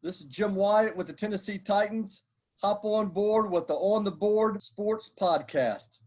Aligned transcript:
This 0.00 0.20
is 0.20 0.26
Jim 0.26 0.54
Wyatt 0.54 0.96
with 0.96 1.08
the 1.08 1.12
Tennessee 1.12 1.58
Titans. 1.58 2.22
Hop 2.62 2.84
on 2.84 3.08
board 3.08 3.50
with 3.50 3.66
the 3.66 3.74
On 3.74 4.04
the 4.04 4.12
Board 4.12 4.62
Sports 4.62 5.10
Podcast. 5.20 5.98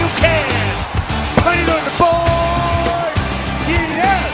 You 0.00 0.08
can 0.16 0.74
put 1.36 1.52
it 1.52 1.68
on 1.68 1.84
the 1.84 1.90
board. 1.98 3.12
Yes. 3.68 4.32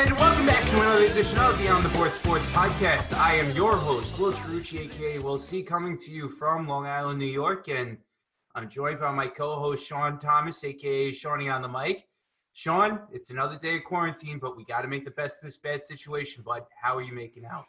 And 0.00 0.12
welcome 0.18 0.46
back 0.46 0.64
to 0.68 0.76
another 0.80 1.04
edition 1.04 1.36
of 1.40 1.58
the 1.58 1.68
On 1.68 1.82
the 1.82 1.90
Board 1.90 2.14
Sports 2.14 2.46
Podcast. 2.46 3.14
I 3.18 3.34
am 3.34 3.54
your 3.54 3.76
host, 3.76 4.18
Will 4.18 4.32
Cherucci, 4.32 4.86
aka 4.86 5.18
Will 5.18 5.36
C, 5.36 5.62
coming 5.62 5.98
to 5.98 6.10
you 6.10 6.30
from 6.30 6.66
Long 6.66 6.86
Island, 6.86 7.18
New 7.18 7.26
York, 7.26 7.68
and 7.68 7.98
I'm 8.56 8.68
joined 8.68 9.00
by 9.00 9.10
my 9.10 9.26
co-host 9.26 9.84
Sean 9.84 10.20
Thomas, 10.20 10.62
aka 10.62 11.10
Shawnee 11.10 11.48
on 11.48 11.60
the 11.60 11.68
mic. 11.68 12.06
Sean, 12.52 13.00
it's 13.12 13.30
another 13.30 13.58
day 13.58 13.78
of 13.78 13.84
quarantine, 13.84 14.38
but 14.38 14.56
we 14.56 14.64
got 14.64 14.82
to 14.82 14.88
make 14.88 15.04
the 15.04 15.10
best 15.10 15.42
of 15.42 15.48
this 15.48 15.58
bad 15.58 15.84
situation. 15.84 16.44
Bud, 16.46 16.62
how 16.80 16.96
are 16.96 17.02
you 17.02 17.12
making 17.12 17.46
out? 17.46 17.64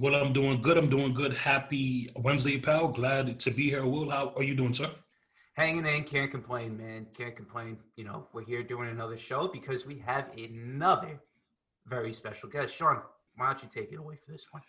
Well, 0.00 0.14
I'm 0.14 0.32
doing 0.32 0.62
good. 0.62 0.78
I'm 0.78 0.88
doing 0.88 1.12
good. 1.12 1.34
Happy 1.34 2.08
Wednesday, 2.16 2.58
pal. 2.58 2.88
Glad 2.88 3.38
to 3.38 3.50
be 3.50 3.64
here. 3.64 3.84
Will, 3.84 4.08
how 4.08 4.32
are 4.34 4.42
you 4.42 4.54
doing, 4.54 4.72
sir? 4.72 4.90
Hanging 5.52 5.84
in, 5.84 6.04
can't 6.04 6.30
complain, 6.30 6.78
man. 6.78 7.06
Can't 7.12 7.36
complain. 7.36 7.76
You 7.96 8.04
know, 8.04 8.28
we're 8.32 8.46
here 8.46 8.62
doing 8.62 8.88
another 8.88 9.18
show 9.18 9.46
because 9.46 9.84
we 9.84 9.98
have 10.06 10.30
another 10.38 11.20
very 11.86 12.14
special 12.14 12.48
guest. 12.48 12.74
Sean, 12.74 13.02
why 13.36 13.48
don't 13.48 13.62
you 13.62 13.68
take 13.68 13.92
it 13.92 13.96
away 13.96 14.16
for 14.24 14.32
this 14.32 14.46
one? 14.52 14.62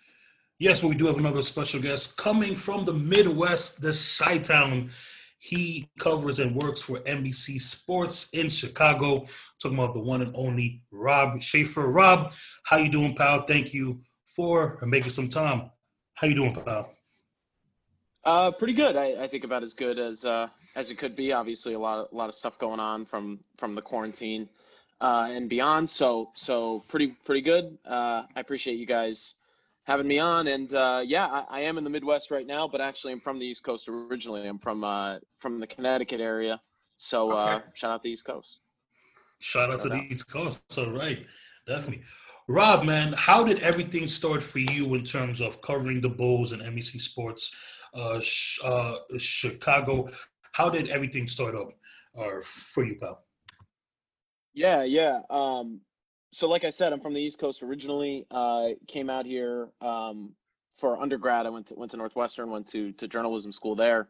Yes, 0.57 0.83
well, 0.83 0.89
we 0.89 0.97
do 0.97 1.05
have 1.05 1.17
another 1.17 1.41
special 1.41 1.79
guest 1.79 2.17
coming 2.17 2.57
from 2.57 2.83
the 2.83 2.93
Midwest, 2.93 3.81
the 3.81 3.93
Chi 4.19 4.39
Town. 4.39 4.89
He 5.39 5.89
covers 5.97 6.39
and 6.39 6.61
works 6.61 6.81
for 6.81 6.99
NBC 6.99 7.61
Sports 7.61 8.29
in 8.33 8.49
Chicago. 8.49 9.25
Talking 9.61 9.77
about 9.77 9.93
the 9.93 10.01
one 10.01 10.21
and 10.21 10.35
only 10.35 10.83
Rob 10.91 11.41
Schaefer. 11.41 11.89
Rob, 11.89 12.33
how 12.63 12.77
you 12.77 12.91
doing, 12.91 13.15
pal? 13.15 13.43
Thank 13.43 13.73
you 13.73 14.01
for 14.35 14.77
making 14.83 15.11
some 15.11 15.29
time. 15.29 15.71
How 16.15 16.27
you 16.27 16.35
doing, 16.35 16.53
pal? 16.53 16.93
Uh, 18.25 18.51
pretty 18.51 18.73
good. 18.73 18.97
I, 18.97 19.23
I 19.23 19.27
think 19.27 19.45
about 19.45 19.63
as 19.63 19.73
good 19.73 19.97
as 19.97 20.25
uh, 20.25 20.47
as 20.75 20.91
it 20.91 20.97
could 20.97 21.15
be. 21.15 21.31
Obviously, 21.31 21.73
a 21.73 21.79
lot 21.79 22.09
a 22.11 22.15
lot 22.15 22.27
of 22.27 22.35
stuff 22.35 22.59
going 22.59 22.81
on 22.81 23.05
from 23.05 23.39
from 23.57 23.73
the 23.73 23.81
quarantine 23.81 24.49
uh, 24.99 25.29
and 25.29 25.49
beyond. 25.49 25.89
So 25.89 26.31
so 26.35 26.83
pretty 26.89 27.07
pretty 27.23 27.41
good. 27.41 27.77
Uh, 27.85 28.23
I 28.35 28.39
appreciate 28.41 28.75
you 28.75 28.85
guys 28.85 29.35
having 29.89 30.07
me 30.07 30.19
on. 30.19 30.47
And 30.47 30.73
uh, 30.73 31.01
yeah, 31.03 31.25
I, 31.25 31.45
I 31.49 31.59
am 31.61 31.77
in 31.77 31.83
the 31.83 31.89
Midwest 31.89 32.29
right 32.29 32.45
now, 32.45 32.67
but 32.67 32.79
actually 32.79 33.11
I'm 33.11 33.19
from 33.19 33.39
the 33.39 33.45
East 33.45 33.63
Coast 33.63 33.89
originally. 33.89 34.47
I'm 34.47 34.59
from 34.59 34.83
uh, 34.83 35.17
from 35.39 35.59
the 35.59 35.67
Connecticut 35.67 36.21
area. 36.21 36.61
So 36.97 37.31
uh, 37.31 37.61
shout 37.73 37.91
out 37.91 38.03
to 38.03 38.07
the 38.07 38.13
East 38.13 38.25
Coast. 38.25 38.59
Shout 39.39 39.71
out 39.71 39.81
to 39.81 39.89
Shout 39.89 40.09
the. 40.09 40.13
East 40.13 40.31
Coast. 40.31 40.61
All 40.77 40.91
right, 40.91 41.25
definitely. 41.65 42.03
Rob, 42.47 42.83
man, 42.83 43.13
how 43.15 43.43
did 43.43 43.59
everything 43.59 44.07
start 44.07 44.41
for 44.43 44.59
you 44.59 44.93
in 44.95 45.03
terms 45.03 45.39
of 45.41 45.61
covering 45.61 46.01
the 46.01 46.09
Bulls 46.09 46.51
and 46.51 46.61
NBC 46.61 46.99
Sports, 46.99 47.55
uh, 47.93 48.19
sh- 48.19 48.59
uh, 48.63 48.95
Chicago? 49.17 50.09
How 50.53 50.69
did 50.69 50.89
everything 50.89 51.27
start 51.27 51.55
up 51.55 51.69
uh, 52.17 52.41
for 52.43 52.83
you, 52.83 52.97
pal? 52.99 53.23
Yeah, 54.53 54.83
yeah. 54.83 55.19
Um, 55.29 55.81
so 56.31 56.47
like 56.47 56.63
I 56.63 56.69
said, 56.69 56.93
I'm 56.93 57.01
from 57.01 57.13
the 57.13 57.21
East 57.21 57.39
Coast 57.39 57.63
originally. 57.63 58.25
Uh, 58.29 58.69
came 58.87 59.09
out 59.09 59.25
here 59.25 59.69
um, 59.81 60.33
for 60.75 60.99
undergrad. 61.01 61.45
I 61.45 61.49
went 61.49 61.67
to 61.67 61.75
went 61.75 61.91
to 61.91 61.97
Northwestern, 61.97 62.49
went 62.51 62.67
to 62.69 62.91
to 62.93 63.07
journalism 63.07 63.51
school 63.51 63.75
there. 63.75 64.09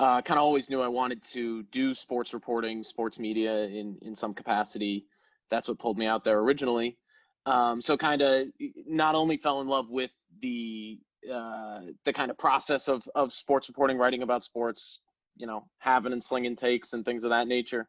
Uh, 0.00 0.20
kind 0.22 0.38
of 0.38 0.44
always 0.44 0.68
knew 0.68 0.80
I 0.80 0.88
wanted 0.88 1.22
to 1.32 1.62
do 1.64 1.94
sports 1.94 2.34
reporting, 2.34 2.82
sports 2.82 3.18
media 3.18 3.64
in 3.64 3.98
in 4.02 4.14
some 4.16 4.34
capacity. 4.34 5.06
That's 5.50 5.68
what 5.68 5.78
pulled 5.78 5.98
me 5.98 6.06
out 6.06 6.24
there 6.24 6.38
originally. 6.40 6.98
Um, 7.46 7.80
so 7.80 7.96
kind 7.96 8.22
of 8.22 8.48
not 8.86 9.14
only 9.14 9.36
fell 9.36 9.60
in 9.60 9.68
love 9.68 9.90
with 9.90 10.10
the 10.42 10.98
uh, 11.32 11.82
the 12.04 12.12
kind 12.12 12.30
of 12.32 12.38
process 12.38 12.88
of 12.88 13.08
of 13.14 13.32
sports 13.32 13.68
reporting, 13.68 13.96
writing 13.96 14.22
about 14.22 14.42
sports, 14.42 14.98
you 15.36 15.46
know, 15.46 15.68
having 15.78 16.12
and 16.12 16.24
slinging 16.24 16.56
takes 16.56 16.94
and 16.94 17.04
things 17.04 17.22
of 17.22 17.30
that 17.30 17.46
nature 17.46 17.86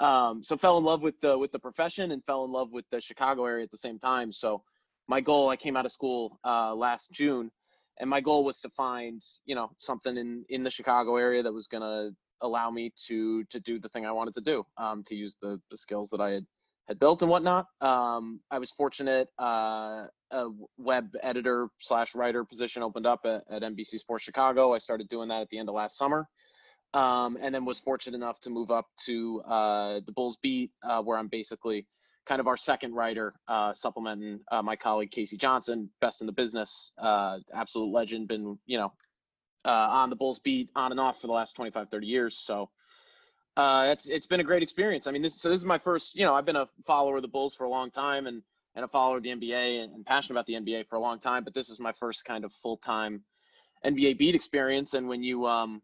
um, 0.00 0.42
so 0.42 0.56
fell 0.56 0.78
in 0.78 0.84
love 0.84 1.02
with 1.02 1.18
the 1.20 1.36
with 1.38 1.52
the 1.52 1.58
profession 1.58 2.10
and 2.10 2.24
fell 2.24 2.44
in 2.44 2.52
love 2.52 2.70
with 2.72 2.84
the 2.90 3.00
Chicago 3.00 3.44
area 3.46 3.64
at 3.64 3.70
the 3.70 3.76
same 3.76 3.98
time. 3.98 4.30
So 4.30 4.62
my 5.08 5.20
goal, 5.20 5.48
I 5.48 5.56
came 5.56 5.76
out 5.76 5.86
of 5.86 5.92
school 5.92 6.38
uh, 6.44 6.74
last 6.74 7.10
June, 7.12 7.50
and 8.00 8.10
my 8.10 8.20
goal 8.20 8.44
was 8.44 8.60
to 8.60 8.68
find 8.70 9.20
you 9.46 9.54
know 9.54 9.70
something 9.78 10.16
in 10.16 10.44
in 10.48 10.62
the 10.62 10.70
Chicago 10.70 11.16
area 11.16 11.42
that 11.42 11.52
was 11.52 11.66
gonna 11.66 12.10
allow 12.42 12.70
me 12.70 12.92
to 13.06 13.44
to 13.44 13.60
do 13.60 13.78
the 13.78 13.88
thing 13.88 14.04
I 14.04 14.12
wanted 14.12 14.34
to 14.34 14.42
do, 14.42 14.66
um, 14.76 15.02
to 15.06 15.14
use 15.14 15.34
the 15.40 15.60
the 15.70 15.76
skills 15.76 16.10
that 16.10 16.20
I 16.20 16.30
had 16.30 16.46
had 16.88 16.98
built 16.98 17.22
and 17.22 17.30
whatnot. 17.30 17.66
Um, 17.80 18.40
I 18.50 18.58
was 18.58 18.70
fortunate. 18.70 19.28
Uh, 19.38 20.06
a 20.32 20.48
web 20.76 21.08
editor 21.22 21.68
slash 21.78 22.14
writer 22.14 22.44
position 22.44 22.82
opened 22.82 23.06
up 23.06 23.20
at, 23.24 23.44
at 23.50 23.62
NBC 23.62 23.98
Sports 23.98 24.24
Chicago. 24.24 24.74
I 24.74 24.78
started 24.78 25.08
doing 25.08 25.28
that 25.28 25.40
at 25.40 25.48
the 25.50 25.58
end 25.58 25.68
of 25.68 25.74
last 25.74 25.96
summer 25.96 26.28
um, 26.96 27.36
and 27.42 27.54
then 27.54 27.66
was 27.66 27.78
fortunate 27.78 28.16
enough 28.16 28.40
to 28.40 28.50
move 28.50 28.70
up 28.70 28.86
to 29.04 29.42
uh, 29.42 30.00
the 30.06 30.12
Bulls 30.12 30.38
beat, 30.42 30.70
uh, 30.82 31.02
where 31.02 31.18
I'm 31.18 31.28
basically 31.28 31.86
kind 32.24 32.40
of 32.40 32.46
our 32.46 32.56
second 32.56 32.94
writer, 32.94 33.34
uh, 33.46 33.74
supplementing 33.74 34.40
uh, 34.50 34.62
my 34.62 34.76
colleague 34.76 35.10
K.C. 35.10 35.36
Johnson, 35.36 35.90
best 36.00 36.22
in 36.22 36.26
the 36.26 36.32
business, 36.32 36.92
uh, 36.98 37.38
absolute 37.52 37.92
legend, 37.92 38.28
been 38.28 38.58
you 38.64 38.78
know 38.78 38.94
uh, 39.66 39.88
on 39.90 40.08
the 40.08 40.16
Bulls 40.16 40.38
beat 40.38 40.70
on 40.74 40.90
and 40.90 40.98
off 40.98 41.20
for 41.20 41.26
the 41.26 41.34
last 41.34 41.54
25, 41.54 41.90
30 41.90 42.06
years. 42.06 42.38
So 42.38 42.70
it's 43.58 44.06
it's 44.06 44.26
been 44.26 44.40
a 44.40 44.44
great 44.44 44.62
experience. 44.62 45.06
I 45.06 45.10
mean, 45.10 45.20
this 45.20 45.38
so 45.38 45.50
this 45.50 45.58
is 45.58 45.66
my 45.66 45.78
first. 45.78 46.14
You 46.14 46.24
know, 46.24 46.34
I've 46.34 46.46
been 46.46 46.56
a 46.56 46.66
follower 46.86 47.16
of 47.16 47.22
the 47.22 47.28
Bulls 47.28 47.54
for 47.54 47.64
a 47.64 47.70
long 47.70 47.90
time 47.90 48.26
and 48.26 48.42
and 48.74 48.86
a 48.86 48.88
follower 48.88 49.18
of 49.18 49.22
the 49.22 49.30
NBA 49.30 49.84
and, 49.84 49.92
and 49.94 50.06
passionate 50.06 50.34
about 50.34 50.46
the 50.46 50.54
NBA 50.54 50.88
for 50.88 50.96
a 50.96 51.00
long 51.00 51.20
time. 51.20 51.44
But 51.44 51.52
this 51.52 51.68
is 51.68 51.78
my 51.78 51.92
first 51.92 52.24
kind 52.24 52.42
of 52.42 52.54
full 52.54 52.78
time 52.78 53.20
NBA 53.84 54.16
beat 54.16 54.34
experience. 54.34 54.94
And 54.94 55.08
when 55.08 55.22
you 55.22 55.46
um 55.46 55.82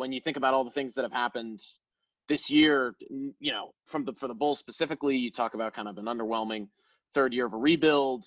when 0.00 0.12
you 0.12 0.20
think 0.20 0.38
about 0.38 0.54
all 0.54 0.64
the 0.64 0.70
things 0.70 0.94
that 0.94 1.02
have 1.02 1.12
happened 1.12 1.60
this 2.26 2.48
year, 2.48 2.94
you 3.10 3.52
know, 3.52 3.74
from 3.84 4.06
the 4.06 4.14
for 4.14 4.28
the 4.28 4.34
Bulls 4.34 4.58
specifically, 4.58 5.14
you 5.14 5.30
talk 5.30 5.52
about 5.52 5.74
kind 5.74 5.88
of 5.88 5.98
an 5.98 6.06
underwhelming 6.06 6.68
third 7.12 7.34
year 7.34 7.44
of 7.44 7.52
a 7.52 7.58
rebuild, 7.58 8.24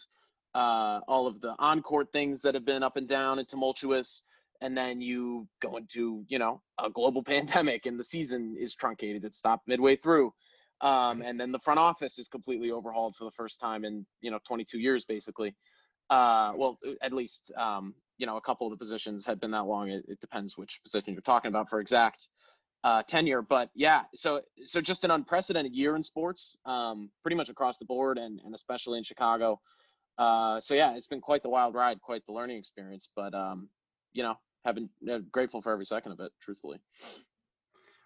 uh, 0.54 1.00
all 1.08 1.26
of 1.26 1.42
the 1.42 1.56
on-court 1.58 2.10
things 2.14 2.42
that 2.42 2.54
have 2.54 2.64
been 2.64 2.84
up 2.84 2.96
and 2.96 3.08
down 3.08 3.40
and 3.40 3.50
tumultuous, 3.50 4.22
and 4.62 4.78
then 4.78 5.02
you 5.02 5.48
go 5.62 5.78
into 5.78 6.24
you 6.28 6.38
know 6.38 6.62
a 6.80 6.92
global 6.92 7.24
pandemic 7.34 7.88
and 7.88 8.00
the 8.00 8.04
season 8.04 8.56
is 8.60 8.76
truncated; 8.76 9.26
it 9.26 9.34
stopped 9.34 9.68
midway 9.68 9.96
through, 9.96 10.32
um, 10.82 11.24
and 11.24 11.40
then 11.40 11.52
the 11.52 11.60
front 11.60 11.80
office 11.80 12.20
is 12.20 12.28
completely 12.28 12.70
overhauled 12.70 13.16
for 13.16 13.24
the 13.24 13.32
first 13.32 13.60
time 13.60 13.84
in 13.84 14.06
you 14.22 14.30
know 14.30 14.40
22 14.46 14.78
years, 14.78 15.06
basically. 15.06 15.56
Uh, 16.12 16.52
well, 16.56 16.78
at 17.02 17.14
least 17.14 17.52
um, 17.58 17.96
you 18.24 18.28
know 18.28 18.38
a 18.38 18.42
couple 18.42 18.66
of 18.66 18.72
the 18.72 18.78
positions 18.78 19.26
had 19.26 19.42
been 19.42 19.52
that 19.52 19.66
long. 19.66 19.90
It, 19.90 20.06
it 20.08 20.22
depends 20.22 20.58
which 20.58 20.80
position 20.82 21.12
you're 21.12 21.22
talking 21.22 21.50
about 21.50 21.68
for 21.68 21.82
exact 21.82 22.30
uh, 22.86 23.04
tenure, 23.04 23.42
but 23.42 23.70
yeah. 23.76 24.04
So 24.16 24.40
so 24.66 24.80
just 24.80 25.04
an 25.04 25.12
unprecedented 25.12 25.76
year 25.76 25.98
in 25.98 26.04
sports, 26.04 26.56
um, 26.66 27.10
pretty 27.22 27.36
much 27.36 27.50
across 27.50 27.76
the 27.76 27.84
board, 27.84 28.18
and 28.18 28.40
and 28.46 28.56
especially 28.56 28.98
in 28.98 29.04
Chicago. 29.04 29.60
Uh, 30.18 30.62
so 30.62 30.74
yeah, 30.74 30.96
it's 30.96 31.08
been 31.08 31.20
quite 31.20 31.44
the 31.44 31.50
wild 31.50 31.76
ride, 31.76 32.00
quite 32.00 32.26
the 32.26 32.32
learning 32.32 32.56
experience. 32.56 33.10
But 33.14 33.34
um, 33.34 33.68
you 34.14 34.24
know, 34.24 34.38
been 34.74 34.90
uh, 35.12 35.18
grateful 35.30 35.62
for 35.62 35.74
every 35.74 35.86
second 35.86 36.14
of 36.14 36.22
it, 36.22 36.32
truthfully. 36.40 36.80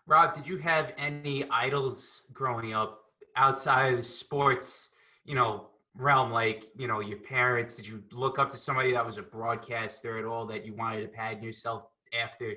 Rob, 0.07 0.33
did 0.33 0.47
you 0.47 0.57
have 0.57 0.93
any 0.97 1.47
idols 1.51 2.25
growing 2.33 2.73
up 2.73 3.03
outside 3.35 3.93
of 3.93 4.03
sports, 4.03 4.89
you 5.25 5.35
know, 5.35 5.67
realm? 5.97 6.31
Like, 6.31 6.65
you 6.75 6.87
know, 6.87 6.99
your 6.99 7.19
parents? 7.19 7.75
Did 7.75 7.87
you 7.87 8.03
look 8.11 8.39
up 8.39 8.49
to 8.51 8.57
somebody 8.57 8.91
that 8.93 9.05
was 9.05 9.17
a 9.17 9.23
broadcaster 9.23 10.17
at 10.17 10.25
all 10.25 10.45
that 10.47 10.65
you 10.65 10.73
wanted 10.73 11.01
to 11.01 11.07
pattern 11.07 11.43
yourself 11.43 11.87
after? 12.17 12.53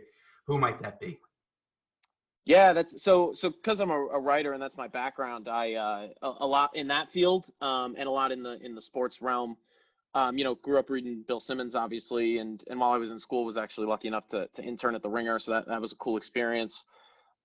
Who 0.46 0.58
might 0.58 0.80
that 0.82 1.00
be? 1.00 1.18
Yeah, 2.46 2.72
that's 2.72 3.02
so 3.02 3.32
so 3.34 3.50
because 3.50 3.81
I'm 3.81 3.90
a, 3.90 4.06
a 4.06 4.19
writer 4.19 4.54
and 4.54 4.62
that's 4.62 4.76
my 4.76 4.88
background. 4.88 5.48
I 5.48 5.75
uh, 5.75 6.08
a, 6.22 6.44
a 6.44 6.46
lot 6.46 6.75
in 6.75 6.88
that 6.88 7.10
field 7.10 7.46
um, 7.60 7.94
and 7.98 8.08
a 8.08 8.10
lot 8.10 8.32
in 8.32 8.42
the 8.42 8.58
in 8.64 8.75
the 8.75 8.82
sports 8.82 9.20
realm. 9.20 9.56
Um, 10.12 10.36
you 10.36 10.43
know, 10.43 10.56
grew 10.56 10.76
up 10.76 10.90
reading 10.90 11.22
Bill 11.28 11.38
Simmons, 11.38 11.76
obviously, 11.76 12.38
and 12.38 12.64
and 12.69 12.81
while 12.81 12.90
I 12.90 12.96
was 12.96 13.12
in 13.12 13.19
school, 13.19 13.44
was 13.44 13.56
actually 13.56 13.86
lucky 13.86 14.08
enough 14.08 14.26
to 14.28 14.48
to 14.54 14.62
intern 14.62 14.94
at 14.94 15.02
the 15.02 15.08
Ringer, 15.08 15.38
so 15.38 15.52
that 15.52 15.69
that 15.69 15.81
was 15.81 15.93
a 15.93 15.96
cool 15.96 16.16
experience. 16.16 16.84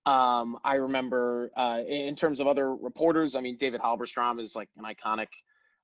Um, 0.06 0.58
I 0.64 0.74
remember 0.76 1.50
uh, 1.56 1.82
in 1.86 2.16
terms 2.16 2.40
of 2.40 2.46
other 2.46 2.74
reporters, 2.74 3.36
I 3.36 3.40
mean, 3.40 3.56
David 3.56 3.80
Halberstam 3.80 4.40
is 4.40 4.56
like 4.56 4.68
an 4.76 4.84
iconic 4.84 5.28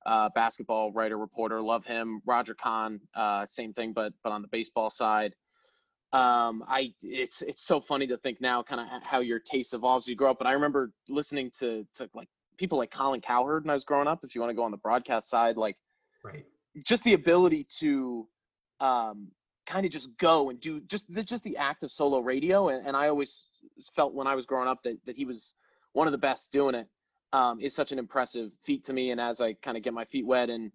uh, 0.05 0.29
basketball 0.35 0.91
writer 0.91 1.17
reporter. 1.17 1.61
Love 1.61 1.85
him. 1.85 2.21
Roger 2.25 2.53
Kahn, 2.53 2.99
uh, 3.15 3.45
same 3.45 3.73
thing, 3.73 3.93
but 3.93 4.13
but 4.23 4.31
on 4.31 4.41
the 4.41 4.47
baseball 4.47 4.89
side 4.89 5.33
um 6.11 6.63
i 6.67 6.93
it's 7.01 7.41
it's 7.41 7.63
so 7.63 7.81
funny 7.81 8.05
to 8.05 8.17
think 8.17 8.39
now 8.39 8.61
kind 8.61 8.79
of 8.79 9.01
how 9.01 9.19
your 9.19 9.39
taste 9.39 9.73
evolves 9.73 10.05
as 10.05 10.09
you 10.09 10.15
grow 10.15 10.29
up 10.29 10.37
but 10.37 10.45
i 10.45 10.51
remember 10.51 10.91
listening 11.09 11.49
to 11.49 11.87
to 11.95 12.07
like 12.13 12.27
people 12.55 12.77
like 12.77 12.91
colin 12.91 13.19
cowherd 13.19 13.63
when 13.63 13.71
i 13.71 13.73
was 13.73 13.83
growing 13.83 14.07
up 14.07 14.23
if 14.23 14.35
you 14.35 14.39
want 14.39 14.51
to 14.51 14.53
go 14.53 14.61
on 14.61 14.69
the 14.69 14.77
broadcast 14.77 15.27
side 15.27 15.57
like 15.57 15.75
Right. 16.23 16.45
just 16.85 17.03
the 17.03 17.13
ability 17.13 17.65
to 17.79 18.27
um 18.79 19.31
kind 19.65 19.85
of 19.85 19.91
just 19.91 20.15
go 20.17 20.49
and 20.49 20.59
do 20.59 20.81
just 20.81 21.11
the, 21.13 21.23
just 21.23 21.43
the 21.43 21.57
act 21.57 21.83
of 21.83 21.91
solo 21.91 22.19
radio. 22.19 22.69
And, 22.69 22.85
and 22.85 22.97
I 22.97 23.07
always 23.07 23.45
felt 23.95 24.13
when 24.13 24.27
I 24.27 24.35
was 24.35 24.45
growing 24.45 24.67
up 24.67 24.83
that, 24.83 24.97
that 25.05 25.15
he 25.15 25.25
was 25.25 25.53
one 25.93 26.07
of 26.07 26.11
the 26.11 26.17
best 26.17 26.51
doing 26.51 26.75
it. 26.75 26.87
Um, 27.33 27.59
is 27.59 27.73
such 27.73 27.91
an 27.91 27.97
impressive 27.97 28.51
feat 28.63 28.85
to 28.85 28.93
me. 28.93 29.09
And 29.11 29.19
as 29.19 29.41
I 29.41 29.53
kind 29.53 29.75
of 29.75 29.81
get 29.83 29.93
my 29.93 30.05
feet 30.05 30.25
wet 30.25 30.49
and 30.51 30.71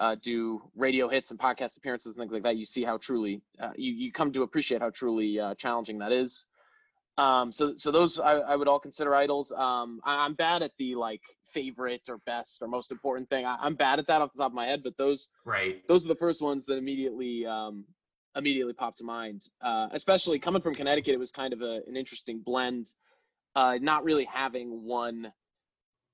uh, 0.00 0.16
do 0.22 0.62
radio 0.74 1.06
hits 1.08 1.30
and 1.30 1.38
podcast 1.38 1.76
appearances 1.76 2.14
and 2.14 2.16
things 2.16 2.32
like 2.32 2.44
that, 2.44 2.56
you 2.56 2.64
see 2.64 2.82
how 2.82 2.96
truly 2.96 3.42
uh, 3.60 3.72
you 3.76 3.92
you 3.92 4.10
come 4.10 4.32
to 4.32 4.42
appreciate 4.42 4.80
how 4.80 4.90
truly 4.90 5.38
uh, 5.38 5.54
challenging 5.54 5.98
that 5.98 6.12
is. 6.12 6.46
Um, 7.18 7.52
so 7.52 7.74
so 7.76 7.90
those 7.90 8.18
I, 8.18 8.34
I 8.38 8.56
would 8.56 8.68
all 8.68 8.78
consider 8.78 9.14
idols. 9.14 9.52
Um, 9.52 10.00
I, 10.04 10.24
I'm 10.24 10.34
bad 10.34 10.62
at 10.62 10.72
the 10.78 10.94
like 10.94 11.20
favorite 11.52 12.08
or 12.08 12.18
best 12.24 12.62
or 12.62 12.68
most 12.68 12.90
important 12.90 13.28
thing. 13.28 13.44
I, 13.44 13.56
I'm 13.60 13.74
bad 13.74 13.98
at 13.98 14.06
that 14.06 14.22
off 14.22 14.32
the 14.32 14.38
top 14.38 14.52
of 14.52 14.54
my 14.54 14.66
head, 14.66 14.82
but 14.82 14.96
those 14.96 15.28
Right. 15.44 15.82
those 15.88 16.04
are 16.04 16.08
the 16.08 16.14
first 16.14 16.40
ones 16.40 16.64
that 16.66 16.78
immediately 16.78 17.44
um, 17.44 17.84
immediately 18.36 18.72
pop 18.72 18.94
to 18.96 19.04
mind. 19.04 19.42
Uh, 19.60 19.88
especially 19.90 20.38
coming 20.38 20.62
from 20.62 20.74
Connecticut, 20.74 21.12
it 21.12 21.18
was 21.18 21.32
kind 21.32 21.52
of 21.52 21.60
a, 21.60 21.82
an 21.86 21.96
interesting 21.96 22.38
blend. 22.38 22.94
Uh, 23.56 23.78
not 23.80 24.04
really 24.04 24.24
having 24.24 24.84
one 24.84 25.32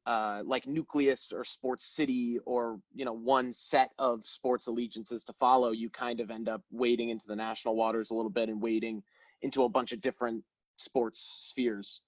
uh, 0.07 0.43
like 0.45 0.67
nucleus 0.67 1.33
or 1.33 1.45
sports 1.45 1.87
city 1.87 2.39
or 2.45 2.79
you 2.95 3.05
know 3.05 3.13
one 3.13 3.53
set 3.53 3.91
of 3.99 4.27
sports 4.27 4.67
allegiances 4.67 5.25
to 5.25 5.33
follow. 5.35 5.71
You 5.71 5.89
kind 5.91 6.21
of 6.21 6.31
end 6.31 6.49
up 6.49 6.63
wading 6.71 7.09
into 7.09 7.27
the 7.27 7.37
national 7.37 7.77
waters 7.77 8.11
a 8.11 8.15
little 8.15 8.31
bit 8.31 8.49
and 8.49 8.61
wading 8.61 9.03
into 9.43 9.65
a 9.65 9.69
bunch 9.69 9.93
of 9.93 10.01
different 10.01 10.45
sports 10.77 11.49
spheres. 11.51 12.03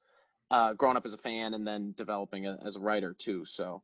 Uh, 0.50 0.72
growing 0.75 0.96
up 0.96 1.04
as 1.04 1.12
a 1.12 1.19
fan 1.19 1.54
and 1.54 1.66
then 1.66 1.93
developing 1.96 2.46
a, 2.46 2.56
as 2.64 2.76
a 2.76 2.81
writer 2.81 3.14
too. 3.19 3.44
So. 3.44 3.82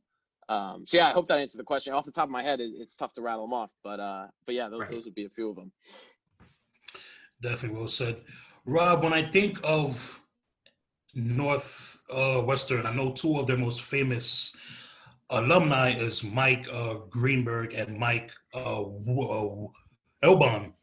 Um, 0.48 0.84
so 0.86 0.98
yeah, 0.98 1.08
I 1.08 1.12
hope 1.12 1.28
that 1.28 1.38
answered 1.38 1.58
the 1.58 1.64
question. 1.64 1.94
Off 1.94 2.04
the 2.04 2.10
top 2.10 2.24
of 2.24 2.30
my 2.30 2.42
head, 2.42 2.60
it, 2.60 2.72
it's 2.76 2.94
tough 2.96 3.12
to 3.14 3.22
rattle 3.22 3.46
them 3.46 3.54
off, 3.54 3.70
but 3.82 4.00
uh, 4.00 4.26
but 4.44 4.54
yeah, 4.54 4.68
those, 4.68 4.80
Right. 4.80 4.90
those 4.90 5.04
would 5.04 5.14
be 5.14 5.24
a 5.24 5.30
few 5.30 5.48
of 5.48 5.56
them. 5.56 5.70
Definitely 7.40 7.78
well 7.78 7.88
said. 7.88 8.22
Rob, 8.66 9.02
when 9.02 9.12
I 9.12 9.22
think 9.22 9.58
of 9.64 10.20
North 11.14 12.02
uh, 12.10 12.40
Western, 12.40 12.86
I 12.86 12.92
know 12.92 13.12
two 13.12 13.38
of 13.38 13.46
their 13.46 13.58
most 13.58 13.82
famous 13.82 14.54
alumni 15.30 15.90
is 15.90 16.24
Mike 16.24 16.66
uh, 16.72 16.94
Greenberg 17.10 17.74
and 17.74 17.98
Mike 17.98 18.32
uh, 18.54 18.82
Wo- 18.82 19.72
Elbon. 20.22 20.74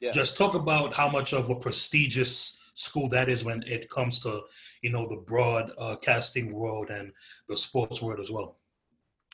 Yeah. 0.00 0.12
Just 0.12 0.38
talk 0.38 0.54
about 0.54 0.94
how 0.94 1.08
much 1.08 1.34
of 1.34 1.50
a 1.50 1.54
prestigious 1.54 2.58
school 2.74 3.08
that 3.08 3.28
is 3.28 3.44
when 3.44 3.62
it 3.66 3.90
comes 3.90 4.20
to 4.20 4.40
you 4.80 4.90
know 4.90 5.06
the 5.06 5.22
broad 5.26 5.72
uh, 5.76 5.96
casting 5.96 6.54
world 6.54 6.88
and 6.88 7.12
the 7.48 7.56
sports 7.56 8.00
world 8.00 8.20
as 8.20 8.30
well. 8.30 8.56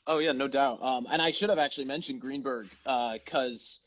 Oh 0.09 0.19
yeah, 0.19 0.33
no 0.33 0.49
doubt. 0.49 0.83
Um, 0.83 1.07
and 1.11 1.23
I 1.23 1.31
should 1.31 1.51
have 1.51 1.59
actually 1.59 1.85
mentioned 1.85 2.21
Greenberg 2.21 2.69
because 2.85 3.81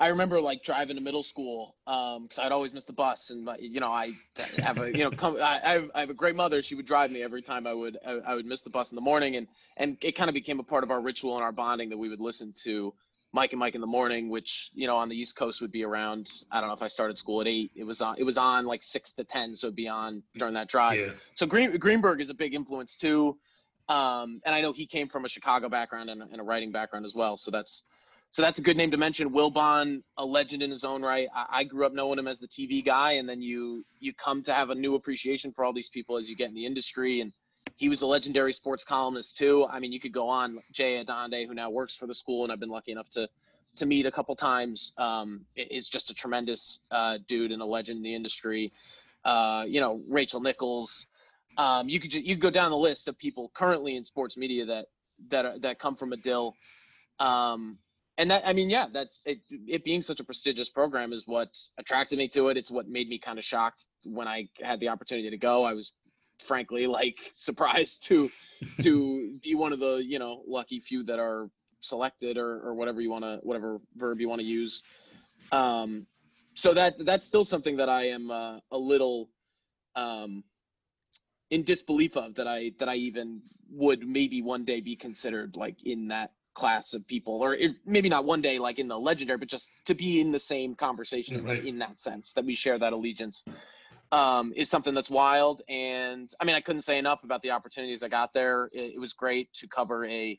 I 0.00 0.06
remember 0.08 0.40
like 0.40 0.62
driving 0.62 0.96
to 0.96 1.02
middle 1.02 1.22
school 1.22 1.76
because 1.84 2.38
I'd 2.38 2.52
always 2.52 2.72
miss 2.72 2.84
the 2.84 2.92
bus, 2.94 3.28
and 3.28 3.44
my, 3.44 3.56
you 3.58 3.80
know 3.80 3.92
I 3.92 4.12
have 4.58 4.78
a 4.80 4.86
you 4.96 5.04
know 5.04 5.10
come, 5.10 5.36
I, 5.36 5.60
I 5.62 5.72
have- 5.74 5.90
I 5.94 6.00
have 6.00 6.10
a 6.10 6.14
great 6.14 6.34
mother. 6.34 6.62
She 6.62 6.74
would 6.74 6.86
drive 6.86 7.10
me 7.10 7.22
every 7.22 7.42
time 7.42 7.66
I 7.66 7.74
would 7.74 7.98
I, 8.04 8.12
I 8.12 8.34
would 8.34 8.46
miss 8.46 8.62
the 8.62 8.70
bus 8.70 8.90
in 8.92 8.96
the 8.96 9.02
morning, 9.02 9.36
and 9.36 9.46
and 9.76 9.98
it 10.00 10.16
kind 10.16 10.30
of 10.30 10.34
became 10.34 10.58
a 10.58 10.62
part 10.64 10.84
of 10.84 10.90
our 10.90 11.02
ritual 11.02 11.34
and 11.34 11.44
our 11.44 11.52
bonding 11.52 11.90
that 11.90 11.98
we 11.98 12.08
would 12.08 12.20
listen 12.20 12.54
to 12.64 12.94
Mike 13.32 13.52
and 13.52 13.60
Mike 13.60 13.74
in 13.74 13.82
the 13.82 13.86
morning, 13.86 14.30
which 14.30 14.70
you 14.72 14.86
know 14.86 14.96
on 14.96 15.10
the 15.10 15.16
East 15.16 15.36
Coast 15.36 15.60
would 15.60 15.70
be 15.70 15.84
around. 15.84 16.30
I 16.50 16.60
don't 16.60 16.68
know 16.70 16.74
if 16.74 16.82
I 16.82 16.88
started 16.88 17.18
school 17.18 17.42
at 17.42 17.46
eight. 17.46 17.70
It 17.76 17.84
was 17.84 18.00
on 18.00 18.16
it 18.18 18.24
was 18.24 18.38
on 18.38 18.64
like 18.64 18.82
six 18.82 19.12
to 19.12 19.24
ten, 19.24 19.54
so 19.54 19.66
it'd 19.66 19.76
be 19.76 19.86
on 19.86 20.22
during 20.34 20.54
that 20.54 20.68
drive 20.68 20.98
Yeah, 20.98 21.12
so 21.34 21.44
Green, 21.46 21.76
Greenberg 21.76 22.22
is 22.22 22.30
a 22.30 22.34
big 22.34 22.54
influence 22.54 22.96
too, 22.96 23.36
um, 23.90 24.40
and 24.46 24.54
I 24.54 24.62
know 24.62 24.72
he 24.72 24.86
came 24.86 25.08
from 25.10 25.26
a 25.26 25.28
Chicago 25.28 25.68
background 25.68 26.08
and, 26.08 26.22
and 26.22 26.40
a 26.40 26.42
writing 26.42 26.72
background 26.72 27.04
as 27.04 27.14
well. 27.14 27.36
So 27.36 27.50
that's 27.50 27.82
so 28.32 28.42
that's 28.42 28.58
a 28.58 28.62
good 28.62 28.76
name 28.76 28.92
to 28.92 28.96
mention. 28.96 29.30
Wilbon, 29.30 30.02
a 30.16 30.24
legend 30.24 30.62
in 30.62 30.70
his 30.70 30.84
own 30.84 31.02
right. 31.02 31.28
I, 31.34 31.60
I 31.60 31.64
grew 31.64 31.84
up 31.84 31.92
knowing 31.92 32.18
him 32.18 32.28
as 32.28 32.38
the 32.38 32.46
TV 32.46 32.84
guy, 32.84 33.12
and 33.12 33.28
then 33.28 33.42
you 33.42 33.84
you 33.98 34.14
come 34.14 34.42
to 34.44 34.52
have 34.52 34.70
a 34.70 34.74
new 34.74 34.94
appreciation 34.94 35.52
for 35.52 35.64
all 35.64 35.72
these 35.72 35.88
people 35.88 36.16
as 36.16 36.28
you 36.28 36.36
get 36.36 36.48
in 36.48 36.54
the 36.54 36.66
industry. 36.66 37.20
And 37.20 37.32
he 37.76 37.88
was 37.88 38.02
a 38.02 38.06
legendary 38.06 38.52
sports 38.52 38.84
columnist 38.84 39.36
too. 39.36 39.66
I 39.66 39.80
mean, 39.80 39.92
you 39.92 39.98
could 39.98 40.12
go 40.12 40.28
on. 40.28 40.60
J.A. 40.72 41.04
Adande, 41.04 41.46
who 41.46 41.54
now 41.54 41.70
works 41.70 41.96
for 41.96 42.06
the 42.06 42.14
school, 42.14 42.44
and 42.44 42.52
I've 42.52 42.60
been 42.60 42.70
lucky 42.70 42.92
enough 42.92 43.10
to 43.10 43.28
to 43.76 43.86
meet 43.86 44.06
a 44.06 44.10
couple 44.10 44.34
times, 44.36 44.92
um, 44.98 45.44
is 45.56 45.88
just 45.88 46.10
a 46.10 46.14
tremendous 46.14 46.80
uh, 46.90 47.18
dude 47.26 47.52
and 47.52 47.62
a 47.62 47.64
legend 47.64 47.98
in 47.98 48.02
the 48.02 48.14
industry. 48.14 48.72
Uh, 49.24 49.64
you 49.66 49.80
know, 49.80 50.02
Rachel 50.08 50.40
Nichols, 50.40 51.06
um, 51.56 51.88
you 51.88 51.98
could 51.98 52.14
you 52.14 52.34
could 52.34 52.40
go 52.40 52.50
down 52.50 52.70
the 52.70 52.76
list 52.76 53.08
of 53.08 53.18
people 53.18 53.50
currently 53.54 53.96
in 53.96 54.04
sports 54.04 54.36
media 54.36 54.66
that 54.66 54.86
that 55.30 55.44
are, 55.44 55.58
that 55.58 55.78
come 55.78 55.96
from 55.96 56.10
Medill, 56.10 56.54
um, 57.18 57.78
and 58.20 58.30
that 58.30 58.46
I 58.46 58.52
mean, 58.52 58.68
yeah, 58.68 58.86
that's 58.92 59.22
it. 59.24 59.40
It 59.66 59.82
being 59.82 60.02
such 60.02 60.20
a 60.20 60.24
prestigious 60.24 60.68
program 60.68 61.14
is 61.14 61.26
what 61.26 61.56
attracted 61.78 62.18
me 62.18 62.28
to 62.28 62.48
it. 62.48 62.58
It's 62.58 62.70
what 62.70 62.86
made 62.86 63.08
me 63.08 63.18
kind 63.18 63.38
of 63.38 63.44
shocked 63.44 63.82
when 64.04 64.28
I 64.28 64.48
had 64.62 64.78
the 64.78 64.90
opportunity 64.90 65.30
to 65.30 65.38
go. 65.38 65.64
I 65.64 65.72
was 65.72 65.94
frankly 66.44 66.86
like 66.86 67.16
surprised 67.34 68.04
to 68.08 68.30
to 68.82 69.38
be 69.42 69.54
one 69.54 69.72
of 69.72 69.80
the 69.80 70.02
you 70.04 70.18
know 70.18 70.42
lucky 70.46 70.80
few 70.80 71.02
that 71.04 71.18
are 71.18 71.48
selected 71.80 72.36
or 72.36 72.60
or 72.60 72.74
whatever 72.74 73.00
you 73.00 73.10
want 73.10 73.24
to 73.24 73.38
whatever 73.42 73.78
verb 73.96 74.20
you 74.20 74.28
want 74.28 74.40
to 74.40 74.46
use. 74.46 74.82
Um, 75.50 76.06
so 76.52 76.74
that 76.74 77.02
that's 77.06 77.26
still 77.26 77.44
something 77.44 77.78
that 77.78 77.88
I 77.88 78.08
am 78.08 78.30
uh, 78.30 78.58
a 78.70 78.76
little 78.76 79.30
um, 79.96 80.44
in 81.48 81.62
disbelief 81.62 82.18
of 82.18 82.34
that 82.34 82.46
I 82.46 82.72
that 82.80 82.88
I 82.90 82.96
even 82.96 83.40
would 83.70 84.06
maybe 84.06 84.42
one 84.42 84.66
day 84.66 84.82
be 84.82 84.94
considered 84.94 85.56
like 85.56 85.76
in 85.86 86.08
that 86.08 86.32
class 86.54 86.94
of 86.94 87.06
people 87.06 87.42
or 87.42 87.54
it, 87.54 87.72
maybe 87.86 88.08
not 88.08 88.24
one 88.24 88.40
day 88.40 88.58
like 88.58 88.78
in 88.78 88.88
the 88.88 88.98
legendary 88.98 89.38
but 89.38 89.48
just 89.48 89.70
to 89.86 89.94
be 89.94 90.20
in 90.20 90.32
the 90.32 90.40
same 90.40 90.74
conversation 90.74 91.44
Right. 91.44 91.64
in 91.64 91.78
that 91.78 92.00
sense 92.00 92.32
that 92.32 92.44
we 92.44 92.54
share 92.54 92.78
that 92.78 92.92
allegiance 92.92 93.44
um, 94.12 94.52
is 94.56 94.68
something 94.68 94.92
that's 94.94 95.10
wild 95.10 95.62
and 95.68 96.30
I 96.40 96.44
mean 96.44 96.56
I 96.56 96.60
couldn't 96.60 96.82
say 96.82 96.98
enough 96.98 97.22
about 97.24 97.42
the 97.42 97.52
opportunities 97.52 98.02
I 98.02 98.08
got 98.08 98.32
there 98.34 98.68
it, 98.72 98.94
it 98.94 99.00
was 99.00 99.12
great 99.12 99.52
to 99.54 99.68
cover 99.68 100.04
a 100.06 100.38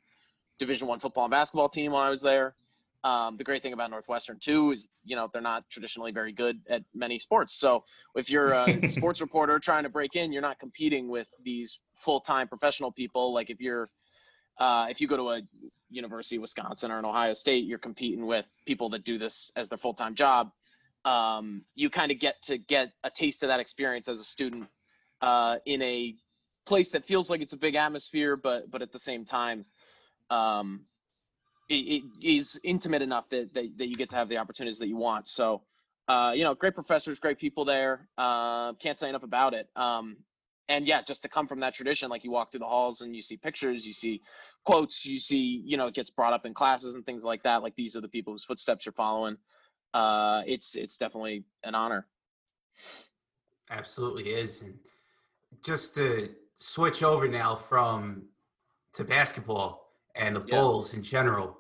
division 0.60 0.88
one 0.88 1.00
football 1.00 1.26
and 1.26 1.32
basketball 1.32 1.70
team 1.70 1.94
while 1.94 2.04
I 2.04 2.10
was 2.10 2.22
there 2.22 2.56
um, 3.04 3.38
the 3.38 3.44
great 3.44 3.64
thing 3.64 3.74
about 3.74 3.90
Northwestern 3.90 4.38
too 4.40 4.72
is 4.72 4.90
you 5.06 5.16
know 5.16 5.30
they're 5.32 5.42
not 5.42 5.64
traditionally 5.72 6.12
very 6.12 6.34
good 6.34 6.60
at 6.70 6.84
many 6.94 7.18
sports 7.18 7.58
so 7.58 7.84
if 8.16 8.30
you're 8.30 8.52
a 8.52 8.76
sports 8.86 9.22
reporter 9.22 9.60
trying 9.60 9.84
to 9.84 9.90
break 9.90 10.16
in, 10.16 10.32
you're 10.32 10.42
not 10.42 10.60
competing 10.60 11.08
with 11.08 11.28
these 11.44 11.80
full-time 11.96 12.48
professional 12.48 12.92
people. 12.92 13.34
Like 13.34 13.50
if 13.50 13.60
you're, 13.60 13.90
uh, 14.60 14.88
if 14.90 15.00
you 15.02 15.08
go 15.08 15.18
to 15.18 15.30
a 15.30 15.42
University 15.92 16.38
of 16.38 16.42
Wisconsin 16.42 16.92
or 16.92 17.00
an 17.00 17.06
Ohio 17.06 17.34
State, 17.34 17.66
you're 17.66 17.78
competing 17.78 18.26
with 18.26 18.48
people 18.66 18.90
that 18.90 19.04
do 19.04 19.18
this 19.18 19.52
as 19.56 19.70
their 19.70 19.78
full-time 19.78 20.16
job. 20.16 20.52
Um, 21.06 21.64
you 21.76 21.90
kind 21.90 22.12
of 22.12 22.20
get 22.20 22.42
to 22.44 22.58
get 22.58 22.94
a 23.04 23.10
taste 23.10 23.44
of 23.44 23.50
that 23.50 23.60
experience 23.60 24.08
as 24.08 24.20
a 24.20 24.24
student 24.24 24.68
uh, 25.22 25.58
in 25.66 25.82
a 25.82 26.16
place 26.66 26.90
that 26.90 27.06
feels 27.06 27.30
like 27.30 27.42
it's 27.42 27.54
a 27.54 27.58
big 27.58 27.76
atmosphere, 27.76 28.36
but 28.36 28.70
but 28.70 28.82
at 28.82 28.92
the 28.92 29.00
same 29.00 29.26
time, 29.26 29.66
um, 30.30 30.82
it, 31.70 32.04
it 32.04 32.04
is 32.22 32.60
intimate 32.64 33.02
enough 33.02 33.30
that, 33.30 33.54
that 33.54 33.78
that 33.78 33.88
you 33.88 33.96
get 33.96 34.12
to 34.12 34.16
have 34.16 34.30
the 34.30 34.38
opportunities 34.38 34.78
that 34.80 34.88
you 34.88 34.98
want. 34.98 35.28
So 35.28 35.64
uh, 36.08 36.34
you 36.36 36.44
know, 36.44 36.54
great 36.54 36.76
professors, 36.76 37.20
great 37.20 37.40
people 37.40 37.66
there. 37.66 38.08
Uh, 38.18 38.74
can't 38.74 38.98
say 38.98 39.10
enough 39.10 39.24
about 39.24 39.54
it. 39.54 39.70
Um, 39.76 40.18
and 40.70 40.88
yeah, 40.88 41.02
just 41.02 41.22
to 41.24 41.30
come 41.30 41.48
from 41.48 41.60
that 41.60 41.74
tradition, 41.74 42.10
like 42.10 42.24
you 42.24 42.32
walk 42.32 42.52
through 42.52 42.60
the 42.60 42.66
halls 42.66 43.02
and 43.02 43.16
you 43.16 43.22
see 43.22 43.38
pictures, 43.38 43.86
you 43.86 43.94
see 43.94 44.22
quotes, 44.64 45.06
you 45.06 45.20
see, 45.20 45.62
you 45.66 45.78
know, 45.78 45.88
it 45.88 45.94
gets 45.94 46.10
brought 46.10 46.34
up 46.34 46.46
in 46.46 46.54
classes 46.54 46.96
and 46.96 47.06
things 47.06 47.24
like 47.24 47.44
that. 47.44 47.62
Like 47.64 47.76
these 47.76 47.96
are 47.96 48.02
the 48.02 48.08
people 48.08 48.34
whose 48.34 48.44
footsteps 48.44 48.86
you're 48.86 48.94
following. 48.94 49.38
Uh, 49.94 50.44
it's 50.46 50.76
it's 50.76 50.98
definitely 50.98 51.44
an 51.64 51.76
honor. 51.76 52.08
Absolutely 53.70 54.30
is. 54.30 54.62
And 54.62 54.78
just 55.64 55.96
to 55.96 56.30
switch 56.56 57.04
over 57.04 57.28
now 57.28 57.56
from 57.56 58.24
to 58.94 59.04
basketball 59.04 59.94
and 60.16 60.36
the 60.36 60.44
Yeah. 60.48 60.60
Bulls 60.60 60.94
in 60.94 61.04
general. 61.04 61.58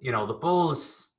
You 0.00 0.12
know, 0.12 0.26
the 0.26 0.34
Bulls 0.34 1.10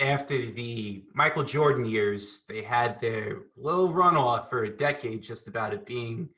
after 0.00 0.50
the 0.50 1.04
Michael 1.14 1.42
Jordan 1.44 1.84
years, 1.84 2.42
they 2.48 2.62
had 2.62 3.00
their 3.00 3.42
little 3.56 3.92
runoff 3.92 4.50
for 4.50 4.64
a 4.64 4.70
decade 4.70 5.22
just 5.22 5.48
about 5.48 5.72
it 5.72 5.86
being 5.86 6.28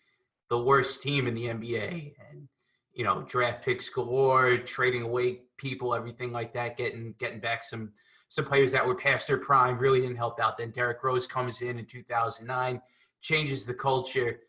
the 0.49 0.59
worst 0.59 1.02
team 1.02 1.26
in 1.26 1.35
the 1.35 1.47
NBA 1.47 2.14
and 2.31 2.49
you 2.99 3.05
know, 3.05 3.23
draft 3.23 3.64
picks 3.64 3.88
galore, 3.88 4.59
trading 4.59 5.02
away 5.02 5.43
people, 5.57 5.95
everything 5.95 6.33
like 6.33 6.52
that, 6.55 6.76
getting 6.76 7.14
getting 7.19 7.38
back 7.38 7.62
some 7.62 7.93
some 8.28 8.45
players 8.45 8.73
that 8.73 8.85
were 8.85 8.95
past 8.95 9.28
their 9.28 9.38
prime 9.38 9.78
really 9.78 10.00
didn't 10.00 10.17
help 10.17 10.40
out. 10.40 10.59
Then 10.59 10.73
Derrick 10.73 11.02
Rose 11.05 11.25
comes 11.26 11.62
in 11.62 11.78
in 11.78 11.87
2009, 11.87 12.83
changes 13.21 13.64
the 13.64 13.73
culture, 13.73 14.40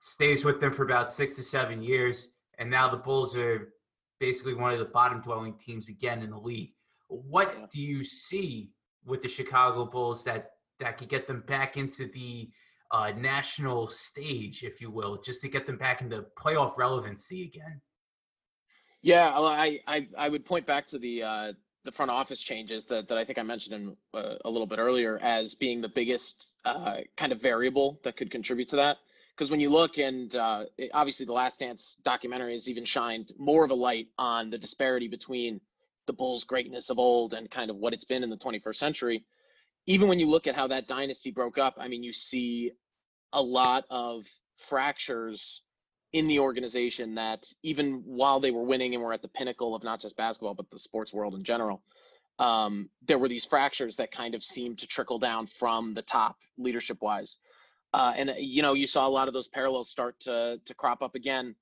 stays 0.00 0.44
with 0.44 0.60
them 0.60 0.72
for 0.72 0.82
about 0.82 1.12
six 1.12 1.36
to 1.36 1.44
seven 1.44 1.80
years, 1.80 2.34
and 2.58 2.68
now 2.68 2.88
the 2.88 2.96
Bulls 2.96 3.36
are 3.36 3.72
basically 4.18 4.54
one 4.54 4.72
of 4.72 4.80
the 4.80 4.84
bottom 4.86 5.20
dwelling 5.20 5.54
teams 5.54 5.88
again 5.88 6.22
in 6.22 6.30
the 6.30 6.38
league. 6.38 6.72
What 7.06 7.70
do 7.70 7.80
you 7.80 8.02
see 8.02 8.72
with 9.04 9.22
the 9.22 9.28
Chicago 9.28 9.86
Bulls 9.86 10.24
that 10.24 10.50
that 10.80 10.98
could 10.98 11.08
get 11.08 11.28
them 11.28 11.44
back 11.46 11.76
into 11.76 12.06
the 12.06 12.50
uh, 12.90 13.12
national 13.16 13.88
stage, 13.88 14.62
if 14.62 14.80
you 14.80 14.90
will, 14.90 15.20
just 15.20 15.42
to 15.42 15.48
get 15.48 15.66
them 15.66 15.76
back 15.76 16.00
into 16.00 16.24
playoff 16.38 16.76
relevancy 16.76 17.44
again? 17.44 17.80
Yeah, 19.02 19.28
I 19.28 19.80
I 19.86 20.08
I 20.18 20.28
would 20.28 20.44
point 20.44 20.66
back 20.66 20.86
to 20.88 20.98
the 20.98 21.22
uh, 21.22 21.52
the 21.86 21.92
front 21.92 22.10
office 22.10 22.40
changes 22.40 22.84
that, 22.86 23.08
that 23.08 23.16
I 23.16 23.24
think 23.24 23.38
I 23.38 23.42
mentioned 23.42 23.74
in, 23.74 23.96
uh, 24.12 24.34
a 24.44 24.50
little 24.50 24.66
bit 24.66 24.78
earlier 24.78 25.18
as 25.22 25.54
being 25.54 25.80
the 25.80 25.88
biggest 25.88 26.48
uh, 26.64 26.96
kind 27.16 27.32
of 27.32 27.40
variable 27.40 28.00
that 28.02 28.16
could 28.16 28.30
contribute 28.30 28.68
to 28.70 28.76
that. 28.76 28.98
Because 29.34 29.50
when 29.50 29.60
you 29.60 29.70
look, 29.70 29.96
and 29.98 30.34
uh, 30.34 30.64
it- 30.76 30.90
obviously 30.92 31.24
the 31.24 31.32
Last 31.32 31.60
Dance 31.60 31.96
documentary 32.04 32.54
has 32.54 32.68
even 32.68 32.84
shined 32.84 33.32
more 33.38 33.64
of 33.64 33.70
a 33.70 33.74
light 33.74 34.08
on 34.18 34.50
the 34.50 34.58
disparity 34.58 35.08
between 35.08 35.60
the 36.06 36.12
Bulls' 36.12 36.44
greatness 36.44 36.90
of 36.90 36.98
old 36.98 37.34
and 37.34 37.50
kind 37.50 37.70
of 37.70 37.76
what 37.76 37.92
it's 37.92 38.04
been 38.04 38.22
in 38.22 38.30
the 38.30 38.36
21st 38.36 38.76
century. 38.76 39.24
Even 39.86 40.08
when 40.08 40.18
you 40.18 40.26
look 40.26 40.46
at 40.46 40.56
how 40.56 40.66
that 40.68 40.88
dynasty 40.88 41.30
broke 41.30 41.58
up, 41.58 41.76
I 41.78 41.88
mean, 41.88 42.02
you 42.02 42.12
see 42.12 42.72
a 43.32 43.40
lot 43.42 43.84
of 43.90 44.26
fractures 44.56 45.62
in 46.12 46.28
the 46.28 46.38
organization 46.38 47.14
that 47.16 47.44
even 47.62 48.02
while 48.04 48.40
they 48.40 48.50
were 48.50 48.62
winning 48.62 48.94
and 48.94 49.02
were 49.02 49.12
at 49.12 49.22
the 49.22 49.28
pinnacle 49.28 49.74
of 49.74 49.82
not 49.84 50.00
just 50.00 50.16
basketball 50.16 50.54
but 50.54 50.70
the 50.70 50.78
sports 50.78 51.12
world 51.12 51.34
in 51.34 51.44
general 51.44 51.82
um, 52.38 52.88
there 53.06 53.18
were 53.18 53.28
these 53.28 53.44
fractures 53.44 53.96
that 53.96 54.12
kind 54.12 54.34
of 54.34 54.42
seemed 54.42 54.78
to 54.78 54.86
trickle 54.86 55.18
down 55.18 55.46
from 55.46 55.94
the 55.94 56.02
top 56.02 56.36
leadership 56.58 56.98
wise 57.02 57.36
uh, 57.92 58.12
and 58.16 58.30
uh, 58.30 58.34
you 58.38 58.62
know 58.62 58.72
you 58.72 58.86
saw 58.86 59.06
a 59.06 59.10
lot 59.10 59.28
of 59.28 59.34
those 59.34 59.48
parallels 59.48 59.90
start 59.90 60.18
to 60.20 60.58
to 60.64 60.74
crop 60.74 61.02
up 61.02 61.14
again 61.14 61.54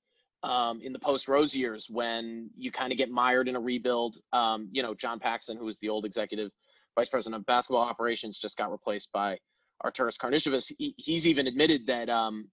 um, 0.43 0.79
in 0.81 0.93
the 0.93 0.99
post 0.99 1.27
rose 1.27 1.55
years 1.55 1.89
when 1.89 2.49
you 2.55 2.71
kind 2.71 2.91
of 2.91 2.97
get 2.97 3.09
mired 3.09 3.47
in 3.47 3.55
a 3.55 3.59
rebuild. 3.59 4.17
Um, 4.31 4.69
you 4.71 4.83
know 4.83 4.93
john 4.93 5.19
paxson 5.19 5.57
who 5.57 5.65
was 5.65 5.77
the 5.79 5.89
old 5.89 6.05
executive 6.05 6.51
vice 6.95 7.09
president 7.09 7.39
of 7.39 7.45
basketball 7.45 7.83
operations 7.83 8.37
just 8.37 8.57
got 8.57 8.71
replaced 8.71 9.09
by 9.11 9.37
arturas 9.83 10.17
karnisovas 10.17 10.71
he, 10.77 10.95
he's 10.97 11.27
even 11.27 11.47
admitted 11.47 11.85
that 11.87 12.09
um, 12.09 12.45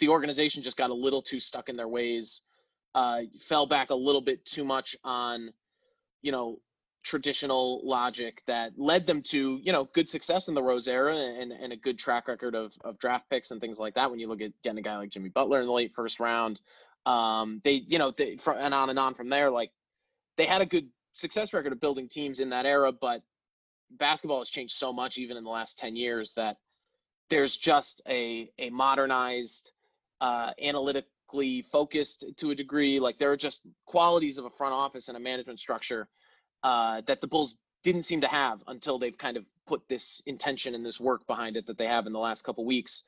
the 0.00 0.08
organization 0.08 0.62
just 0.62 0.76
got 0.76 0.90
a 0.90 0.94
little 0.94 1.22
too 1.22 1.38
stuck 1.38 1.68
in 1.68 1.76
their 1.76 1.86
ways, 1.88 2.42
uh, 2.94 3.20
fell 3.38 3.66
back 3.66 3.90
a 3.90 3.94
little 3.94 4.22
bit 4.22 4.44
too 4.44 4.64
much 4.64 4.96
on, 5.04 5.50
you 6.22 6.32
know, 6.32 6.58
traditional 7.02 7.80
logic 7.86 8.42
that 8.46 8.72
led 8.76 9.06
them 9.06 9.22
to, 9.22 9.60
you 9.62 9.72
know, 9.72 9.88
good 9.94 10.08
success 10.08 10.48
in 10.48 10.54
the 10.54 10.62
Rose 10.62 10.88
era 10.88 11.16
and, 11.16 11.52
and 11.52 11.72
a 11.72 11.76
good 11.76 11.98
track 11.98 12.28
record 12.28 12.54
of, 12.54 12.74
of 12.82 12.98
draft 12.98 13.30
picks 13.30 13.52
and 13.52 13.60
things 13.60 13.78
like 13.78 13.94
that. 13.94 14.10
When 14.10 14.18
you 14.18 14.28
look 14.28 14.42
at 14.42 14.52
getting 14.64 14.78
a 14.78 14.82
guy 14.82 14.96
like 14.96 15.10
Jimmy 15.10 15.28
Butler 15.28 15.60
in 15.60 15.66
the 15.66 15.72
late 15.72 15.92
first 15.92 16.18
round, 16.18 16.60
um, 17.06 17.60
they, 17.64 17.72
you 17.72 17.98
know, 17.98 18.10
they, 18.10 18.36
and 18.58 18.74
on 18.74 18.90
and 18.90 18.98
on 18.98 19.14
from 19.14 19.28
there, 19.28 19.50
like 19.50 19.70
they 20.36 20.46
had 20.46 20.60
a 20.60 20.66
good 20.66 20.88
success 21.12 21.52
record 21.52 21.72
of 21.72 21.80
building 21.80 22.08
teams 22.08 22.40
in 22.40 22.50
that 22.50 22.66
era, 22.66 22.92
but 22.92 23.22
basketball 23.90 24.38
has 24.38 24.50
changed 24.50 24.74
so 24.74 24.92
much 24.92 25.18
even 25.18 25.36
in 25.36 25.44
the 25.44 25.50
last 25.50 25.78
10 25.78 25.96
years 25.96 26.32
that 26.36 26.56
there's 27.28 27.56
just 27.56 28.02
a, 28.08 28.50
a 28.58 28.70
modernized, 28.70 29.70
uh, 30.20 30.50
analytically 30.62 31.62
focused 31.70 32.24
to 32.36 32.50
a 32.50 32.54
degree. 32.54 33.00
Like 33.00 33.18
there 33.18 33.30
are 33.30 33.36
just 33.36 33.62
qualities 33.86 34.38
of 34.38 34.44
a 34.44 34.50
front 34.50 34.74
office 34.74 35.08
and 35.08 35.16
a 35.16 35.20
management 35.20 35.60
structure 35.60 36.08
uh, 36.62 37.02
that 37.06 37.20
the 37.20 37.26
Bulls 37.26 37.56
didn't 37.82 38.02
seem 38.02 38.20
to 38.20 38.28
have 38.28 38.62
until 38.66 38.98
they've 38.98 39.16
kind 39.16 39.36
of 39.36 39.44
put 39.66 39.82
this 39.88 40.20
intention 40.26 40.74
and 40.74 40.84
this 40.84 41.00
work 41.00 41.26
behind 41.26 41.56
it 41.56 41.66
that 41.66 41.78
they 41.78 41.86
have 41.86 42.06
in 42.06 42.12
the 42.12 42.18
last 42.18 42.42
couple 42.42 42.64
weeks. 42.66 43.02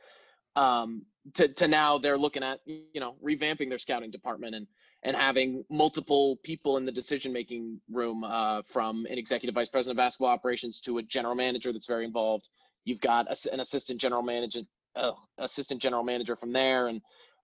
Um, 0.55 1.03
to, 1.35 1.49
to 1.49 1.69
now 1.69 1.99
they're 1.99 2.19
looking 2.19 2.43
at 2.43 2.61
you 2.67 3.01
know 3.01 3.17
revamping 3.25 3.69
their 3.69 3.79
scouting 3.79 4.11
department 4.11 4.55
and 4.55 4.67
and 5.05 5.17
having 5.17 5.65
multiple 5.69 6.37
people 6.45 6.77
in 6.77 6.85
the 6.85 6.93
decision 6.93 7.33
making 7.33 7.81
room 7.91 8.23
uh, 8.23 8.63
from 8.63 9.07
an 9.07 9.19
executive 9.19 9.55
vice 9.55 9.69
president 9.69 9.99
of 9.99 10.03
basketball 10.03 10.29
operations 10.29 10.81
to 10.81 10.99
a 10.99 11.03
general 11.03 11.35
manager 11.35 11.73
that's 11.73 11.87
very 11.87 12.05
involved. 12.05 12.49
You've 12.85 13.01
got 13.01 13.31
a, 13.31 13.53
an 13.53 13.61
assistant 13.61 14.01
general 14.01 14.23
manager 14.23 14.61
uh, 14.95 15.13
assistant 15.39 15.81
general 15.81 16.05
manager 16.05 16.37
from 16.37 16.53
there 16.53 16.89
and 16.89 17.01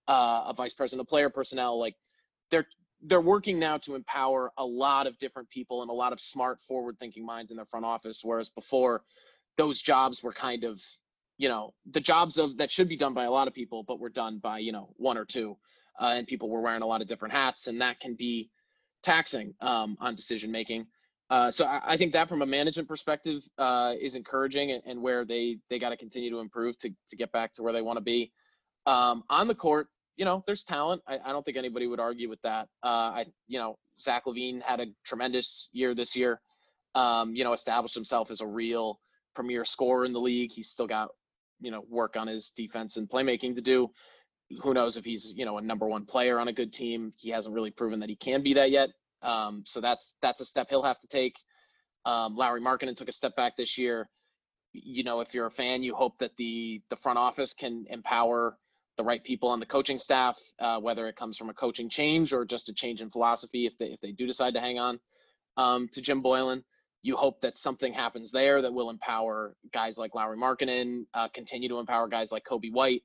uh, 0.06 0.44
a 0.46 0.54
vice 0.54 0.74
president 0.74 1.00
of 1.00 1.08
player 1.08 1.30
personnel 1.30 1.78
like 1.78 1.94
they're 2.50 2.66
they're 3.02 3.20
working 3.20 3.58
now 3.58 3.78
to 3.78 3.94
empower 3.94 4.52
a 4.58 4.64
lot 4.64 5.06
of 5.06 5.16
different 5.18 5.48
people 5.48 5.82
and 5.82 5.90
a 5.90 5.94
lot 5.94 6.12
of 6.12 6.20
smart 6.20 6.60
forward 6.60 6.96
thinking 6.98 7.24
minds 7.24 7.50
in 7.50 7.56
their 7.56 7.66
front 7.66 7.86
office 7.86 8.20
whereas 8.22 8.50
before 8.50 9.02
those 9.56 9.80
jobs 9.80 10.22
were 10.22 10.32
kind 10.32 10.64
of 10.64 10.80
you 11.38 11.48
know 11.48 11.72
the 11.90 12.00
jobs 12.00 12.38
of 12.38 12.56
that 12.58 12.70
should 12.70 12.88
be 12.88 12.96
done 12.96 13.14
by 13.14 13.24
a 13.24 13.30
lot 13.30 13.48
of 13.48 13.54
people 13.54 13.82
but 13.82 14.00
were 14.00 14.10
done 14.10 14.38
by 14.38 14.58
you 14.58 14.72
know 14.72 14.90
one 14.96 15.16
or 15.16 15.24
two 15.24 15.56
uh, 16.00 16.14
and 16.16 16.26
people 16.26 16.48
were 16.48 16.60
wearing 16.60 16.82
a 16.82 16.86
lot 16.86 17.02
of 17.02 17.08
different 17.08 17.34
hats 17.34 17.66
and 17.66 17.80
that 17.80 18.00
can 18.00 18.14
be 18.14 18.50
taxing 19.02 19.54
um, 19.60 19.96
on 20.00 20.14
decision 20.14 20.50
making 20.50 20.86
uh, 21.30 21.50
so 21.50 21.66
I, 21.66 21.80
I, 21.92 21.96
think 21.96 22.12
that 22.14 22.28
from 22.28 22.40
a 22.40 22.46
management 22.46 22.88
perspective 22.88 23.42
uh, 23.58 23.94
is 24.00 24.14
encouraging 24.14 24.72
and, 24.72 24.82
and, 24.86 25.02
where 25.02 25.26
they 25.26 25.58
they 25.68 25.78
got 25.78 25.90
to 25.90 25.96
continue 25.96 26.30
to 26.30 26.38
improve 26.38 26.78
to 26.78 26.90
to 27.10 27.16
get 27.16 27.30
back 27.32 27.52
to 27.54 27.62
where 27.62 27.72
they 27.72 27.82
want 27.82 27.98
to 27.98 28.02
be. 28.02 28.32
Um, 28.86 29.24
on 29.28 29.46
the 29.46 29.54
court, 29.54 29.88
you 30.16 30.24
know, 30.24 30.42
there's 30.46 30.64
talent. 30.64 31.02
I, 31.06 31.18
I, 31.22 31.32
don't 31.32 31.44
think 31.44 31.58
anybody 31.58 31.86
would 31.86 32.00
argue 32.00 32.30
with 32.30 32.40
that. 32.42 32.68
Uh, 32.82 32.86
I 32.86 33.26
you 33.46 33.58
know 33.58 33.78
Zach 34.00 34.24
LaVine 34.26 34.62
had 34.62 34.80
a 34.80 34.86
tremendous 35.04 35.68
year 35.72 35.94
this 35.94 36.16
year. 36.16 36.40
Um, 36.94 37.34
you 37.34 37.44
know, 37.44 37.52
established 37.52 37.94
himself 37.94 38.30
as 38.30 38.40
a 38.40 38.46
real 38.46 38.98
premier 39.34 39.66
scorer 39.66 40.06
in 40.06 40.14
the 40.14 40.20
league. 40.20 40.50
He's 40.50 40.70
still 40.70 40.86
got 40.86 41.10
you 41.60 41.70
know 41.70 41.84
work 41.90 42.16
on 42.16 42.26
his 42.26 42.52
defense 42.56 42.96
and 42.96 43.06
playmaking 43.06 43.56
to 43.56 43.60
do. 43.60 43.90
Who 44.62 44.74
knows 44.74 44.96
if 44.96 45.04
he's 45.04 45.32
you 45.36 45.44
know 45.44 45.58
a 45.58 45.62
number 45.62 45.86
one 45.86 46.04
player 46.04 46.38
on 46.38 46.48
a 46.48 46.52
good 46.52 46.72
team? 46.72 47.12
He 47.16 47.30
hasn't 47.30 47.54
really 47.54 47.70
proven 47.70 48.00
that 48.00 48.08
he 48.08 48.16
can 48.16 48.42
be 48.42 48.54
that 48.54 48.70
yet. 48.70 48.90
Um, 49.22 49.62
so 49.66 49.80
that's 49.80 50.14
that's 50.22 50.40
a 50.40 50.46
step 50.46 50.68
he'll 50.70 50.82
have 50.82 51.00
to 51.00 51.08
take. 51.08 51.36
Um, 52.04 52.36
Lauri 52.36 52.60
Markkanen 52.60 52.96
took 52.96 53.08
a 53.08 53.12
step 53.12 53.36
back 53.36 53.56
this 53.56 53.76
year. 53.76 54.08
You 54.72 55.04
know, 55.04 55.20
if 55.20 55.34
you're 55.34 55.46
a 55.46 55.50
fan, 55.50 55.82
you 55.82 55.94
hope 55.94 56.18
that 56.18 56.36
the 56.36 56.82
the 56.90 56.96
front 56.96 57.18
office 57.18 57.54
can 57.54 57.84
empower 57.88 58.56
the 58.96 59.04
right 59.04 59.22
people 59.22 59.48
on 59.48 59.60
the 59.60 59.66
coaching 59.66 59.98
staff, 59.98 60.38
uh, 60.60 60.78
whether 60.78 61.06
it 61.08 61.16
comes 61.16 61.36
from 61.36 61.48
a 61.48 61.54
coaching 61.54 61.88
change 61.88 62.32
or 62.32 62.44
just 62.44 62.68
a 62.68 62.72
change 62.72 63.00
in 63.00 63.10
philosophy. 63.10 63.66
If 63.66 63.76
they 63.78 63.86
if 63.86 64.00
they 64.00 64.12
do 64.12 64.26
decide 64.26 64.54
to 64.54 64.60
hang 64.60 64.78
on 64.78 64.98
um, 65.56 65.88
to 65.92 66.00
Jim 66.00 66.22
Boylen, 66.22 66.62
you 67.02 67.16
hope 67.16 67.40
that 67.42 67.56
something 67.56 67.92
happens 67.92 68.30
there 68.30 68.60
that 68.62 68.72
will 68.72 68.90
empower 68.90 69.54
guys 69.72 69.98
like 69.98 70.14
Lauri 70.14 70.36
Markkanen, 70.36 71.04
uh, 71.14 71.28
continue 71.28 71.68
to 71.68 71.78
empower 71.78 72.08
guys 72.08 72.32
like 72.32 72.44
Coby 72.44 72.72
White, 72.72 73.02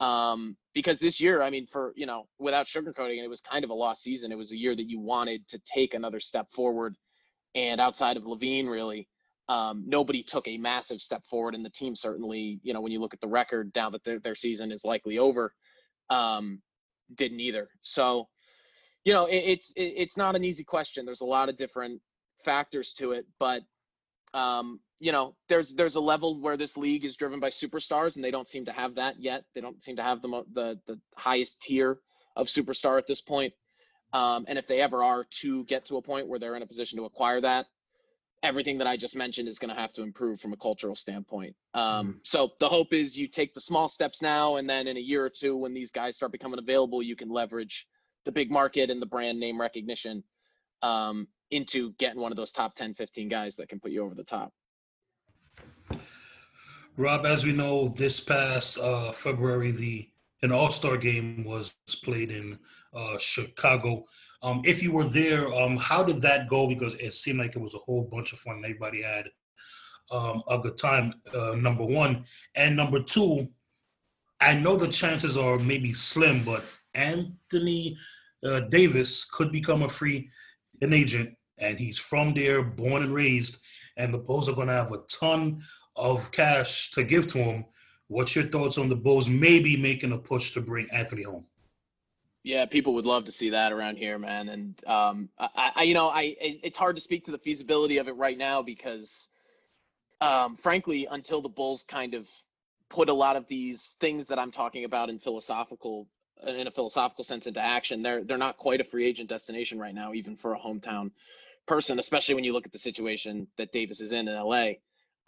um, 0.00 0.56
because 0.78 1.00
this 1.00 1.18
year, 1.18 1.42
I 1.42 1.50
mean, 1.50 1.66
for 1.66 1.92
you 1.96 2.06
know, 2.06 2.28
without 2.38 2.66
sugarcoating, 2.66 3.20
it 3.20 3.28
was 3.28 3.40
kind 3.40 3.64
of 3.64 3.70
a 3.70 3.74
lost 3.74 4.00
season. 4.00 4.30
It 4.30 4.38
was 4.38 4.52
a 4.52 4.56
year 4.56 4.76
that 4.76 4.88
you 4.88 5.00
wanted 5.00 5.48
to 5.48 5.60
take 5.66 5.92
another 5.92 6.20
step 6.20 6.52
forward, 6.52 6.94
and 7.56 7.80
outside 7.80 8.16
of 8.16 8.22
LaVine, 8.22 8.68
really, 8.68 9.08
um, 9.48 9.82
nobody 9.88 10.22
took 10.22 10.46
a 10.46 10.56
massive 10.56 11.00
step 11.00 11.24
forward. 11.26 11.56
And 11.56 11.64
the 11.64 11.70
team 11.70 11.96
certainly, 11.96 12.60
you 12.62 12.72
know, 12.72 12.80
when 12.80 12.92
you 12.92 13.00
look 13.00 13.12
at 13.12 13.20
the 13.20 13.26
record 13.26 13.72
now 13.74 13.90
that 13.90 14.04
their 14.04 14.20
their 14.20 14.36
season 14.36 14.70
is 14.70 14.84
likely 14.84 15.18
over, 15.18 15.52
um, 16.10 16.62
didn't 17.16 17.40
either. 17.40 17.68
So, 17.82 18.28
you 19.04 19.12
know, 19.12 19.26
it, 19.26 19.42
it's 19.46 19.72
it, 19.74 19.94
it's 19.96 20.16
not 20.16 20.36
an 20.36 20.44
easy 20.44 20.62
question. 20.62 21.04
There's 21.04 21.22
a 21.22 21.26
lot 21.26 21.48
of 21.48 21.56
different 21.56 22.00
factors 22.44 22.92
to 22.98 23.10
it, 23.10 23.26
but 23.40 23.62
um, 24.34 24.80
you 25.00 25.12
know, 25.12 25.34
there's 25.48 25.72
there's 25.74 25.94
a 25.94 26.00
level 26.00 26.40
where 26.40 26.56
this 26.56 26.76
league 26.76 27.04
is 27.04 27.16
driven 27.16 27.40
by 27.40 27.50
superstars, 27.50 28.16
and 28.16 28.24
they 28.24 28.30
don't 28.30 28.48
seem 28.48 28.64
to 28.66 28.72
have 28.72 28.96
that 28.96 29.20
yet. 29.20 29.44
They 29.54 29.60
don't 29.60 29.82
seem 29.82 29.96
to 29.96 30.02
have 30.02 30.22
the 30.22 30.44
the 30.52 30.80
the 30.86 31.00
highest 31.16 31.62
tier 31.62 31.98
of 32.36 32.46
superstar 32.46 32.98
at 32.98 33.06
this 33.06 33.20
point. 33.20 33.52
Um, 34.12 34.46
and 34.48 34.58
if 34.58 34.66
they 34.66 34.80
ever 34.80 35.02
are 35.04 35.24
to 35.42 35.64
get 35.64 35.84
to 35.86 35.96
a 35.96 36.02
point 36.02 36.28
where 36.28 36.38
they're 36.38 36.56
in 36.56 36.62
a 36.62 36.66
position 36.66 36.98
to 36.98 37.04
acquire 37.04 37.40
that, 37.42 37.66
everything 38.42 38.78
that 38.78 38.86
I 38.86 38.96
just 38.96 39.14
mentioned 39.14 39.48
is 39.48 39.58
going 39.58 39.74
to 39.74 39.80
have 39.80 39.92
to 39.94 40.02
improve 40.02 40.40
from 40.40 40.52
a 40.52 40.56
cultural 40.56 40.94
standpoint. 40.94 41.54
Um, 41.74 41.82
mm-hmm. 41.82 42.18
So 42.22 42.50
the 42.58 42.68
hope 42.68 42.92
is 42.92 43.16
you 43.16 43.28
take 43.28 43.52
the 43.52 43.60
small 43.60 43.88
steps 43.88 44.22
now, 44.22 44.56
and 44.56 44.68
then 44.68 44.86
in 44.86 44.96
a 44.96 45.00
year 45.00 45.24
or 45.24 45.30
two, 45.30 45.56
when 45.56 45.74
these 45.74 45.90
guys 45.90 46.16
start 46.16 46.32
becoming 46.32 46.58
available, 46.58 47.02
you 47.02 47.16
can 47.16 47.28
leverage 47.28 47.86
the 48.24 48.32
big 48.32 48.50
market 48.50 48.90
and 48.90 49.00
the 49.00 49.06
brand 49.06 49.38
name 49.38 49.60
recognition 49.60 50.24
um, 50.82 51.28
into 51.50 51.92
getting 51.98 52.20
one 52.20 52.32
of 52.32 52.36
those 52.36 52.52
top 52.52 52.74
10, 52.74 52.94
15 52.94 53.28
guys 53.28 53.56
that 53.56 53.68
can 53.68 53.80
put 53.80 53.90
you 53.90 54.02
over 54.02 54.14
the 54.14 54.24
top. 54.24 54.52
Rob, 56.96 57.26
as 57.26 57.44
we 57.44 57.52
know, 57.52 57.88
this 57.88 58.18
past 58.20 58.78
uh, 58.78 59.12
February, 59.12 59.70
the 59.70 60.08
an 60.42 60.52
All 60.52 60.70
Star 60.70 60.96
game 60.96 61.44
was 61.44 61.74
played 62.02 62.30
in 62.30 62.58
uh, 62.94 63.18
Chicago. 63.18 64.04
Um, 64.42 64.62
if 64.64 64.82
you 64.82 64.92
were 64.92 65.04
there, 65.04 65.52
um, 65.52 65.76
how 65.76 66.02
did 66.02 66.22
that 66.22 66.48
go? 66.48 66.68
Because 66.68 66.94
it 66.94 67.12
seemed 67.12 67.38
like 67.38 67.56
it 67.56 67.62
was 67.62 67.74
a 67.74 67.78
whole 67.78 68.02
bunch 68.02 68.32
of 68.32 68.38
fun. 68.38 68.62
Everybody 68.64 69.02
had 69.02 69.28
um, 70.10 70.42
a 70.48 70.58
good 70.58 70.78
time. 70.78 71.14
Uh, 71.34 71.56
number 71.56 71.84
one, 71.84 72.24
and 72.54 72.76
number 72.76 73.02
two, 73.02 73.48
I 74.40 74.54
know 74.54 74.76
the 74.76 74.88
chances 74.88 75.36
are 75.36 75.58
maybe 75.58 75.92
slim, 75.92 76.44
but 76.44 76.64
Anthony 76.94 77.96
uh, 78.44 78.60
Davis 78.60 79.24
could 79.24 79.50
become 79.50 79.82
a 79.82 79.88
free 79.88 80.30
an 80.80 80.92
agent, 80.92 81.36
and 81.60 81.78
he's 81.78 81.98
from 81.98 82.34
there, 82.34 82.62
born 82.62 83.02
and 83.02 83.14
raised, 83.14 83.58
and 83.96 84.12
the 84.12 84.18
Bulls 84.18 84.48
are 84.48 84.54
going 84.54 84.68
to 84.68 84.72
have 84.74 84.92
a 84.92 85.02
ton 85.10 85.62
of 85.96 86.30
cash 86.30 86.90
to 86.92 87.04
give 87.04 87.26
to 87.28 87.38
him. 87.38 87.64
What's 88.06 88.34
your 88.34 88.46
thoughts 88.46 88.78
on 88.78 88.88
the 88.88 88.96
Bulls 88.96 89.28
maybe 89.28 89.76
making 89.76 90.12
a 90.12 90.18
push 90.18 90.52
to 90.52 90.60
bring 90.60 90.86
Anthony 90.92 91.24
home? 91.24 91.46
Yeah, 92.44 92.64
people 92.64 92.94
would 92.94 93.04
love 93.04 93.24
to 93.24 93.32
see 93.32 93.50
that 93.50 93.72
around 93.72 93.96
here, 93.96 94.18
man. 94.18 94.48
And 94.48 94.84
um, 94.86 95.28
I, 95.38 95.72
I, 95.76 95.82
you 95.82 95.92
know, 95.92 96.08
I 96.08 96.36
it's 96.40 96.78
hard 96.78 96.96
to 96.96 97.02
speak 97.02 97.24
to 97.26 97.30
the 97.30 97.38
feasibility 97.38 97.98
of 97.98 98.08
it 98.08 98.16
right 98.16 98.38
now 98.38 98.62
because, 98.62 99.28
um, 100.20 100.56
frankly, 100.56 101.06
until 101.10 101.42
the 101.42 101.48
Bulls 101.48 101.82
kind 101.82 102.14
of 102.14 102.28
put 102.88 103.10
a 103.10 103.12
lot 103.14 103.36
of 103.36 103.46
these 103.48 103.90
things 104.00 104.26
that 104.28 104.38
I'm 104.38 104.50
talking 104.50 104.84
about 104.84 105.10
in 105.10 105.18
philosophical 105.18 106.08
in 106.46 106.68
a 106.68 106.70
philosophical 106.70 107.24
sense 107.24 107.46
into 107.46 107.60
action, 107.60 108.00
they're 108.00 108.24
they're 108.24 108.38
not 108.38 108.56
quite 108.56 108.80
a 108.80 108.84
free 108.84 109.04
agent 109.04 109.28
destination 109.28 109.78
right 109.78 109.94
now, 109.94 110.14
even 110.14 110.36
for 110.36 110.54
a 110.54 110.58
hometown 110.58 111.10
person, 111.68 111.98
especially 111.98 112.34
when 112.34 112.44
you 112.44 112.52
look 112.52 112.66
at 112.66 112.72
the 112.72 112.78
situation 112.78 113.46
that 113.56 113.72
Davis 113.72 114.00
is 114.00 114.12
in 114.12 114.26
in 114.26 114.34
LA. 114.34 114.72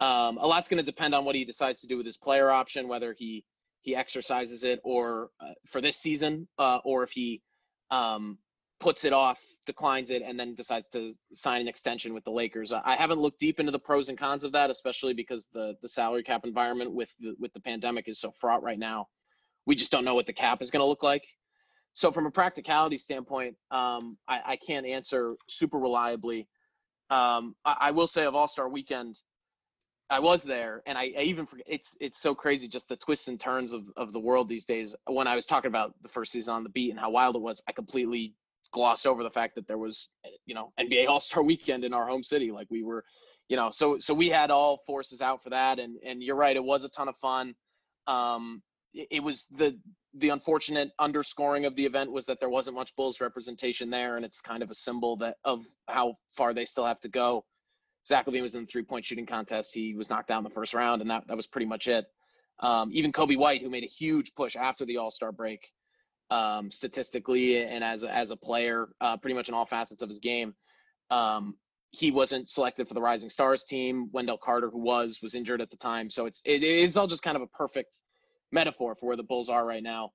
Um, 0.01 0.37
a 0.39 0.47
lot's 0.47 0.67
going 0.67 0.83
to 0.83 0.91
depend 0.91 1.13
on 1.13 1.23
what 1.25 1.35
he 1.35 1.45
decides 1.45 1.79
to 1.81 1.87
do 1.87 1.95
with 1.95 2.05
his 2.05 2.17
player 2.17 2.51
option, 2.51 2.87
whether 2.87 3.15
he 3.17 3.45
he 3.81 3.95
exercises 3.95 4.63
it 4.63 4.79
or 4.83 5.29
uh, 5.39 5.53
for 5.67 5.81
this 5.81 5.97
season, 5.97 6.47
uh, 6.59 6.79
or 6.83 7.03
if 7.03 7.11
he 7.11 7.41
um, 7.89 8.37
puts 8.79 9.05
it 9.05 9.13
off, 9.13 9.39
declines 9.65 10.11
it, 10.11 10.21
and 10.23 10.39
then 10.39 10.53
decides 10.53 10.87
to 10.93 11.13
sign 11.33 11.61
an 11.61 11.67
extension 11.67 12.13
with 12.13 12.23
the 12.23 12.31
Lakers. 12.31 12.73
I 12.73 12.95
haven't 12.95 13.19
looked 13.19 13.39
deep 13.39 13.59
into 13.59 13.71
the 13.71 13.79
pros 13.79 14.09
and 14.09 14.17
cons 14.17 14.43
of 14.43 14.51
that, 14.51 14.69
especially 14.69 15.13
because 15.13 15.47
the 15.53 15.75
the 15.81 15.87
salary 15.87 16.23
cap 16.23 16.41
environment 16.45 16.93
with 16.93 17.09
the, 17.19 17.35
with 17.39 17.53
the 17.53 17.59
pandemic 17.59 18.07
is 18.07 18.19
so 18.19 18.31
fraught 18.31 18.63
right 18.63 18.79
now. 18.79 19.07
We 19.67 19.75
just 19.75 19.91
don't 19.91 20.05
know 20.05 20.15
what 20.15 20.25
the 20.25 20.33
cap 20.33 20.61
is 20.61 20.71
going 20.71 20.81
to 20.81 20.87
look 20.87 21.03
like. 21.03 21.25
So 21.93 22.11
from 22.11 22.25
a 22.25 22.31
practicality 22.31 22.97
standpoint, 22.97 23.55
um, 23.69 24.17
I, 24.27 24.41
I, 24.45 24.55
can't 24.55 24.85
answer 24.85 25.35
super 25.49 25.77
reliably. 25.77 26.47
Um, 27.09 27.55
I, 27.65 27.75
I, 27.79 27.91
will 27.91 28.07
say 28.07 28.23
of 28.23 28.33
All 28.33 28.47
Star 28.47 28.69
Weekend, 28.69 29.21
I 30.09 30.19
was 30.19 30.43
there, 30.43 30.81
and 30.85 30.97
I, 30.97 31.11
I, 31.17 31.21
even 31.21 31.45
forget. 31.45 31.65
It's 31.69 31.95
it's 31.99 32.21
so 32.21 32.33
crazy 32.33 32.67
just 32.67 32.87
the 32.87 32.95
twists 32.95 33.27
and 33.27 33.39
turns 33.39 33.73
of 33.73 33.89
of 33.97 34.13
the 34.13 34.19
world 34.19 34.47
these 34.47 34.65
days. 34.65 34.95
When 35.07 35.27
I 35.27 35.35
was 35.35 35.45
talking 35.45 35.69
about 35.69 35.93
the 36.01 36.09
first 36.09 36.31
season 36.31 36.53
on 36.53 36.63
the 36.63 36.69
beat 36.69 36.91
and 36.91 36.99
how 36.99 37.09
wild 37.09 37.35
it 37.35 37.41
was, 37.41 37.61
I 37.67 37.73
completely 37.73 38.35
glossed 38.71 39.05
over 39.05 39.23
the 39.23 39.29
fact 39.29 39.55
that 39.55 39.67
there 39.67 39.77
was 39.77 40.09
you 40.45 40.55
know 40.55 40.71
NBA 40.79 41.07
All 41.07 41.19
Star 41.19 41.43
Weekend 41.43 41.83
in 41.83 41.93
our 41.93 42.07
home 42.07 42.23
city. 42.23 42.51
Like 42.51 42.67
we 42.69 42.83
were, 42.83 43.03
you 43.49 43.57
know, 43.57 43.69
so 43.69 43.99
so 43.99 44.13
we 44.13 44.29
had 44.29 44.51
all 44.51 44.81
forces 44.85 45.21
out 45.21 45.43
for 45.43 45.49
that, 45.49 45.79
and 45.79 45.97
and 46.05 46.23
you're 46.23 46.35
right, 46.35 46.55
it 46.55 46.63
was 46.63 46.85
a 46.85 46.89
ton 46.89 47.09
of 47.09 47.17
fun. 47.17 47.53
Um, 48.07 48.61
it, 48.93 49.23
was 49.23 49.47
the 49.51 49.77
the 50.13 50.29
unfortunate 50.29 50.91
underscoring 50.99 51.65
of 51.65 51.75
the 51.75 51.85
event 51.85 52.11
was 52.11 52.25
that 52.25 52.39
there 52.39 52.49
wasn't 52.49 52.75
much 52.75 52.95
Bulls 52.95 53.21
representation 53.21 53.89
there, 53.89 54.17
and 54.17 54.25
it's 54.25 54.41
kind 54.41 54.61
of 54.63 54.69
a 54.69 54.73
symbol 54.75 55.17
that 55.17 55.37
of 55.45 55.63
how 55.87 56.13
far 56.35 56.53
they 56.53 56.65
still 56.65 56.85
have 56.85 56.99
to 57.01 57.09
go. 57.09 57.45
Zach 58.05 58.25
LaVine 58.25 58.41
was 58.41 58.55
in 58.55 58.61
the 58.61 58.67
three 58.67 58.83
point 58.83 59.05
shooting 59.05 59.25
contest. 59.25 59.73
He 59.73 59.95
was 59.95 60.09
knocked 60.09 60.31
out 60.31 60.39
in 60.39 60.43
the 60.43 60.49
first 60.49 60.73
round, 60.73 61.01
and 61.01 61.09
that, 61.09 61.27
that 61.27 61.37
was 61.37 61.47
pretty 61.47 61.67
much 61.67 61.87
it. 61.87 62.05
Um, 62.59 62.89
even 62.91 63.11
Coby 63.11 63.37
White, 63.37 63.61
who 63.61 63.69
made 63.69 63.83
a 63.83 63.87
huge 63.87 64.33
push 64.35 64.55
after 64.55 64.85
the 64.85 64.97
All 64.97 65.11
Star 65.11 65.31
break, 65.31 65.67
um, 66.29 66.71
statistically 66.71 67.63
and 67.63 67.83
as 67.83 68.03
as 68.03 68.31
a 68.31 68.37
player, 68.37 68.89
uh, 68.99 69.17
pretty 69.17 69.35
much 69.35 69.49
in 69.49 69.55
all 69.55 69.65
facets 69.65 70.01
of 70.01 70.09
his 70.09 70.19
game, 70.19 70.53
um, 71.09 71.55
he 71.91 72.11
wasn't 72.11 72.49
selected 72.49 72.87
for 72.87 72.93
the 72.93 73.01
Rising 73.01 73.29
Stars 73.29 73.63
team. 73.63 74.09
Wendell 74.11 74.37
Carter, 74.37 74.69
who 74.69 74.79
was, 74.79 75.19
was 75.21 75.35
injured 75.35 75.61
at 75.61 75.69
the 75.69 75.77
time. 75.77 76.09
So 76.09 76.25
it's 76.25 76.41
it, 76.45 76.63
it's 76.63 76.97
all 76.97 77.07
just 77.07 77.23
kind 77.23 77.35
of 77.35 77.43
a 77.43 77.47
perfect 77.47 77.99
metaphor 78.51 78.95
for 78.95 79.07
where 79.07 79.17
the 79.17 79.23
Bulls 79.23 79.49
are 79.49 79.65
right 79.65 79.83
now. 79.83 80.11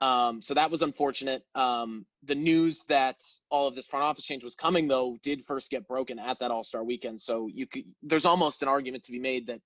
Um, 0.00 0.42
so 0.42 0.54
that 0.54 0.70
was 0.70 0.82
unfortunate. 0.82 1.42
Um, 1.54 2.04
the 2.22 2.34
news 2.34 2.84
that 2.88 3.22
all 3.50 3.66
of 3.66 3.74
this 3.74 3.86
front 3.86 4.04
office 4.04 4.24
change 4.24 4.44
was 4.44 4.54
coming, 4.54 4.88
though, 4.88 5.16
did 5.22 5.44
first 5.44 5.70
get 5.70 5.88
broken 5.88 6.18
at 6.18 6.38
that 6.40 6.50
All 6.50 6.62
Star 6.62 6.84
weekend. 6.84 7.20
So 7.20 7.48
you 7.52 7.66
could, 7.66 7.84
there's 8.02 8.26
almost 8.26 8.62
an 8.62 8.68
argument 8.68 9.04
to 9.04 9.12
be 9.12 9.18
made 9.18 9.46
that 9.46 9.60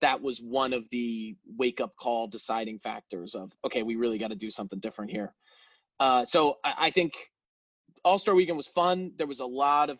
that 0.00 0.20
was 0.20 0.40
one 0.40 0.72
of 0.72 0.88
the 0.90 1.36
wake 1.56 1.80
up 1.80 1.96
call 1.96 2.26
deciding 2.28 2.78
factors 2.78 3.34
of 3.34 3.52
okay, 3.64 3.82
we 3.82 3.96
really 3.96 4.18
got 4.18 4.28
to 4.28 4.36
do 4.36 4.50
something 4.50 4.78
different 4.78 5.10
here. 5.10 5.32
Uh, 5.98 6.24
so 6.24 6.58
I, 6.64 6.74
I 6.86 6.90
think 6.90 7.14
All 8.04 8.18
Star 8.18 8.36
weekend 8.36 8.56
was 8.56 8.68
fun. 8.68 9.12
There 9.16 9.26
was 9.26 9.40
a 9.40 9.46
lot 9.46 9.90
of 9.90 9.98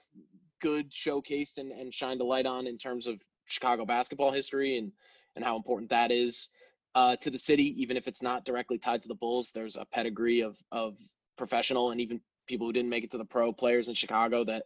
good 0.61 0.93
showcased 0.93 1.59
and, 1.59 1.73
and 1.73 1.93
shined 1.93 2.21
a 2.21 2.25
light 2.25 2.47
on 2.47 2.69
in 2.69 2.79
terms 2.79 3.09
of 3.09 3.21
Chicago 3.47 3.85
basketball 3.85 4.33
history 4.33 4.79
and 4.79 4.93
and 5.35 5.45
how 5.45 5.57
important 5.57 5.91
that 5.91 6.13
is 6.13 6.51
uh, 6.95 7.17
to 7.17 7.31
the 7.31 7.39
city, 7.39 7.81
even 7.81 7.97
if 7.97 8.07
it's 8.07 8.23
not 8.23 8.45
directly 8.45 8.79
tied 8.79 9.03
to 9.03 9.09
the 9.09 9.15
Bulls. 9.15 9.51
There's 9.55 9.77
a 9.77 9.85
pedigree 9.85 10.41
of 10.41 10.57
of 10.71 10.97
professional 11.37 11.91
and 11.91 12.01
even 12.01 12.21
people 12.47 12.67
who 12.67 12.73
didn't 12.73 12.91
make 12.91 13.05
it 13.05 13.11
to 13.13 13.19
the 13.19 13.25
pro 13.25 13.53
players 13.53 13.89
in 13.89 13.95
Chicago 13.95 14.45
that 14.45 14.65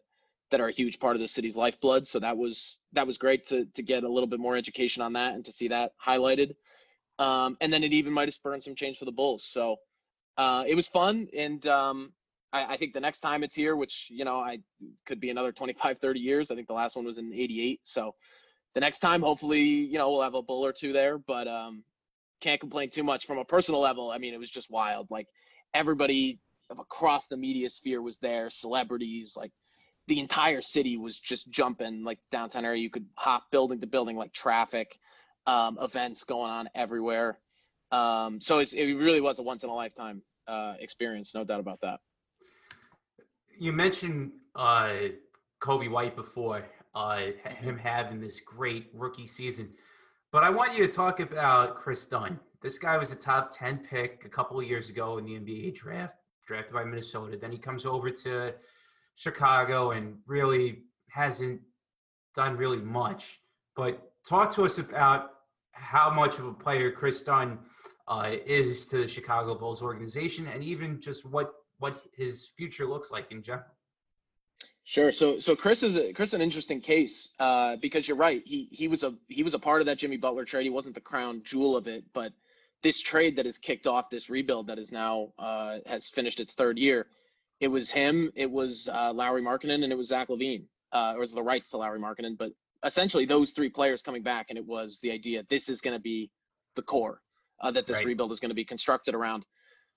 that 0.50 0.60
are 0.60 0.68
a 0.68 0.72
huge 0.72 1.00
part 1.00 1.16
of 1.16 1.20
the 1.20 1.28
city's 1.28 1.56
lifeblood. 1.56 2.06
So 2.06 2.20
that 2.20 2.36
was 2.36 2.78
that 2.92 3.06
was 3.06 3.18
great 3.18 3.44
to 3.44 3.66
to 3.74 3.82
get 3.82 4.04
a 4.04 4.08
little 4.08 4.28
bit 4.28 4.40
more 4.40 4.56
education 4.56 5.02
on 5.02 5.14
that 5.14 5.34
and 5.34 5.44
to 5.44 5.52
see 5.52 5.68
that 5.68 5.92
highlighted. 6.04 6.54
Um, 7.18 7.56
and 7.60 7.72
then 7.72 7.82
it 7.82 7.92
even 7.92 8.12
might 8.12 8.28
have 8.28 8.34
spurred 8.34 8.62
some 8.62 8.74
change 8.74 8.98
for 8.98 9.06
the 9.06 9.12
Bulls. 9.12 9.44
So 9.44 9.76
uh, 10.36 10.64
it 10.66 10.74
was 10.74 10.86
fun, 10.86 11.28
and 11.34 11.66
um, 11.66 12.12
I, 12.52 12.76
think 12.76 12.92
the 12.92 13.00
next 13.00 13.20
time 13.20 13.42
it's 13.42 13.54
here, 13.54 13.74
which 13.74 14.06
you 14.10 14.24
know 14.24 14.36
I 14.36 14.58
could 15.06 15.20
be 15.20 15.30
another 15.30 15.52
25, 15.52 15.98
30 15.98 16.20
years. 16.20 16.50
I 16.50 16.54
think 16.54 16.68
the 16.68 16.74
last 16.74 16.96
one 16.96 17.04
was 17.04 17.18
in 17.18 17.32
'88. 17.32 17.80
So 17.84 18.14
the 18.74 18.80
next 18.80 19.00
time, 19.00 19.22
hopefully, 19.22 19.60
you 19.60 19.98
know, 19.98 20.10
we'll 20.10 20.22
have 20.22 20.34
a 20.34 20.42
bull 20.42 20.64
or 20.64 20.72
two 20.72 20.92
there. 20.92 21.18
But 21.18 21.48
um, 21.48 21.84
can't 22.40 22.60
complain 22.60 22.90
too 22.90 23.02
much 23.02 23.26
from 23.26 23.38
a 23.38 23.44
personal 23.44 23.80
level. 23.80 24.10
I 24.10 24.18
mean, 24.18 24.34
it 24.34 24.38
was 24.38 24.50
just 24.50 24.70
wild. 24.70 25.08
Like 25.10 25.28
everybody 25.74 26.40
across 26.70 27.26
the 27.26 27.36
media 27.36 27.70
sphere 27.70 28.02
was 28.02 28.18
there, 28.18 28.50
celebrities, 28.50 29.34
like 29.36 29.52
the 30.08 30.20
entire 30.20 30.60
city 30.60 30.96
was 30.96 31.18
just 31.18 31.50
jumping 31.50 32.04
like 32.04 32.18
downtown 32.30 32.64
area. 32.64 32.82
You 32.82 32.90
could 32.90 33.06
hop 33.14 33.44
building 33.50 33.80
to 33.80 33.86
building, 33.86 34.16
like 34.16 34.32
traffic, 34.32 34.98
um, 35.46 35.78
events 35.80 36.24
going 36.24 36.50
on 36.50 36.68
everywhere. 36.74 37.38
Um, 37.92 38.40
so 38.40 38.58
it 38.58 38.72
really 38.74 39.20
was 39.20 39.38
a 39.38 39.42
once 39.42 39.62
in 39.62 39.70
a 39.70 39.74
lifetime 39.74 40.22
uh, 40.48 40.74
experience, 40.78 41.34
no 41.34 41.44
doubt 41.44 41.60
about 41.60 41.80
that. 41.82 42.00
You 43.58 43.72
mentioned 43.72 44.32
uh, 44.54 44.92
Coby 45.60 45.90
White 45.90 46.16
before, 46.16 46.64
uh, 46.94 47.20
him 47.48 47.78
having 47.78 48.20
this 48.20 48.40
great 48.40 48.90
rookie 48.92 49.26
season. 49.26 49.72
But 50.32 50.44
I 50.44 50.50
want 50.50 50.76
you 50.76 50.86
to 50.86 50.92
talk 50.92 51.20
about 51.20 51.76
Kris 51.76 52.04
Dunn. 52.06 52.38
This 52.60 52.78
guy 52.78 52.96
was 52.98 53.12
a 53.12 53.16
top 53.16 53.56
10 53.56 53.78
pick 53.78 54.24
a 54.24 54.28
couple 54.28 54.58
of 54.58 54.66
years 54.66 54.90
ago 54.90 55.18
in 55.18 55.24
the 55.24 55.32
NBA 55.32 55.74
draft, 55.74 56.16
drafted 56.46 56.74
by 56.74 56.84
Minnesota. 56.84 57.36
Then 57.36 57.52
he 57.52 57.58
comes 57.58 57.86
over 57.86 58.10
to 58.10 58.54
Chicago 59.14 59.92
and 59.92 60.16
really 60.26 60.82
hasn't 61.10 61.60
done 62.34 62.56
really 62.56 62.78
much. 62.78 63.40
But 63.76 64.12
talk 64.26 64.52
to 64.54 64.64
us 64.64 64.78
about 64.78 65.30
how 65.72 66.10
much 66.10 66.38
of 66.38 66.46
a 66.46 66.52
player 66.52 66.90
Kris 66.90 67.22
Dunn 67.22 67.58
uh, 68.08 68.32
is 68.46 68.86
to 68.88 68.98
the 68.98 69.08
Chicago 69.08 69.54
Bulls 69.54 69.82
organization 69.82 70.46
and 70.48 70.62
even 70.62 71.00
just 71.00 71.24
what 71.24 71.52
what 71.78 72.02
his 72.14 72.48
future 72.56 72.86
looks 72.86 73.10
like 73.10 73.30
in 73.30 73.42
general. 73.42 73.66
Sure. 74.88 75.10
So 75.10 75.40
so 75.40 75.56
Kris 75.56 75.82
is 75.82 75.96
a, 75.96 76.12
Kris 76.12 76.32
an 76.32 76.40
interesting 76.40 76.80
case 76.80 77.28
uh, 77.40 77.74
because 77.82 78.06
you're 78.06 78.16
right. 78.16 78.40
He 78.46 78.68
he 78.70 78.86
was 78.86 79.02
a 79.02 79.14
he 79.26 79.42
was 79.42 79.52
a 79.54 79.58
part 79.58 79.80
of 79.82 79.86
that 79.86 79.98
Jimmy 79.98 80.16
Butler 80.16 80.44
trade. 80.44 80.62
He 80.62 80.70
wasn't 80.70 80.94
the 80.94 81.00
crown 81.00 81.42
jewel 81.44 81.76
of 81.76 81.88
it, 81.88 82.04
but 82.14 82.32
this 82.84 83.00
trade 83.00 83.34
that 83.36 83.46
has 83.46 83.58
kicked 83.58 83.88
off 83.88 84.10
this 84.10 84.30
rebuild 84.30 84.68
that 84.68 84.78
is 84.78 84.92
now 84.92 85.32
uh, 85.40 85.78
has 85.86 86.08
finished 86.08 86.38
its 86.38 86.54
third 86.54 86.78
year. 86.78 87.08
It 87.58 87.66
was 87.66 87.90
him. 87.90 88.30
It 88.36 88.48
was 88.48 88.88
uh, 88.88 89.12
Lauri 89.12 89.42
Markkanen, 89.42 89.82
and 89.82 89.92
it 89.92 89.96
was 89.96 90.06
Zach 90.06 90.28
LaVine, 90.28 90.66
Uh, 90.92 91.14
or 91.16 91.20
was 91.20 91.32
the 91.32 91.42
rights 91.42 91.68
to 91.70 91.78
Lauri 91.78 91.98
Markkanen, 91.98 92.38
but 92.38 92.52
essentially 92.84 93.26
those 93.26 93.50
three 93.50 93.70
players 93.70 94.02
coming 94.02 94.22
back, 94.22 94.46
and 94.50 94.58
it 94.58 94.64
was 94.64 95.00
the 95.00 95.10
idea 95.10 95.42
this 95.50 95.68
is 95.68 95.80
going 95.80 95.96
to 95.96 96.02
be 96.02 96.30
the 96.76 96.82
core 96.82 97.20
uh, 97.60 97.72
that 97.72 97.86
this 97.88 97.96
right. 97.96 98.06
rebuild 98.06 98.30
is 98.30 98.38
going 98.38 98.50
to 98.50 98.54
be 98.54 98.64
constructed 98.64 99.16
around. 99.16 99.44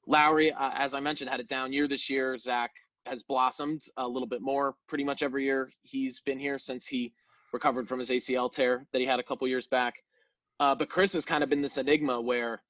Lauri, 0.08 0.52
uh, 0.52 0.72
as 0.74 0.96
I 0.96 1.00
mentioned, 1.00 1.30
had 1.30 1.42
a 1.42 1.44
down 1.44 1.74
year 1.74 1.88
this 1.88 2.10
year. 2.10 2.38
Zach 2.38 2.72
has 3.06 3.24
blossomed 3.24 3.82
a 3.98 4.08
little 4.08 4.28
bit 4.28 4.42
more 4.42 4.76
pretty 4.88 5.04
much 5.04 5.24
every 5.24 5.46
year 5.46 5.70
he's 5.84 6.22
been 6.22 6.40
here 6.40 6.60
since 6.60 6.86
he 6.86 7.14
recovered 7.54 7.88
from 7.88 8.00
his 8.00 8.10
ACL 8.10 8.52
tear 8.52 8.86
that 8.92 9.00
he 9.00 9.06
had 9.06 9.20
a 9.20 9.24
couple 9.24 9.48
years 9.48 9.68
back. 9.68 9.96
Uh, 10.60 10.76
but 10.76 10.90
Kris 10.90 11.14
has 11.14 11.26
kind 11.26 11.44
of 11.44 11.50
been 11.50 11.62
this 11.62 11.78
enigma 11.78 12.20
where 12.22 12.62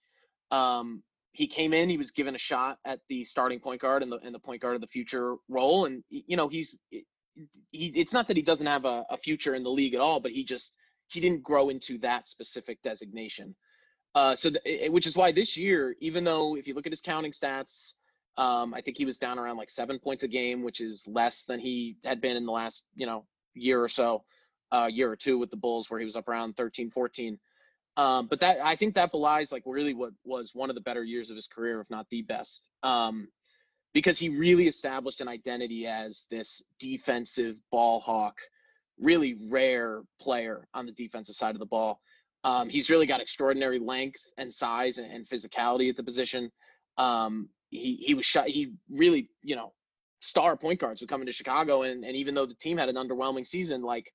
um, 0.52 1.04
he 1.32 1.48
came 1.48 1.74
in, 1.74 1.90
he 1.90 1.98
was 1.98 2.12
given 2.12 2.36
a 2.36 2.40
shot 2.40 2.78
at 2.86 3.00
the 3.10 3.24
starting 3.24 3.60
point 3.60 3.82
guard 3.82 4.04
and 4.04 4.12
the 4.12 4.18
and 4.18 4.34
the 4.34 4.40
point 4.40 4.62
guard 4.62 4.76
of 4.76 4.82
the 4.82 4.88
future 4.88 5.36
role, 5.48 5.86
and 5.86 6.04
you 6.10 6.38
know 6.38 6.48
he's 6.48 6.78
he. 6.90 7.06
It's 7.72 8.14
not 8.14 8.28
that 8.28 8.38
he 8.38 8.44
doesn't 8.44 8.66
have 8.66 8.86
a, 8.86 9.06
a 9.10 9.18
future 9.18 9.56
in 9.56 9.64
the 9.64 9.70
league 9.70 9.94
at 9.94 10.02
all, 10.02 10.20
but 10.20 10.32
he 10.32 10.44
just 10.44 10.72
he 11.08 11.20
didn't 11.20 11.44
grow 11.44 11.70
into 11.70 11.98
that 12.00 12.28
specific 12.28 12.82
designation. 12.84 13.56
Uh, 14.16 14.36
so, 14.36 14.50
the, 14.50 14.90
which 14.90 15.06
is 15.06 15.16
why 15.16 15.32
this 15.32 15.56
year, 15.56 15.96
even 16.00 16.24
though 16.24 16.56
if 16.56 16.68
you 16.68 16.74
look 16.74 16.88
at 16.88 16.92
his 16.92 17.02
counting 17.02 17.32
stats, 17.32 17.94
um, 18.38 18.74
I 18.74 18.82
think 18.82 18.98
he 18.98 19.06
was 19.06 19.18
down 19.18 19.40
around 19.40 19.58
like 19.58 19.70
seven 19.70 20.00
points 20.00 20.24
a 20.24 20.28
game, 20.28 20.64
which 20.64 20.82
is 20.82 21.04
less 21.08 21.44
than 21.44 21.60
he 21.60 21.98
had 22.04 22.22
been 22.22 22.38
in 22.38 22.46
the 22.46 22.52
last, 22.52 22.84
you 22.96 23.06
know, 23.06 23.26
year 23.54 23.82
or 23.82 23.90
so, 23.90 24.24
uh, 24.72 24.90
year 24.92 25.12
or 25.12 25.16
two 25.16 25.38
with 25.38 25.50
the 25.50 25.58
Bulls, 25.58 25.90
where 25.90 26.00
he 26.00 26.06
was 26.06 26.16
up 26.16 26.28
around 26.28 26.56
13, 26.56 26.90
14. 26.90 27.40
Um, 27.98 28.28
but 28.28 28.40
that 28.40 28.60
I 28.64 28.78
think 28.78 28.96
that 28.96 29.12
belies 29.12 29.52
like 29.52 29.64
really 29.66 29.94
what 29.94 30.14
was 30.24 30.52
one 30.54 30.70
of 30.70 30.76
the 30.76 30.82
better 30.82 31.04
years 31.04 31.30
of 31.30 31.36
his 31.36 31.48
career, 31.48 31.82
if 31.82 31.90
not 31.90 32.08
the 32.10 32.22
best, 32.22 32.70
um, 32.82 33.28
because 33.94 34.18
he 34.18 34.30
really 34.30 34.68
established 34.68 35.20
an 35.20 35.28
identity 35.28 35.86
as 35.86 36.26
this 36.30 36.62
defensive 36.80 37.58
ball 37.72 38.00
hawk, 38.00 38.38
really 39.00 39.36
rare 39.50 40.04
player 40.22 40.66
on 40.74 40.86
the 40.86 40.94
defensive 40.94 41.36
side 41.36 41.56
of 41.56 41.60
the 41.60 41.66
ball. 41.66 42.00
Um, 42.46 42.70
he's 42.70 42.90
really 42.90 43.06
got 43.06 43.20
extraordinary 43.20 43.80
length 43.80 44.22
and 44.38 44.54
size 44.54 44.98
and, 44.98 45.12
and 45.12 45.28
physicality 45.28 45.90
at 45.90 45.98
the 45.98 46.04
position. 46.04 46.52
Um, 46.98 47.50
he 47.70 47.96
he 47.96 48.14
was 48.14 48.26
shot. 48.26 48.48
He 48.48 48.74
really, 48.90 49.30
you 49.44 49.56
know, 49.56 49.74
star 50.20 50.58
point 50.58 50.80
guards 50.80 51.02
would 51.02 51.10
come 51.10 51.22
into 51.22 51.34
Chicago, 51.34 51.84
and 51.84 52.04
and 52.04 52.16
even 52.16 52.36
though 52.36 52.46
the 52.46 52.56
team 52.56 52.78
had 52.78 52.90
an 52.90 52.96
underwhelming 52.96 53.46
season, 53.46 53.82
like 53.82 54.12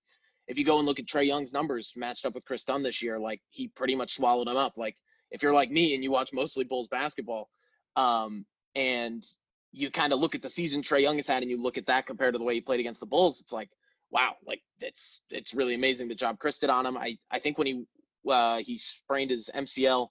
if 0.46 0.58
you 0.58 0.64
go 0.64 0.78
and 0.78 0.86
look 0.86 0.98
at 0.98 1.06
Trae 1.06 1.26
Young's 1.26 1.52
numbers 1.52 1.92
matched 1.96 2.26
up 2.26 2.34
with 2.34 2.44
Kris 2.44 2.64
Dunn 2.64 2.82
this 2.82 3.02
year, 3.02 3.18
like 3.18 3.40
he 3.50 3.68
pretty 3.68 3.94
much 3.94 4.14
swallowed 4.14 4.48
him 4.48 4.56
up. 4.56 4.76
Like 4.76 4.96
if 5.30 5.42
you're 5.42 5.54
like 5.54 5.70
me 5.70 5.94
and 5.94 6.02
you 6.02 6.10
watch 6.10 6.32
mostly 6.32 6.64
Bulls 6.64 6.88
basketball, 6.88 7.48
um, 7.96 8.44
and 8.74 9.24
you 9.72 9.90
kind 9.90 10.12
of 10.12 10.20
look 10.20 10.34
at 10.34 10.42
the 10.42 10.50
season 10.50 10.82
Trae 10.82 11.02
Young 11.02 11.16
has 11.16 11.28
had, 11.28 11.42
and 11.42 11.50
you 11.50 11.60
look 11.60 11.78
at 11.78 11.86
that 11.86 12.06
compared 12.06 12.34
to 12.34 12.38
the 12.38 12.44
way 12.44 12.54
he 12.54 12.60
played 12.60 12.80
against 12.80 13.00
the 13.00 13.06
Bulls, 13.06 13.40
it's 13.40 13.52
like, 13.52 13.70
wow, 14.10 14.34
like 14.46 14.62
it's 14.80 15.22
it's 15.30 15.54
really 15.54 15.74
amazing 15.74 16.08
the 16.08 16.14
job 16.14 16.38
Kris 16.38 16.58
did 16.58 16.70
on 16.70 16.86
him. 16.86 16.96
I 16.96 17.18
I 17.30 17.38
think 17.38 17.58
when 17.58 17.66
he 17.66 17.84
uh, 18.30 18.58
he 18.58 18.78
sprained 18.78 19.30
his 19.30 19.50
MCL 19.54 20.08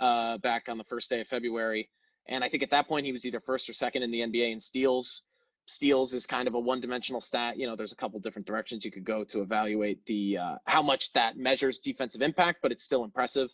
uh, 0.00 0.38
back 0.38 0.68
on 0.68 0.78
the 0.78 0.84
first 0.84 1.10
day 1.10 1.20
of 1.20 1.26
February, 1.26 1.88
and 2.28 2.44
I 2.44 2.48
think 2.48 2.62
at 2.62 2.70
that 2.70 2.88
point 2.88 3.06
he 3.06 3.12
was 3.12 3.24
either 3.24 3.40
first 3.40 3.68
or 3.68 3.72
second 3.72 4.02
in 4.02 4.10
the 4.10 4.20
NBA 4.20 4.52
in 4.52 4.60
steals. 4.60 5.22
Steals 5.66 6.14
is 6.14 6.26
kind 6.26 6.48
of 6.48 6.54
a 6.54 6.60
one-dimensional 6.60 7.20
stat. 7.20 7.58
You 7.58 7.66
know, 7.66 7.76
there's 7.76 7.92
a 7.92 7.96
couple 7.96 8.18
different 8.20 8.46
directions 8.46 8.84
you 8.84 8.90
could 8.90 9.04
go 9.04 9.24
to 9.24 9.42
evaluate 9.42 10.04
the 10.06 10.38
uh, 10.38 10.54
how 10.64 10.82
much 10.82 11.12
that 11.12 11.36
measures 11.36 11.78
defensive 11.78 12.22
impact, 12.22 12.60
but 12.62 12.72
it's 12.72 12.84
still 12.84 13.04
impressive. 13.04 13.50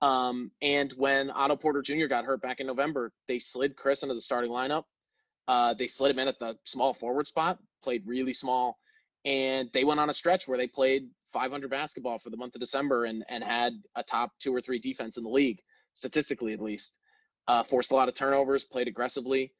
Um, 0.00 0.50
and 0.62 0.92
when 0.92 1.30
Otto 1.30 1.56
Porter 1.56 1.82
Jr. 1.82 2.06
got 2.06 2.24
hurt 2.24 2.40
back 2.40 2.60
in 2.60 2.66
November, 2.66 3.12
they 3.28 3.38
slid 3.38 3.76
Kris 3.76 4.02
into 4.02 4.14
the 4.14 4.20
starting 4.20 4.50
lineup. 4.50 4.84
Uh, 5.46 5.74
they 5.74 5.86
slid 5.86 6.12
him 6.12 6.20
in 6.20 6.28
at 6.28 6.38
the 6.38 6.56
small 6.64 6.94
forward 6.94 7.26
spot, 7.26 7.58
played 7.82 8.02
really 8.06 8.32
small, 8.32 8.78
and 9.24 9.68
they 9.74 9.84
went 9.84 10.00
on 10.00 10.08
a 10.08 10.12
stretch 10.12 10.46
where 10.46 10.56
they 10.56 10.68
played 10.68 11.08
500 11.32 11.68
basketball 11.68 12.18
for 12.18 12.30
the 12.30 12.36
month 12.36 12.54
of 12.54 12.60
December 12.60 13.04
and 13.04 13.24
and 13.28 13.42
had 13.44 13.72
a 13.96 14.02
top 14.02 14.32
two 14.38 14.54
or 14.54 14.60
three 14.60 14.78
defense 14.78 15.16
in 15.16 15.24
the 15.24 15.30
league, 15.30 15.60
statistically 15.94 16.52
at 16.52 16.60
least. 16.60 16.94
Uh, 17.48 17.62
forced 17.62 17.90
a 17.90 17.94
lot 17.94 18.08
of 18.08 18.14
turnovers, 18.14 18.64
played 18.64 18.86
aggressively, 18.86 19.52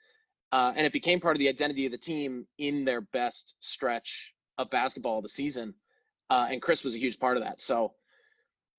uh, 0.52 0.72
and 0.76 0.86
it 0.86 0.92
became 0.92 1.20
part 1.20 1.34
of 1.34 1.38
the 1.38 1.48
identity 1.48 1.86
of 1.86 1.92
the 1.92 1.98
team 1.98 2.46
in 2.58 2.84
their 2.84 3.00
best 3.00 3.54
stretch 3.58 4.32
of 4.58 4.70
basketball 4.70 5.18
of 5.18 5.22
the 5.22 5.28
season. 5.28 5.74
Uh, 6.28 6.46
and 6.50 6.62
Kris 6.62 6.84
was 6.84 6.94
a 6.94 6.98
huge 6.98 7.18
part 7.18 7.36
of 7.36 7.42
that. 7.42 7.60
So 7.60 7.92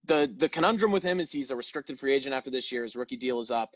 the 0.05 0.31
the 0.37 0.49
conundrum 0.49 0.91
with 0.91 1.03
him 1.03 1.19
is 1.19 1.31
he's 1.31 1.51
a 1.51 1.55
restricted 1.55 1.99
free 1.99 2.13
agent 2.13 2.33
after 2.33 2.49
this 2.49 2.71
year. 2.71 2.83
His 2.83 2.95
rookie 2.95 3.17
deal 3.17 3.39
is 3.39 3.51
up, 3.51 3.71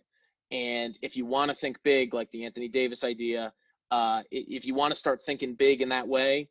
and 0.52 0.98
if 1.02 1.18
you 1.18 1.26
want 1.26 1.50
to 1.50 1.56
think 1.56 1.78
big, 1.84 2.14
like 2.14 2.32
the 2.32 2.46
Anthony 2.46 2.68
Davis 2.68 3.04
idea, 3.04 3.54
uh, 3.92 4.24
if 4.32 4.66
you 4.66 4.74
want 4.74 4.92
to 4.92 4.96
start 4.96 5.22
thinking 5.26 5.54
big 5.54 5.82
in 5.82 5.90
that 5.90 6.08
way, 6.08 6.50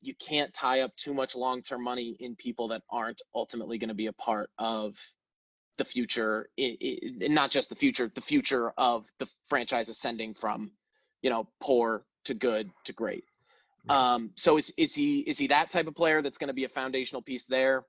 you 0.00 0.14
can't 0.14 0.52
tie 0.52 0.80
up 0.80 0.94
too 0.96 1.14
much 1.14 1.34
long 1.34 1.62
term 1.62 1.82
money 1.84 2.16
in 2.20 2.34
people 2.36 2.68
that 2.68 2.82
aren't 2.90 3.22
ultimately 3.34 3.78
going 3.78 3.88
to 3.88 3.94
be 3.94 4.06
a 4.06 4.12
part 4.12 4.50
of 4.58 4.96
the 5.78 5.84
future, 5.84 6.48
it, 6.56 6.78
it, 6.80 7.30
not 7.30 7.50
just 7.50 7.68
the 7.68 7.74
future, 7.74 8.10
the 8.14 8.20
future 8.20 8.72
of 8.76 9.06
the 9.18 9.26
franchise 9.44 9.88
ascending 9.88 10.34
from, 10.34 10.72
you 11.22 11.30
know, 11.30 11.48
poor 11.60 12.04
to 12.24 12.34
good 12.34 12.70
to 12.84 12.92
great. 12.92 13.24
Um, 13.88 14.30
so 14.36 14.58
is 14.58 14.72
is 14.76 14.94
he 14.94 15.20
is 15.20 15.38
he 15.38 15.48
that 15.48 15.70
type 15.70 15.88
of 15.88 15.94
player 15.94 16.22
that's 16.22 16.38
going 16.38 16.48
to 16.48 16.54
be 16.54 16.64
a 16.64 16.68
foundational 16.68 17.20
piece 17.20 17.46
there? 17.46 17.84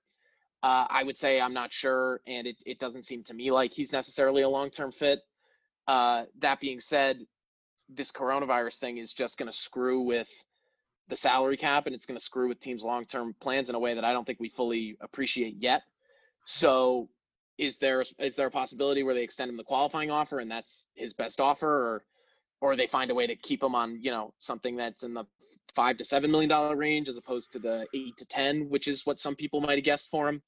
Uh, 0.63 0.87
I 0.89 1.03
would 1.03 1.17
say 1.17 1.39
I'm 1.39 1.53
not 1.53 1.71
sure, 1.71 2.21
and 2.25 2.47
it, 2.47 2.55
it 2.65 2.79
doesn't 2.79 3.03
seem 3.03 3.23
to 3.25 3.33
me 3.33 3.51
like 3.51 3.73
he's 3.73 3.91
necessarily 3.91 4.41
a 4.41 4.49
long 4.49 4.71
term 4.71 4.91
fit. 4.91 5.19
Uh, 5.87 6.23
that 6.39 6.61
being 6.61 6.79
said, 6.79 7.19
this 7.89 8.11
coronavirus 8.11 8.77
thing 8.77 8.97
is 8.97 9.11
just 9.11 9.37
going 9.37 9.51
to 9.51 9.57
screw 9.57 10.01
with 10.01 10.29
the 11.09 11.15
salary 11.15 11.57
cap, 11.57 11.85
and 11.85 11.93
it's 11.93 12.05
going 12.05 12.17
to 12.17 12.23
screw 12.23 12.47
with 12.47 12.59
teams' 12.59 12.83
long 12.83 13.05
term 13.05 13.35
plans 13.39 13.69
in 13.69 13.75
a 13.75 13.79
way 13.79 13.93
that 13.93 14.05
I 14.05 14.13
don't 14.13 14.25
think 14.25 14.39
we 14.39 14.49
fully 14.49 14.97
appreciate 15.01 15.55
yet. 15.57 15.83
So, 16.45 17.09
is 17.57 17.77
there 17.77 18.03
is 18.19 18.35
there 18.35 18.47
a 18.47 18.51
possibility 18.51 19.03
where 19.03 19.13
they 19.13 19.23
extend 19.23 19.49
him 19.49 19.57
the 19.57 19.63
qualifying 19.63 20.11
offer, 20.11 20.39
and 20.39 20.49
that's 20.49 20.87
his 20.95 21.13
best 21.13 21.39
offer, 21.39 21.67
or 21.67 22.05
or 22.61 22.75
they 22.75 22.87
find 22.87 23.11
a 23.11 23.15
way 23.15 23.27
to 23.27 23.35
keep 23.35 23.61
him 23.61 23.75
on 23.75 23.99
you 24.01 24.11
know 24.11 24.33
something 24.39 24.75
that's 24.75 25.03
in 25.03 25.13
the 25.13 25.25
five 25.75 25.97
to 25.97 26.05
seven 26.05 26.31
million 26.31 26.49
dollar 26.49 26.75
range 26.75 27.09
as 27.09 27.17
opposed 27.17 27.51
to 27.51 27.59
the 27.59 27.85
eight 27.93 28.15
to 28.17 28.25
ten, 28.25 28.69
which 28.69 28.87
is 28.87 29.05
what 29.05 29.19
some 29.19 29.35
people 29.35 29.61
might 29.61 29.77
have 29.77 29.83
guessed 29.83 30.09
for 30.09 30.29
him. 30.29 30.41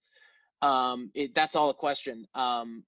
Um, 0.61 1.11
it, 1.13 1.35
that's 1.35 1.55
all 1.55 1.69
a 1.69 1.73
question. 1.73 2.25
Um, 2.33 2.83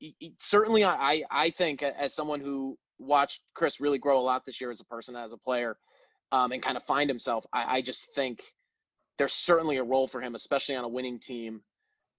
it, 0.00 0.14
it, 0.20 0.32
certainly, 0.38 0.84
I 0.84 1.22
I 1.30 1.50
think 1.50 1.82
as 1.82 2.14
someone 2.14 2.40
who 2.40 2.76
watched 2.98 3.40
Kris 3.54 3.80
really 3.80 3.98
grow 3.98 4.20
a 4.20 4.22
lot 4.22 4.44
this 4.44 4.60
year 4.60 4.70
as 4.70 4.80
a 4.80 4.84
person, 4.84 5.16
as 5.16 5.32
a 5.32 5.38
player, 5.38 5.76
um, 6.30 6.52
and 6.52 6.62
kind 6.62 6.76
of 6.76 6.82
find 6.84 7.08
himself, 7.08 7.44
I, 7.52 7.78
I 7.78 7.82
just 7.82 8.06
think 8.14 8.42
there's 9.18 9.32
certainly 9.32 9.76
a 9.76 9.84
role 9.84 10.08
for 10.08 10.20
him, 10.20 10.34
especially 10.34 10.76
on 10.76 10.84
a 10.84 10.88
winning 10.88 11.20
team. 11.20 11.62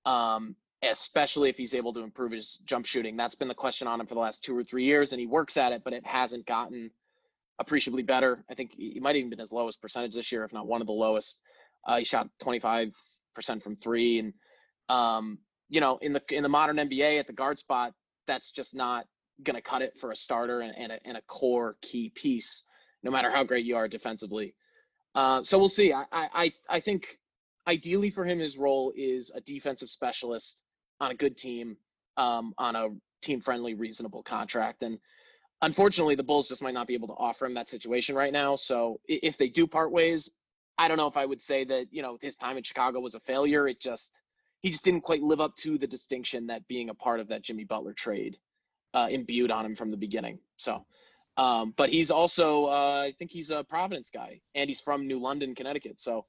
Um, 0.05 0.55
especially 0.83 1.49
if 1.49 1.57
he's 1.57 1.73
able 1.73 1.93
to 1.93 2.01
improve 2.01 2.31
his 2.31 2.59
jump 2.65 2.85
shooting. 2.85 3.15
That's 3.15 3.35
been 3.35 3.47
the 3.47 3.53
question 3.53 3.87
on 3.87 3.99
him 3.99 4.07
for 4.07 4.15
the 4.15 4.19
last 4.19 4.43
two 4.43 4.55
or 4.55 4.63
three 4.63 4.85
years, 4.85 5.13
and 5.13 5.19
he 5.19 5.27
works 5.27 5.57
at 5.57 5.71
it, 5.71 5.83
but 5.83 5.93
it 5.93 6.05
hasn't 6.05 6.45
gotten 6.45 6.91
appreciably 7.59 8.03
better. 8.03 8.43
I 8.49 8.55
think 8.55 8.73
he 8.75 8.99
might 8.99 9.15
even 9.15 9.29
been 9.29 9.39
his 9.39 9.51
lowest 9.51 9.81
percentage 9.81 10.13
this 10.13 10.31
year, 10.31 10.43
if 10.43 10.53
not 10.53 10.67
one 10.67 10.81
of 10.81 10.87
the 10.87 10.93
lowest. 10.93 11.39
Uh, 11.87 11.97
he 11.97 12.03
shot 12.03 12.27
25% 12.43 12.93
from 13.61 13.75
three, 13.77 14.19
and 14.19 14.33
um, 14.89 15.39
you 15.69 15.79
know, 15.79 15.97
in 16.01 16.13
the 16.13 16.21
in 16.29 16.43
the 16.43 16.49
modern 16.49 16.77
NBA 16.77 17.19
at 17.19 17.27
the 17.27 17.33
guard 17.33 17.59
spot, 17.59 17.93
that's 18.27 18.51
just 18.51 18.75
not 18.75 19.05
going 19.41 19.55
to 19.55 19.61
cut 19.61 19.81
it 19.81 19.93
for 19.99 20.11
a 20.11 20.15
starter 20.15 20.61
and, 20.61 20.73
and, 20.77 20.91
a, 20.91 20.99
and 21.05 21.17
a 21.17 21.21
core 21.21 21.75
key 21.81 22.11
piece, 22.13 22.63
no 23.01 23.11
matter 23.11 23.31
how 23.31 23.43
great 23.43 23.65
you 23.65 23.75
are 23.75 23.87
defensively. 23.87 24.53
Uh, 25.15 25.43
so 25.43 25.57
we'll 25.57 25.69
see. 25.69 25.93
I, 25.93 26.05
I 26.11 26.51
I 26.69 26.79
think 26.79 27.19
ideally 27.67 28.09
for 28.09 28.25
him, 28.25 28.39
his 28.39 28.57
role 28.57 28.93
is 28.95 29.31
a 29.33 29.41
defensive 29.41 29.89
specialist 29.89 30.61
on 31.03 31.11
a 31.11 31.15
good 31.15 31.37
team, 31.37 31.77
um, 32.17 32.53
on 32.57 32.75
a 32.75 32.89
team 33.21 33.41
friendly, 33.41 33.73
reasonable 33.73 34.23
contract. 34.23 34.83
And 34.83 34.99
unfortunately, 35.61 36.15
the 36.15 36.23
Bulls 36.23 36.47
just 36.47 36.61
might 36.61 36.73
not 36.73 36.87
be 36.87 36.93
able 36.93 37.07
to 37.07 37.13
offer 37.13 37.45
him 37.45 37.53
that 37.55 37.69
situation 37.69 38.15
right 38.15 38.33
now. 38.33 38.55
So 38.55 38.99
if 39.07 39.37
they 39.37 39.49
do 39.49 39.67
part 39.67 39.91
ways, 39.91 40.29
I 40.77 40.87
don't 40.87 40.97
know 40.97 41.07
if 41.07 41.17
I 41.17 41.25
would 41.25 41.41
say 41.41 41.63
that 41.65 41.85
you 41.91 42.01
know 42.01 42.17
his 42.21 42.35
time 42.35 42.57
in 42.57 42.63
Chicago 42.63 42.99
was 42.99 43.15
a 43.15 43.19
failure. 43.19 43.67
It 43.67 43.79
just 43.79 44.11
he 44.61 44.71
just 44.71 44.83
didn't 44.83 45.01
quite 45.01 45.21
live 45.21 45.41
up 45.41 45.55
to 45.57 45.77
the 45.77 45.87
distinction 45.87 46.47
that 46.47 46.67
being 46.67 46.89
a 46.89 46.93
part 46.93 47.19
of 47.19 47.27
that 47.27 47.43
Jimmy 47.43 47.65
Butler 47.65 47.93
trade 47.93 48.37
uh, 48.93 49.07
imbued 49.09 49.51
on 49.51 49.65
him 49.65 49.75
from 49.75 49.91
the 49.91 49.97
beginning. 49.97 50.39
So, 50.57 50.85
um, 51.37 51.73
but 51.75 51.89
he's 51.89 52.11
also, 52.11 52.65
uh, 52.65 53.01
I 53.01 53.13
think 53.17 53.31
he's 53.31 53.51
a 53.51 53.63
Providence 53.63 54.09
guy, 54.09 54.39
and 54.55 54.69
he's 54.69 54.81
from 54.81 55.07
New 55.07 55.19
London, 55.19 55.55
Connecticut. 55.55 55.99
So, 55.99 56.25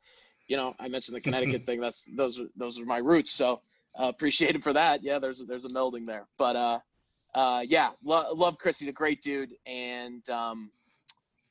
you 0.49 0.57
know, 0.57 0.75
I 0.79 0.89
mentioned 0.89 1.17
the 1.17 1.21
Connecticut 1.21 1.65
thing. 1.67 1.81
That's 1.81 2.09
those 2.17 2.39
are 2.39 2.47
those 2.57 2.79
are 2.79 2.85
my 2.85 2.99
roots. 2.99 3.31
So, 3.31 3.61
uh, 3.99 4.09
appreciate 4.09 4.57
for 4.63 4.73
that. 4.73 5.03
Yeah, 5.03 5.19
there's 5.19 5.43
there's 5.47 5.65
a 5.65 5.69
melding 5.69 6.07
there. 6.07 6.27
But 6.39 6.57
uh, 6.57 6.79
uh, 7.35 7.63
yeah, 7.67 7.91
lo- 8.05 8.33
love 8.35 8.59
Kris. 8.59 8.79
He's 8.79 8.89
a 8.89 8.93
great 8.93 9.23
dude, 9.23 9.51
and 9.67 10.29
um, 10.31 10.71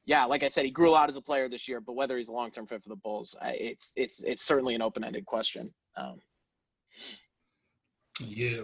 yeah, 0.05 0.25
like 0.25 0.43
I 0.43 0.47
said, 0.47 0.65
he 0.65 0.71
grew 0.71 0.89
lot 0.91 1.09
as 1.09 1.15
a 1.15 1.21
player 1.21 1.47
this 1.47 1.67
year. 1.67 1.79
But 1.79 1.93
whether 1.93 2.17
he's 2.17 2.29
a 2.29 2.33
long 2.33 2.51
term 2.51 2.67
fit 2.67 2.83
for 2.83 2.89
the 2.89 2.95
Bulls, 2.95 3.35
I, 3.41 3.51
it's 3.51 3.93
it's 3.95 4.23
it's 4.23 4.43
certainly 4.43 4.75
an 4.75 4.81
open 4.81 5.03
ended 5.03 5.25
question. 5.25 5.73
Um, 5.95 6.19
yeah. 8.19 8.61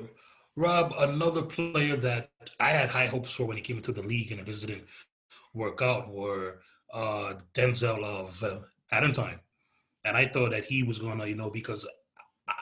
Rob, 0.55 0.93
another 0.97 1.43
player 1.43 1.95
that 1.95 2.31
I 2.59 2.69
had 2.69 2.89
high 2.89 3.05
hopes 3.05 3.31
for 3.31 3.45
when 3.45 3.55
he 3.55 3.63
came 3.63 3.77
into 3.77 3.93
the 3.93 4.03
league 4.03 4.31
and 4.31 4.41
it 4.41 4.45
just 4.45 4.67
didn't 4.67 4.87
work 5.53 5.81
out 5.81 6.11
were 6.11 6.59
uh, 6.93 7.35
Denzel 7.53 8.03
of 8.03 8.43
uh, 8.43 8.59
Adamtine. 8.91 9.39
And 10.03 10.17
I 10.17 10.27
thought 10.27 10.51
that 10.51 10.65
he 10.65 10.83
was 10.83 10.99
to, 11.19 11.29
you 11.29 11.35
know, 11.35 11.49
because 11.49 11.87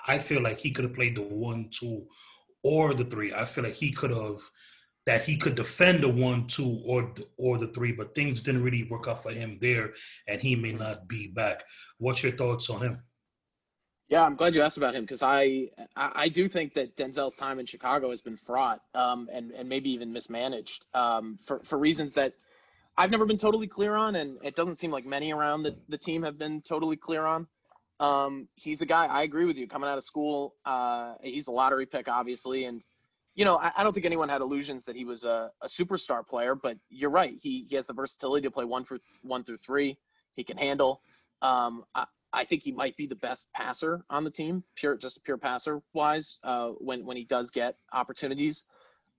I 0.08 0.17
feel 0.19 0.41
like 0.41 0.60
he 0.60 0.71
could 0.71 0.86
have 0.86 0.93
played 0.93 1.15
the 1.15 1.21
one, 1.21 1.69
two, 1.71 2.06
or 2.63 2.93
the 2.93 3.06
three. 3.06 3.34
I 3.34 3.45
feel 3.45 3.63
like 3.63 3.73
he 3.73 3.91
could 3.91 4.12
have, 4.12 4.41
that 5.06 5.23
he 5.23 5.38
could 5.38 5.56
defend 5.56 6.04
the 6.04 6.10
one, 6.10 6.47
two, 6.47 6.82
or 6.86 7.13
the, 7.15 7.26
or 7.38 7.58
the 7.58 7.67
three, 7.67 7.91
but 7.91 8.15
things 8.15 8.41
didn't 8.41 8.63
really 8.63 8.84
work 8.84 9.08
out 9.08 9.23
for 9.23 9.32
him 9.32 9.58
there, 9.62 9.93
and 10.28 10.41
he 10.41 10.56
may 10.56 10.73
not 10.73 11.08
be 11.08 11.28
back. 11.28 11.63
What's 11.97 12.23
your 12.23 12.34
thoughts 12.34 12.69
on 12.69 12.82
him? 12.82 13.04
Yeah, 14.10 14.23
I'm 14.23 14.36
glad 14.36 14.56
you 14.56 14.62
asked 14.62 14.78
about 14.78 14.95
him 14.95 15.04
because 15.04 15.21
I, 15.21 15.69
I, 15.97 16.30
do 16.30 16.47
think 16.47 16.73
that 16.76 16.95
Denzel's 16.95 17.36
time 17.36 17.60
in 17.60 17.65
Chicago 17.65 18.10
has 18.10 18.21
been 18.21 18.38
fraught 18.38 18.80
um, 18.95 19.28
and 19.34 19.52
and 19.52 19.67
maybe 19.67 19.89
even 19.91 20.13
mismanaged 20.13 20.86
um, 20.93 21.38
for 21.45 21.60
for 21.65 21.78
reasons 21.78 22.13
that 22.13 22.32
I've 22.97 23.12
never 23.12 23.26
been 23.26 23.38
totally 23.38 23.67
clear 23.67 23.95
on, 23.95 24.15
and 24.15 24.38
it 24.43 24.56
doesn't 24.56 24.78
seem 24.78 24.91
like 24.91 25.06
many 25.06 25.32
around 25.32 25.63
the, 25.63 25.76
the 25.88 25.97
team 25.97 26.23
have 26.23 26.39
been 26.39 26.62
totally 26.62 26.95
clear 26.95 27.26
on. 27.26 27.47
Um, 27.99 28.47
he's 28.55 28.81
a 28.81 28.86
guy 28.86 29.05
I 29.05 29.23
agree 29.23 29.45
with 29.45 29.57
you 29.57 29.67
coming 29.67 29.89
out 29.89 29.97
of 29.97 30.03
school. 30.03 30.55
Uh, 30.65 31.15
he's 31.21 31.47
a 31.47 31.51
lottery 31.51 31.86
pick, 31.86 32.07
obviously, 32.07 32.65
and 32.65 32.86
you 33.36 33.45
know 33.45 33.57
I, 33.57 33.71
I 33.77 33.83
don't 33.83 33.93
think 33.93 34.05
anyone 34.05 34.29
had 34.29 34.41
illusions 34.41 34.83
that 34.86 34.95
he 34.95 35.05
was 35.05 35.23
a, 35.23 35.51
a 35.62 35.67
superstar 35.67 36.25
player. 36.25 36.55
But 36.55 36.77
you're 36.89 37.10
right, 37.10 37.33
he 37.41 37.65
he 37.69 37.75
has 37.75 37.88
the 37.88 37.93
versatility 37.93 38.47
to 38.47 38.51
play 38.51 38.65
one 38.65 38.83
through 38.83 38.99
one 39.23 39.43
through 39.43 39.57
three. 39.57 39.97
He 40.36 40.43
can 40.43 40.57
handle. 40.57 41.01
Um, 41.41 41.86
I, 41.95 42.05
I 42.33 42.43
think 42.43 42.62
he 42.62 42.71
might 42.71 42.95
be 42.97 43.07
the 43.07 43.15
best 43.15 43.51
passer 43.53 44.03
on 44.10 44.23
the 44.23 44.31
team, 44.31 44.63
pure 44.75 44.95
just 44.97 45.23
pure 45.23 45.38
passer 45.38 45.81
wise. 45.93 46.39
Uh, 46.43 46.69
when 46.79 47.05
when 47.05 47.17
he 47.17 47.23
does 47.23 47.49
get 47.49 47.77
opportunities 47.93 48.65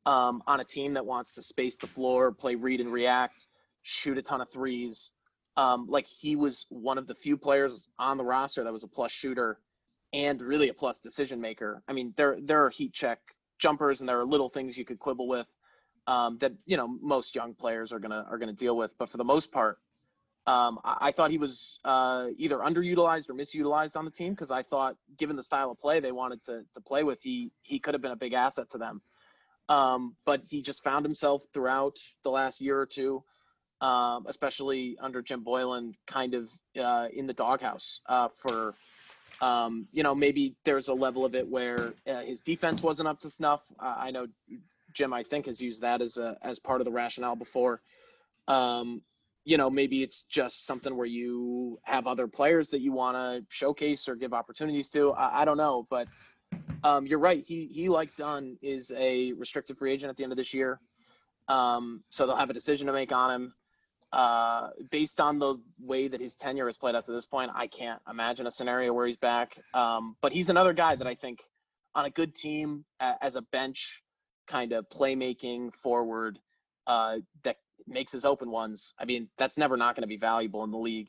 um, 0.06 0.42
on 0.46 0.60
a 0.60 0.64
team 0.64 0.94
that 0.94 1.04
wants 1.04 1.32
to 1.32 1.42
space 1.42 1.76
the 1.78 1.86
floor, 1.86 2.32
play 2.32 2.54
read 2.54 2.80
and 2.80 2.92
react, 2.92 3.46
shoot 3.82 4.18
a 4.18 4.22
ton 4.22 4.40
of 4.40 4.50
threes. 4.50 5.10
Um, 5.59 5.88
like 5.88 6.07
he 6.07 6.37
was 6.37 6.66
one 6.68 6.99
of 6.99 7.09
the 7.09 7.16
few 7.16 7.37
players 7.37 7.88
on 7.99 8.16
the 8.16 8.25
roster 8.25 8.62
that 8.62 8.73
was 8.73 8.85
a 8.85 8.88
plus 8.88 9.11
shooter 9.11 9.59
and 10.12 10.40
really 10.40 10.68
a 10.68 10.75
plus 10.75 11.01
decision 11.01 11.40
maker. 11.40 11.83
I 11.88 11.92
mean, 11.92 12.14
there 12.16 12.38
there 12.40 12.64
are 12.64 12.71
heat 12.71 12.92
check 12.92 13.18
jumpers 13.59 13.99
and 13.99 14.09
there 14.09 14.21
are 14.21 14.25
little 14.25 14.49
things 14.49 14.79
you 14.79 14.85
could 14.85 15.01
quibble 15.01 15.27
with 15.27 15.49
um, 16.07 16.38
that 16.38 16.53
you 16.64 16.77
know 16.77 16.87
most 16.87 17.35
young 17.35 17.55
players 17.55 17.92
are 17.92 17.99
gonna 17.99 18.25
are 18.31 18.38
gonna 18.38 18.53
deal 18.53 18.77
with. 18.77 18.92
But 18.99 19.11
for 19.11 19.16
the 19.16 19.25
most 19.25 19.51
part, 19.51 19.79
um, 20.47 20.79
I, 20.85 21.09
I, 21.09 21.12
thought 21.12 21.33
he 21.33 21.38
was 21.38 21.79
uh, 21.85 22.29
either 22.37 22.59
underutilized 22.59 23.29
or 23.29 23.35
misutilized 23.35 23.97
on 23.97 24.05
the 24.05 24.12
team 24.12 24.35
because 24.35 24.53
I 24.53 24.62
thought, 24.62 24.97
given 25.18 25.35
the 25.35 25.42
style 25.42 25.73
of 25.73 25.79
play 25.79 25.99
they 25.99 26.12
wanted 26.12 26.44
to, 26.44 26.62
to 26.75 26.81
play 26.81 27.03
with, 27.03 27.21
he 27.21 27.51
he 27.62 27.81
could 27.81 27.94
have 27.94 28.01
been 28.01 28.12
a 28.12 28.16
big 28.16 28.33
asset 28.33 28.71
to 28.71 28.79
them. 28.79 29.03
Um, 29.68 30.16
but 30.25 30.40
he 30.49 30.62
just 30.62 30.83
found 30.83 31.05
himself 31.05 31.42
throughout 31.53 31.99
the 32.23 32.31
last 32.31 32.61
year 32.61 32.81
or 32.81 32.87
two 32.87 33.23
um, 33.80 34.26
especially 34.28 34.96
under 35.00 35.22
Jim 35.22 35.44
Boylen, 35.44 35.94
kind 36.06 36.34
of 36.34 36.50
uh, 36.80 37.08
in 37.12 37.26
the 37.26 37.34
doghouse 37.34 38.00
uh, 38.06 38.28
for. 38.28 38.74
Um, 39.40 39.86
you 39.92 40.02
know, 40.02 40.16
maybe 40.16 40.56
there's 40.64 40.88
a 40.88 40.94
level 40.94 41.24
of 41.24 41.36
it 41.36 41.48
where 41.48 41.94
uh, 42.08 42.22
his 42.22 42.40
defense 42.40 42.82
wasn't 42.82 43.06
up 43.06 43.20
to 43.20 43.30
snuff. 43.30 43.60
I 43.78 44.10
know 44.10 44.26
Jim, 44.92 45.12
I 45.12 45.22
think, 45.22 45.46
has 45.46 45.60
used 45.60 45.82
that 45.82 46.02
as 46.02 46.16
a 46.18 46.36
as 46.42 46.58
part 46.58 46.80
of 46.80 46.84
the 46.84 46.90
rationale 46.90 47.36
before. 47.36 47.80
Um, 48.48 49.02
you 49.44 49.56
know, 49.56 49.70
maybe 49.70 50.02
it's 50.02 50.24
just 50.24 50.66
something 50.66 50.96
where 50.96 51.06
you 51.06 51.78
have 51.84 52.06
other 52.06 52.26
players 52.26 52.68
that 52.70 52.80
you 52.80 52.92
want 52.92 53.16
to 53.16 53.46
showcase 53.48 54.08
or 54.08 54.16
give 54.16 54.32
opportunities 54.32 54.90
to. 54.90 55.12
I, 55.12 55.42
I 55.42 55.44
don't 55.44 55.56
know, 55.56 55.86
but 55.88 56.08
um, 56.82 57.06
you're 57.06 57.18
right. 57.18 57.44
He 57.46 57.70
he 57.72 57.88
like 57.88 58.16
Dunn 58.16 58.58
is 58.60 58.92
a 58.96 59.32
restricted 59.34 59.78
free 59.78 59.92
agent 59.92 60.10
at 60.10 60.16
the 60.16 60.22
end 60.22 60.32
of 60.32 60.36
this 60.36 60.52
year, 60.52 60.80
um, 61.48 62.02
so 62.10 62.26
they'll 62.26 62.36
have 62.36 62.50
a 62.50 62.54
decision 62.54 62.88
to 62.88 62.92
make 62.92 63.12
on 63.12 63.30
him. 63.30 63.54
Uh, 64.11 64.71
based 64.90 65.21
on 65.21 65.38
the 65.38 65.57
way 65.79 66.09
that 66.09 66.21
his 66.21 66.35
tenure 66.35 66.66
has 66.66 66.79
played 66.79 66.94
out 66.94 67.05
to 67.05 67.12
this 67.12 67.27
point, 67.27 67.51
I 67.55 67.66
can't 67.66 68.01
imagine 68.11 68.47
a 68.47 68.51
scenario 68.51 68.94
where 68.94 69.07
he's 69.07 69.18
back. 69.18 69.59
Um, 69.75 70.16
but 70.23 70.33
he's 70.33 70.49
another 70.49 70.73
guy 70.73 70.94
that 70.94 71.07
I 71.07 71.14
think 71.14 71.40
on 71.94 72.07
a 72.07 72.11
good 72.11 72.35
team 72.35 72.85
a- 73.01 73.16
as 73.23 73.37
a 73.37 73.42
bench 73.42 74.03
kind 74.47 74.73
of 74.73 74.88
playmaking 74.88 75.75
forward 75.75 76.38
uh, 76.87 77.16
that 77.44 77.57
makes 77.87 78.12
his 78.12 78.25
open 78.25 78.51
ones. 78.51 78.94
I 78.99 79.05
mean, 79.05 79.29
that's 79.37 79.59
never 79.59 79.77
not 79.77 79.94
going 79.94 80.03
to 80.03 80.09
be 80.09 80.16
valuable 80.16 80.64
in 80.64 80.71
the 80.71 80.79
league. 80.79 81.09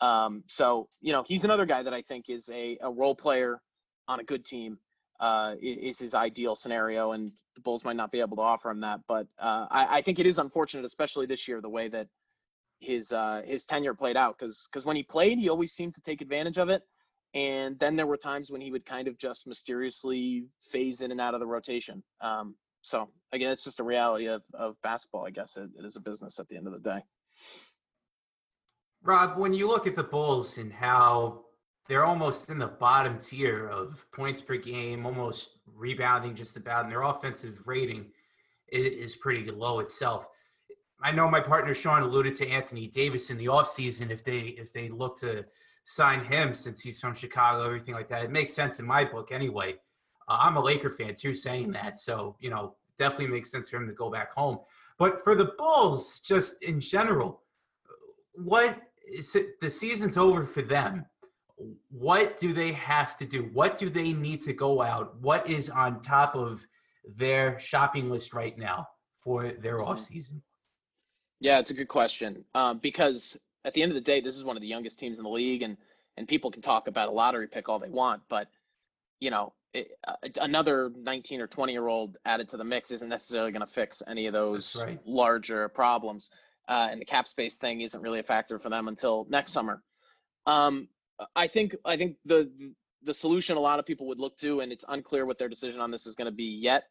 Um, 0.00 0.44
so 0.46 0.88
you 1.00 1.12
know, 1.12 1.24
he's 1.26 1.44
another 1.44 1.66
guy 1.66 1.82
that 1.82 1.94
I 1.94 2.02
think 2.02 2.26
is 2.28 2.48
a, 2.52 2.78
a 2.80 2.92
role 2.92 3.14
player 3.14 3.60
on 4.06 4.20
a 4.20 4.24
good 4.24 4.44
team. 4.44 4.78
Uh, 5.18 5.54
is 5.62 5.98
his 5.98 6.14
ideal 6.14 6.54
scenario, 6.54 7.12
and 7.12 7.32
the 7.54 7.62
Bulls 7.62 7.86
might 7.86 7.96
not 7.96 8.12
be 8.12 8.20
able 8.20 8.36
to 8.36 8.42
offer 8.42 8.68
him 8.68 8.80
that. 8.82 9.00
But 9.08 9.26
uh, 9.38 9.66
I, 9.70 9.96
I 9.96 10.02
think 10.02 10.18
it 10.18 10.26
is 10.26 10.38
unfortunate, 10.38 10.84
especially 10.84 11.24
this 11.24 11.48
year, 11.48 11.62
the 11.62 11.70
way 11.70 11.88
that 11.88 12.08
his 12.80 13.12
uh, 13.12 13.42
his 13.44 13.66
tenure 13.66 13.94
played 13.94 14.16
out. 14.16 14.38
Because 14.38 14.68
because 14.70 14.84
when 14.84 14.96
he 14.96 15.02
played, 15.02 15.38
he 15.38 15.48
always 15.48 15.72
seemed 15.72 15.94
to 15.94 16.00
take 16.00 16.20
advantage 16.20 16.58
of 16.58 16.68
it, 16.68 16.82
and 17.34 17.78
then 17.78 17.96
there 17.96 18.06
were 18.06 18.16
times 18.16 18.50
when 18.50 18.60
he 18.60 18.70
would 18.70 18.86
kind 18.86 19.08
of 19.08 19.18
just 19.18 19.46
mysteriously 19.46 20.46
phase 20.60 21.00
in 21.00 21.10
and 21.10 21.20
out 21.20 21.34
of 21.34 21.40
the 21.40 21.46
rotation. 21.46 22.02
Um, 22.20 22.54
so 22.82 23.08
again, 23.32 23.50
it's 23.50 23.64
just 23.64 23.80
a 23.80 23.84
reality 23.84 24.26
of, 24.26 24.42
of 24.54 24.80
basketball. 24.82 25.26
I 25.26 25.30
guess 25.30 25.56
it, 25.56 25.70
it 25.78 25.84
is 25.84 25.96
a 25.96 26.00
business 26.00 26.38
at 26.38 26.48
the 26.48 26.56
end 26.56 26.66
of 26.66 26.72
the 26.72 26.78
day. 26.78 27.02
Rob, 29.02 29.36
when 29.36 29.52
you 29.52 29.68
look 29.68 29.86
at 29.86 29.94
the 29.94 30.04
Bulls 30.04 30.58
and 30.58 30.72
how 30.72 31.44
they're 31.88 32.04
almost 32.04 32.48
in 32.50 32.58
the 32.58 32.66
bottom 32.66 33.18
tier 33.18 33.68
of 33.68 34.04
points 34.12 34.40
per 34.40 34.56
game, 34.56 35.06
almost 35.06 35.50
rebounding 35.74 36.34
just 36.34 36.56
about, 36.56 36.84
and 36.84 36.92
their 36.92 37.02
offensive 37.02 37.62
rating 37.66 38.06
is 38.68 39.14
pretty 39.14 39.48
low 39.50 39.78
itself. 39.80 40.28
I 41.02 41.12
know 41.12 41.28
my 41.28 41.40
partner 41.40 41.74
Sean 41.74 42.02
alluded 42.02 42.34
to 42.36 42.48
Anthony 42.48 42.88
Davis 42.88 43.30
in 43.30 43.36
the 43.36 43.46
offseason 43.46 44.10
if 44.10 44.24
they 44.24 44.38
if 44.38 44.72
they 44.72 44.88
look 44.88 45.18
to 45.20 45.44
sign 45.84 46.24
him 46.24 46.54
since 46.54 46.80
he's 46.80 46.98
from 46.98 47.14
Chicago, 47.14 47.64
everything 47.64 47.94
like 47.94 48.08
that. 48.08 48.24
It 48.24 48.30
makes 48.30 48.52
sense 48.52 48.80
in 48.80 48.86
my 48.86 49.04
book 49.04 49.30
anyway. 49.30 49.76
Uh, 50.28 50.38
I'm 50.40 50.56
a 50.56 50.60
Laker 50.60 50.90
fan 50.90 51.14
too, 51.16 51.34
saying 51.34 51.70
that, 51.72 51.98
so 51.98 52.36
you 52.40 52.50
know 52.50 52.74
definitely 52.98 53.28
makes 53.34 53.50
sense 53.50 53.68
for 53.68 53.76
him 53.76 53.86
to 53.86 53.92
go 53.92 54.10
back 54.10 54.32
home. 54.32 54.58
But 54.98 55.22
for 55.22 55.34
the 55.34 55.52
Bulls, 55.58 56.20
just 56.20 56.62
in 56.62 56.80
general, 56.80 57.42
what 58.32 58.80
is 59.06 59.36
it, 59.36 59.60
the 59.60 59.70
season's 59.70 60.16
over 60.16 60.44
for 60.44 60.62
them? 60.62 61.04
What 61.90 62.38
do 62.38 62.52
they 62.52 62.72
have 62.72 63.16
to 63.18 63.26
do? 63.26 63.50
What 63.52 63.76
do 63.76 63.90
they 63.90 64.12
need 64.12 64.42
to 64.44 64.52
go 64.52 64.82
out? 64.82 65.18
What 65.20 65.48
is 65.48 65.68
on 65.68 66.02
top 66.02 66.34
of 66.34 66.64
their 67.06 67.58
shopping 67.58 68.10
list 68.10 68.32
right 68.32 68.56
now 68.58 68.88
for 69.18 69.52
their 69.52 69.78
Mhm. 69.78 69.86
off 69.86 70.00
season? 70.00 70.42
Yeah, 71.40 71.58
it's 71.58 71.70
a 71.70 71.74
good 71.74 71.88
question. 71.88 72.44
Um, 72.54 72.78
because 72.78 73.36
at 73.64 73.74
the 73.74 73.82
end 73.82 73.90
of 73.90 73.94
the 73.94 74.00
day, 74.00 74.20
this 74.20 74.36
is 74.36 74.44
one 74.44 74.56
of 74.56 74.62
the 74.62 74.68
youngest 74.68 74.98
teams 74.98 75.18
in 75.18 75.24
the 75.24 75.30
league, 75.30 75.62
and 75.62 75.76
and 76.16 76.26
people 76.26 76.50
can 76.50 76.62
talk 76.62 76.88
about 76.88 77.08
a 77.08 77.12
lottery 77.12 77.46
pick 77.46 77.68
all 77.68 77.78
they 77.78 77.90
want, 77.90 78.22
but 78.28 78.48
you 79.20 79.30
know, 79.30 79.52
it, 79.72 79.90
uh, 80.06 80.14
another 80.40 80.90
19 80.96 81.40
or 81.40 81.46
20 81.46 81.72
year 81.72 81.86
old 81.86 82.18
added 82.24 82.48
to 82.50 82.56
the 82.56 82.64
mix 82.64 82.90
isn't 82.90 83.08
necessarily 83.08 83.52
going 83.52 83.60
to 83.60 83.66
fix 83.66 84.02
any 84.06 84.26
of 84.26 84.32
those 84.32 84.76
right. 84.76 84.98
larger 85.04 85.68
problems. 85.68 86.30
Uh, 86.68 86.88
and 86.90 87.00
the 87.00 87.04
cap 87.04 87.28
space 87.28 87.54
thing 87.54 87.82
isn't 87.82 88.00
really 88.00 88.18
a 88.18 88.24
factor 88.24 88.58
for 88.58 88.70
them 88.70 88.88
until 88.88 89.26
next 89.30 89.52
summer. 89.52 89.82
Um, 90.46 90.88
I 91.34 91.46
think 91.46 91.76
I 91.84 91.96
think 91.96 92.16
the 92.24 92.50
the 93.02 93.14
solution 93.14 93.56
a 93.56 93.60
lot 93.60 93.78
of 93.78 93.86
people 93.86 94.06
would 94.08 94.18
look 94.18 94.36
to, 94.38 94.60
and 94.60 94.72
it's 94.72 94.84
unclear 94.88 95.26
what 95.26 95.38
their 95.38 95.48
decision 95.48 95.80
on 95.80 95.90
this 95.90 96.06
is 96.06 96.14
going 96.14 96.26
to 96.26 96.36
be 96.36 96.44
yet. 96.44 96.84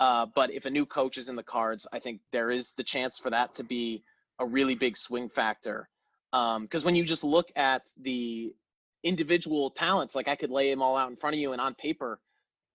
Uh, 0.00 0.26
but 0.34 0.52
if 0.52 0.64
a 0.64 0.70
new 0.70 0.86
coach 0.86 1.18
is 1.18 1.28
in 1.28 1.36
the 1.36 1.42
cards, 1.42 1.86
I 1.92 1.98
think 1.98 2.20
there 2.30 2.50
is 2.50 2.72
the 2.72 2.84
chance 2.84 3.18
for 3.18 3.30
that 3.30 3.54
to 3.54 3.64
be 3.64 4.04
a 4.38 4.46
really 4.46 4.74
big 4.74 4.96
swing 4.96 5.28
factor. 5.28 5.88
Because 6.30 6.84
when 6.84 6.94
you 6.94 7.04
just 7.04 7.24
look 7.24 7.50
at 7.56 7.88
the 8.00 8.54
individual 9.02 9.70
talents, 9.70 10.14
like 10.14 10.28
I 10.28 10.36
could 10.36 10.50
lay 10.50 10.70
them 10.70 10.82
all 10.82 10.96
out 10.96 11.10
in 11.10 11.16
front 11.16 11.34
of 11.34 11.40
you, 11.40 11.52
and 11.52 11.60
on 11.60 11.74
paper, 11.74 12.20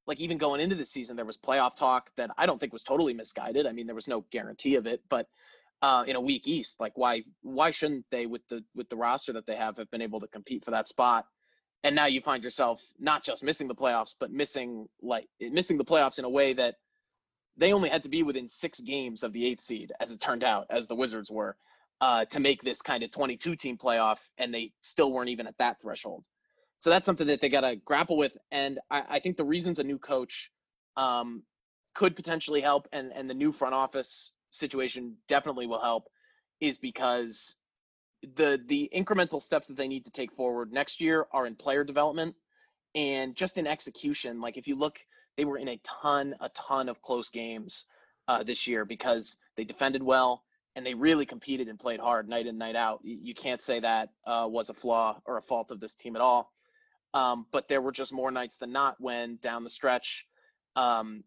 like 0.06 0.20
even 0.20 0.38
going 0.38 0.60
into 0.60 0.76
the 0.76 0.86
season, 0.86 1.16
there 1.16 1.26
was 1.26 1.38
playoff 1.38 1.76
talk 1.76 2.10
that 2.18 2.32
I 2.38 2.46
don't 2.46 2.60
think 2.60 2.74
was 2.74 2.84
totally 2.84 3.14
misguided. 3.14 3.66
I 3.68 3.72
mean, 3.72 3.86
there 3.86 3.96
was 3.96 4.08
no 4.08 4.26
guarantee 4.32 4.76
of 4.76 4.86
it, 4.86 5.02
but 5.10 5.28
uh, 5.82 6.04
in 6.08 6.16
a 6.16 6.22
weak 6.22 6.48
East, 6.48 6.80
like 6.80 6.98
why 6.98 7.24
why 7.42 7.72
shouldn't 7.72 8.06
they 8.10 8.26
with 8.26 8.42
the 8.50 8.64
with 8.76 8.90
the 8.90 8.98
roster 8.98 9.34
that 9.34 9.46
they 9.46 9.56
have 9.56 9.78
have 9.78 9.92
been 9.92 10.02
able 10.02 10.20
to 10.20 10.28
compete 10.28 10.66
for 10.66 10.72
that 10.72 10.88
spot? 10.88 11.26
And 11.86 11.96
now 11.96 12.06
you 12.06 12.22
find 12.22 12.44
yourself 12.44 12.82
not 13.00 13.24
just 13.24 13.44
missing 13.44 13.68
the 13.68 13.76
playoffs, 13.76 14.16
but 14.18 14.32
missing 14.32 14.88
like 15.02 15.28
missing 15.40 15.78
the 15.78 15.86
playoffs 15.86 16.20
in 16.20 16.26
a 16.26 16.30
way 16.30 16.54
that 16.54 16.76
they 17.58 17.74
only 17.74 17.90
had 17.90 18.04
to 18.04 18.10
be 18.10 18.24
within 18.24 18.50
six 18.50 18.80
games 18.80 19.24
of 19.24 19.34
the 19.34 19.46
eighth 19.46 19.64
seed, 19.64 19.92
as 20.00 20.12
it 20.12 20.20
turned 20.20 20.44
out, 20.44 20.66
as 20.70 20.88
the 20.88 20.96
Wizards 20.96 21.30
were, 21.30 21.56
uh, 22.02 22.26
to 22.26 22.40
make 22.40 22.62
this 22.62 22.82
kind 22.82 23.04
of 23.04 23.12
22 23.12 23.56
team 23.56 23.78
playoff, 23.78 24.20
and 24.38 24.54
they 24.54 24.72
still 24.82 25.12
weren't 25.12 25.30
even 25.30 25.48
at 25.48 25.58
that 25.58 25.80
threshold. 25.80 26.24
So 26.80 26.90
that's 26.90 27.06
something 27.06 27.28
that 27.28 27.40
they 27.40 27.50
got 27.50 27.62
to 27.62 27.76
grapple 27.78 28.18
with. 28.18 28.36
And 28.52 28.80
I, 28.90 29.04
I 29.10 29.20
think 29.20 29.38
the 29.38 29.46
reasons 29.46 29.80
a 29.80 29.84
new 29.84 29.98
coach 29.98 30.52
um, 30.98 31.44
could 31.94 32.16
potentially 32.16 32.60
help, 32.60 32.88
and 32.92 33.14
and 33.14 33.30
the 33.30 33.34
new 33.34 33.52
front 33.52 33.74
office 33.74 34.32
situation 34.50 35.16
definitely 35.28 35.68
will 35.68 35.82
help, 35.82 36.10
is 36.60 36.78
because 36.78 37.56
the 38.36 38.60
the 38.66 38.90
incremental 38.94 39.42
steps 39.42 39.68
that 39.68 39.78
they 39.78 39.88
need 39.88 40.06
to 40.06 40.12
take 40.12 40.34
forward 40.34 40.72
next 40.72 41.00
year 41.00 41.28
are 41.32 41.46
in 41.46 41.56
player 41.56 41.84
development 41.84 42.36
and 42.96 43.36
just 43.36 43.58
in 43.58 43.68
execution. 43.68 44.42
Like 44.42 44.58
if 44.58 44.68
you 44.68 44.76
look 44.76 45.00
they 45.38 45.46
were 45.46 45.58
in 45.58 45.68
a 45.68 45.80
ton, 45.84 46.36
a 46.40 46.50
ton 46.50 46.90
of 46.90 47.02
close 47.02 47.30
games 47.30 47.86
uh, 48.28 48.44
this 48.44 48.68
year 48.68 48.86
because 48.86 49.38
they 49.56 49.64
defended 49.64 50.04
well 50.04 50.44
and 50.76 50.86
they 50.86 50.94
really 50.94 51.26
competed 51.26 51.68
and 51.68 51.80
played 51.80 52.00
hard 52.00 52.28
night 52.28 52.48
in, 52.48 52.58
night 52.58 52.76
out. 52.76 53.00
You 53.04 53.34
can't 53.34 53.62
say 53.62 53.80
that 53.80 54.10
uh, 54.26 54.48
was 54.50 54.70
a 54.70 54.74
flaw 54.74 55.20
or 55.26 55.38
a 55.38 55.42
fault 55.42 55.72
of 55.72 55.80
this 55.80 55.94
team 55.94 56.16
at 56.16 56.22
all. 56.22 56.52
Um, 57.14 57.46
but 57.52 57.68
there 57.68 57.82
were 57.82 57.92
just 57.92 58.12
more 58.12 58.32
nights 58.32 58.58
than 58.58 58.72
not 58.72 58.96
when 59.00 59.38
down 59.38 59.64
the 59.64 59.70
stretch, 59.70 60.26
um, 60.76 61.24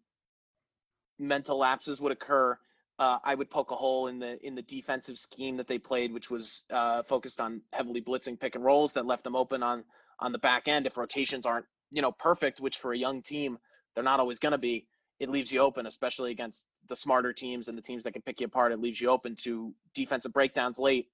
mental 1.18 1.58
lapses 1.58 2.00
would 2.00 2.10
occur. 2.10 2.58
Uh, 2.98 3.18
I 3.22 3.34
would 3.34 3.50
poke 3.50 3.70
a 3.70 3.76
hole 3.76 4.08
in 4.08 4.18
the 4.18 4.44
in 4.44 4.54
the 4.54 4.62
defensive 4.62 5.18
scheme 5.18 5.58
that 5.58 5.68
they 5.68 5.78
played, 5.78 6.12
which 6.12 6.30
was 6.30 6.64
uh, 6.70 7.02
focused 7.04 7.40
on 7.40 7.60
heavily 7.72 8.00
blitzing 8.00 8.40
pick 8.40 8.54
and 8.54 8.64
rolls 8.64 8.94
that 8.94 9.06
left 9.06 9.22
them 9.22 9.36
open 9.36 9.62
on 9.62 9.84
on 10.18 10.32
the 10.32 10.38
back 10.38 10.66
end. 10.66 10.86
If 10.86 10.96
rotations 10.96 11.46
aren't 11.46 11.66
you 11.92 12.02
know 12.02 12.10
perfect, 12.10 12.58
which 12.58 12.78
for 12.78 12.92
a 12.92 12.98
young 12.98 13.22
team 13.22 13.58
they're 13.96 14.04
not 14.04 14.20
always 14.20 14.38
going 14.38 14.52
to 14.52 14.58
be, 14.58 14.86
it 15.18 15.30
leaves 15.30 15.50
you 15.50 15.60
open, 15.60 15.86
especially 15.86 16.30
against 16.30 16.66
the 16.88 16.94
smarter 16.94 17.32
teams 17.32 17.66
and 17.66 17.76
the 17.76 17.82
teams 17.82 18.04
that 18.04 18.12
can 18.12 18.22
pick 18.22 18.40
you 18.40 18.46
apart. 18.46 18.70
It 18.70 18.78
leaves 18.78 19.00
you 19.00 19.08
open 19.08 19.34
to 19.42 19.74
defensive 19.94 20.32
breakdowns 20.32 20.78
late, 20.78 21.08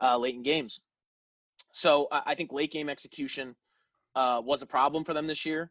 uh, 0.00 0.18
late 0.18 0.34
in 0.34 0.42
games. 0.42 0.80
So 1.72 2.08
I 2.12 2.34
think 2.34 2.52
late 2.52 2.70
game 2.70 2.88
execution 2.88 3.56
uh, 4.14 4.42
was 4.44 4.62
a 4.62 4.66
problem 4.66 5.04
for 5.04 5.14
them 5.14 5.26
this 5.26 5.44
year. 5.46 5.70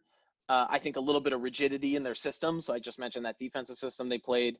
Uh, 0.49 0.65
I 0.69 0.79
think 0.79 0.97
a 0.97 0.99
little 0.99 1.21
bit 1.21 1.33
of 1.33 1.41
rigidity 1.41 1.95
in 1.95 2.03
their 2.03 2.15
system. 2.15 2.59
So 2.59 2.73
I 2.73 2.79
just 2.79 2.99
mentioned 2.99 3.25
that 3.25 3.39
defensive 3.39 3.77
system 3.77 4.09
they 4.09 4.17
played, 4.17 4.57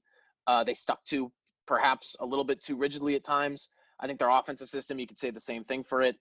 uh, 0.47 0.63
they 0.63 0.73
stuck 0.73 1.03
to 1.05 1.31
perhaps 1.67 2.15
a 2.19 2.25
little 2.25 2.45
bit 2.45 2.63
too 2.63 2.77
rigidly 2.77 3.15
at 3.15 3.23
times. 3.23 3.69
I 3.99 4.07
think 4.07 4.19
their 4.19 4.29
offensive 4.29 4.69
system, 4.69 4.99
you 4.99 5.07
could 5.07 5.19
say 5.19 5.31
the 5.31 5.39
same 5.39 5.63
thing 5.63 5.83
for 5.83 6.01
it. 6.01 6.15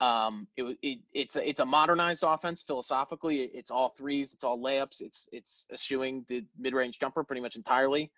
Um, 0.00 0.46
it, 0.56 0.76
it 0.82 0.98
it's 1.14 1.36
a, 1.36 1.48
it's 1.48 1.60
a 1.60 1.64
modernized 1.64 2.22
offense 2.26 2.62
philosophically. 2.62 3.42
It's 3.42 3.70
all 3.70 3.88
threes, 3.88 4.34
it's 4.34 4.44
all 4.44 4.58
layups, 4.58 5.00
it's 5.00 5.28
it's 5.32 5.66
eschewing 5.72 6.24
the 6.28 6.44
mid 6.58 6.74
range 6.74 6.98
jumper 6.98 7.24
pretty 7.24 7.42
much 7.42 7.56
entirely. 7.56 8.10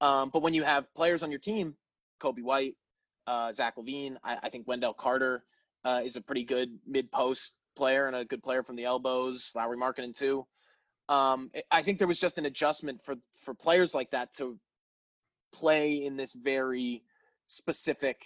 Um, 0.00 0.30
but 0.32 0.40
when 0.42 0.54
you 0.54 0.62
have 0.62 0.92
players 0.94 1.22
on 1.22 1.30
your 1.30 1.40
team, 1.40 1.74
Coby 2.22 2.42
White, 2.42 2.76
uh, 3.26 3.52
Zach 3.52 3.76
LaVine, 3.76 4.16
I, 4.24 4.38
I 4.44 4.48
think 4.48 4.66
Wendell 4.66 4.94
Carter 4.94 5.44
uh, 5.84 6.00
is 6.02 6.16
a 6.16 6.22
pretty 6.22 6.44
good 6.44 6.78
mid 6.86 7.12
post 7.12 7.52
player 7.76 8.06
and 8.06 8.16
a 8.16 8.24
good 8.24 8.42
player 8.42 8.62
from 8.62 8.76
the 8.76 8.84
elbows. 8.84 9.52
Lauri 9.54 9.76
Markkanen 9.76 10.16
too. 10.16 10.46
Um, 11.10 11.50
I 11.70 11.82
think 11.82 11.98
there 11.98 12.08
was 12.08 12.20
just 12.20 12.38
an 12.38 12.46
adjustment 12.46 13.02
for 13.02 13.16
for 13.44 13.52
players 13.52 13.94
like 13.94 14.12
that 14.12 14.32
to 14.36 14.58
play 15.52 16.04
in 16.04 16.16
this 16.16 16.32
very 16.32 17.02
specific 17.46 18.22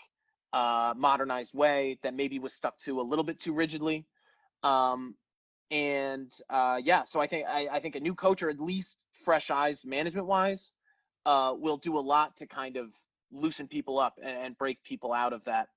uh, 0.55 0.95
modernized 0.97 1.53
way 1.53 1.99
that 2.05 2.15
maybe 2.15 2.39
was 2.39 2.55
stuck 2.55 2.79
to 2.79 3.01
a 3.01 3.03
little 3.03 3.25
bit 3.25 3.41
too 3.41 3.53
rigidly. 3.53 4.07
Um, 4.63 5.17
and 5.71 6.31
uh, 6.49 6.79
yeah, 6.83 7.03
so 7.03 7.21
I 7.21 7.27
think 7.27 7.47
I, 7.49 7.67
I 7.73 7.81
think 7.81 7.97
a 7.97 8.01
new 8.01 8.15
coach 8.15 8.43
or 8.43 8.51
at 8.51 8.61
least 8.61 8.97
fresh 9.25 9.51
eyes 9.51 9.85
management 9.85 10.29
wise 10.29 10.71
uh, 11.27 11.55
will 11.59 11.77
do 11.77 11.99
a 11.99 12.01
lot 12.01 12.37
to 12.37 12.47
kind 12.47 12.77
of 12.77 12.95
loosen 13.33 13.67
people 13.67 13.99
up 13.99 14.15
and, 14.23 14.39
and 14.39 14.59
break 14.59 14.83
people 14.85 15.13
out 15.13 15.33
of 15.33 15.45
that 15.45 15.69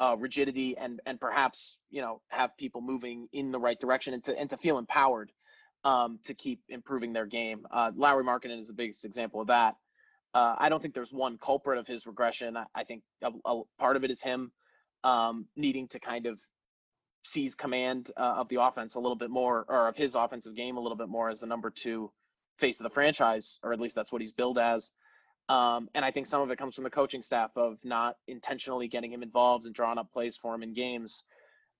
uh, 0.00 0.16
rigidity 0.18 0.76
and 0.76 1.00
and 1.06 1.20
perhaps 1.20 1.78
you 1.90 2.00
know 2.00 2.20
have 2.28 2.56
people 2.56 2.80
moving 2.80 3.28
in 3.32 3.52
the 3.52 3.58
right 3.58 3.78
direction 3.78 4.14
and 4.14 4.24
to 4.24 4.36
and 4.38 4.48
to 4.50 4.56
feel 4.56 4.78
empowered 4.78 5.30
um, 5.84 6.18
to 6.24 6.32
keep 6.32 6.62
improving 6.70 7.12
their 7.12 7.26
game. 7.26 7.66
Uh, 7.70 7.90
Lauri 7.94 8.24
Markkanen 8.24 8.58
is 8.58 8.68
the 8.68 8.72
biggest 8.72 9.04
example 9.04 9.42
of 9.42 9.48
that. 9.48 9.76
Uh, 10.34 10.56
I 10.58 10.68
don't 10.68 10.82
think 10.82 10.94
there's 10.94 11.12
one 11.12 11.38
culprit 11.38 11.78
of 11.78 11.86
his 11.86 12.06
regression. 12.06 12.56
I, 12.56 12.64
I 12.74 12.84
think 12.84 13.02
a, 13.22 13.30
a 13.44 13.62
part 13.78 13.96
of 13.96 14.04
it 14.04 14.10
is 14.10 14.22
him 14.22 14.50
um, 15.04 15.46
needing 15.56 15.86
to 15.88 16.00
kind 16.00 16.26
of 16.26 16.40
seize 17.22 17.54
command 17.54 18.10
uh, 18.16 18.34
of 18.38 18.48
the 18.48 18.60
offense 18.60 18.96
a 18.96 19.00
little 19.00 19.16
bit 19.16 19.30
more, 19.30 19.64
or 19.68 19.88
of 19.88 19.96
his 19.96 20.14
offensive 20.14 20.54
game 20.56 20.76
a 20.76 20.80
little 20.80 20.98
bit 20.98 21.08
more 21.08 21.30
as 21.30 21.40
the 21.40 21.46
number 21.46 21.70
two 21.70 22.10
face 22.58 22.80
of 22.80 22.84
the 22.84 22.90
franchise, 22.90 23.58
or 23.62 23.72
at 23.72 23.80
least 23.80 23.94
that's 23.94 24.12
what 24.12 24.20
he's 24.20 24.32
billed 24.32 24.58
as. 24.58 24.90
Um, 25.48 25.88
and 25.94 26.04
I 26.04 26.10
think 26.10 26.26
some 26.26 26.42
of 26.42 26.50
it 26.50 26.58
comes 26.58 26.74
from 26.74 26.84
the 26.84 26.90
coaching 26.90 27.22
staff 27.22 27.50
of 27.56 27.78
not 27.84 28.16
intentionally 28.26 28.88
getting 28.88 29.12
him 29.12 29.22
involved 29.22 29.66
and 29.66 29.74
drawing 29.74 29.98
up 29.98 30.10
plays 30.12 30.36
for 30.36 30.54
him 30.54 30.62
in 30.62 30.72
games. 30.72 31.24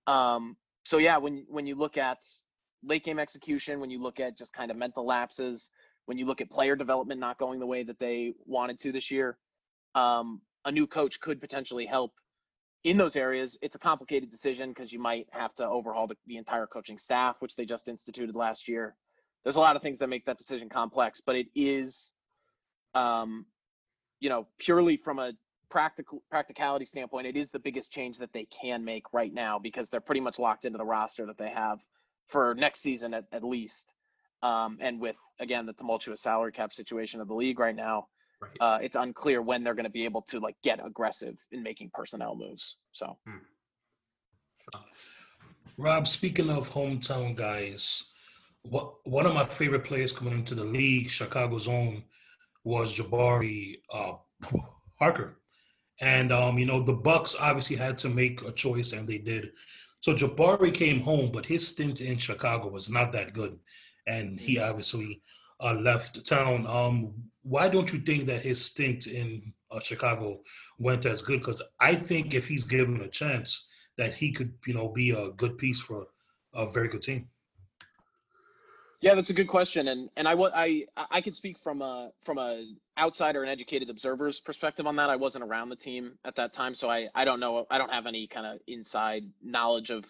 Um, 0.07 0.57
so 0.85 0.99
yeah, 0.99 1.17
when 1.17 1.47
when 1.49 1.67
you 1.67 1.75
look 1.75 1.97
at 1.97 2.19
late 2.83 3.05
game 3.05 3.19
execution, 3.19 3.81
when 3.81 3.91
you 3.91 4.03
look 4.03 4.21
at 4.21 4.37
just 4.37 4.53
kind 4.53 4.71
of 4.71 4.77
mental 4.77 5.07
lapses, 5.07 5.71
when 6.07 6.19
you 6.19 6.27
look 6.27 6.41
at 6.41 6.51
player 6.51 6.77
development 6.77 7.21
not 7.21 7.39
going 7.39 7.59
the 7.59 7.67
way 7.67 7.83
that 7.83 7.99
they 7.99 8.35
wanted 8.47 8.79
to 8.81 8.93
this 8.93 9.11
year, 9.11 9.39
um, 9.95 10.41
a 10.65 10.73
new 10.73 10.87
coach 10.87 11.21
could 11.21 11.41
potentially 11.41 11.87
help 11.87 12.13
in 12.85 12.97
those 12.97 13.17
areas. 13.17 13.59
It's 13.63 13.77
a 13.77 13.79
complicated 13.79 14.31
decision 14.31 14.71
because 14.71 14.93
you 14.93 14.99
might 14.99 15.27
have 15.31 15.55
to 15.57 15.67
overhaul 15.67 16.07
the, 16.07 16.17
the 16.27 16.37
entire 16.37 16.67
coaching 16.67 16.99
staff, 16.99 17.41
which 17.41 17.57
they 17.57 17.65
just 17.65 17.89
instituted 17.89 18.37
last 18.37 18.69
year. 18.69 18.95
There's 19.43 19.57
a 19.57 19.61
lot 19.61 19.77
of 19.77 19.83
things 19.83 19.99
that 19.99 20.09
make 20.09 20.27
that 20.27 20.39
decision 20.39 20.69
complex, 20.69 21.21
but 21.21 21.37
it 21.37 21.49
is, 21.55 22.11
um, 22.95 23.47
you 24.21 24.29
know, 24.29 24.47
purely 24.59 24.97
from 24.97 25.19
a 25.19 25.33
practical 25.71 26.23
practicality 26.31 26.85
standpoint, 26.85 27.27
it 27.27 27.37
is 27.37 27.51
the 27.51 27.59
biggest 27.59 27.91
change 27.91 28.19
that 28.19 28.33
they 28.33 28.45
can 28.45 28.85
make 28.85 29.13
right 29.13 29.33
now 29.33 29.59
because 29.59 29.91
they're 29.91 30.01
pretty 30.01 30.21
much 30.21 30.39
locked 30.39 30.65
into 30.65 30.79
the 30.79 30.85
roster 30.85 31.27
that 31.27 31.39
they 31.39 31.51
have 31.51 31.85
for 32.27 32.55
next 32.55 32.81
season 32.81 33.13
at, 33.15 33.25
at 33.33 33.43
least. 33.43 33.94
Um, 34.45 34.77
and 34.81 35.01
with 35.01 35.17
again 35.41 35.65
the 35.67 35.73
tumultuous 35.73 36.21
salary 36.21 36.53
cap 36.53 36.73
situation 36.73 37.21
of 37.21 37.29
the 37.29 37.35
league 37.35 37.59
right 37.59 37.75
now, 37.75 38.07
Right. 38.41 38.57
uh, 38.61 38.79
it's 38.83 38.97
unclear 38.97 39.41
when 39.43 39.65
they're 39.65 39.75
going 39.75 39.85
to 39.85 39.91
be 39.91 40.05
able 40.05 40.23
to 40.23 40.39
like 40.39 40.57
get 40.63 40.85
aggressive 40.85 41.37
in 41.53 41.63
making 41.63 41.91
personnel 41.95 42.37
moves. 42.37 42.77
So 42.93 43.17
Rob, 45.79 46.07
speaking 46.07 46.51
of 46.51 46.71
hometown 46.71 47.35
guys, 47.35 48.05
what 48.63 48.95
one 49.05 49.27
of 49.27 49.35
my 49.35 49.45
favorite 49.45 49.85
players 49.85 50.13
coming 50.13 50.35
into 50.35 50.55
the 50.55 50.65
league, 50.65 51.09
Chicago's 51.09 51.69
own, 51.69 52.05
was 52.65 52.97
Jabari 52.97 53.77
uh, 53.93 54.15
Parker, 54.99 55.39
and 56.01 56.33
um, 56.33 56.59
you 56.59 56.67
know 56.67 56.81
the 56.83 56.93
Bucks 56.93 57.37
obviously 57.41 57.77
had 57.77 57.99
to 57.99 58.09
make 58.09 58.43
a 58.43 58.53
choice, 58.53 58.93
and 58.93 59.09
they 59.09 59.19
did. 59.19 59.53
So 60.01 60.13
Jabari 60.13 60.73
came 60.73 61.01
home, 61.01 61.31
but 61.33 61.47
his 61.47 61.67
stint 61.67 62.01
in 62.01 62.19
Chicago 62.19 62.69
was 62.69 62.91
not 62.91 63.13
that 63.13 63.33
good, 63.33 63.59
and 64.07 64.39
he 64.39 64.59
obviously 64.59 65.21
uh, 65.61 65.75
left 65.75 66.27
town. 66.27 66.67
Um, 66.67 67.15
why 67.43 67.69
don't 67.69 67.93
you 67.93 68.01
think 68.01 68.27
that 68.27 68.43
his 68.43 68.65
stint 68.65 69.07
in 69.07 69.53
uh, 69.71 69.81
Chicago 69.81 70.41
went 70.79 71.07
as 71.07 71.23
good? 71.23 71.41
Because 71.41 71.63
I 71.81 71.95
think 71.95 72.35
if 72.35 72.49
he's 72.49 72.65
given 72.65 73.01
a 73.01 73.09
chance, 73.09 73.69
that 73.97 74.15
he 74.15 74.33
could, 74.33 74.55
you 74.67 74.75
know, 74.75 74.89
be 74.89 75.11
a 75.11 75.31
good 75.31 75.57
piece 75.59 75.81
for 75.81 76.07
a 76.53 76.67
very 76.67 76.89
good 76.89 77.03
team. 77.03 77.29
Yeah, 79.01 79.15
that's 79.15 79.29
a 79.29 79.35
good 79.35 79.49
question, 79.49 79.89
and 79.89 80.09
and 80.17 80.27
I 80.27 80.33
I 80.33 80.85
I 80.97 81.21
could 81.21 81.37
speak 81.37 81.59
from 81.59 81.83
a 81.83 82.11
from 82.25 82.39
a 82.39 82.65
outsider 82.99 83.43
and 83.43 83.51
educated 83.51 83.91
observer's 83.91 84.41
perspective 84.41 84.87
on 84.87 84.97
that. 84.97 85.11
I 85.11 85.17
wasn't 85.17 85.45
around 85.45 85.69
the 85.69 85.77
team 85.77 86.13
at 86.25 86.37
that 86.37 86.55
time, 86.55 86.75
so 86.75 86.89
I 86.89 87.09
I 87.15 87.27
don't 87.27 87.39
know. 87.39 87.67
I 87.71 87.77
don't 87.77 87.93
have 87.93 88.07
any 88.07 88.27
kind 88.27 88.47
of 88.47 88.61
inside 88.67 89.25
knowledge 89.43 89.91
of 89.91 90.07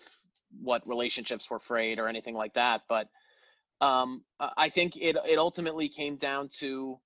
what 0.62 0.86
relationships 0.86 1.50
were 1.50 1.58
frayed 1.58 1.98
or 1.98 2.06
anything 2.06 2.36
like 2.36 2.54
that. 2.54 2.82
But 2.88 3.08
um, 3.84 4.24
I 4.40 4.70
think 4.70 4.96
it 4.96 5.16
it 5.28 5.38
ultimately 5.38 5.88
came 5.88 6.16
down 6.16 6.48
to 6.60 6.98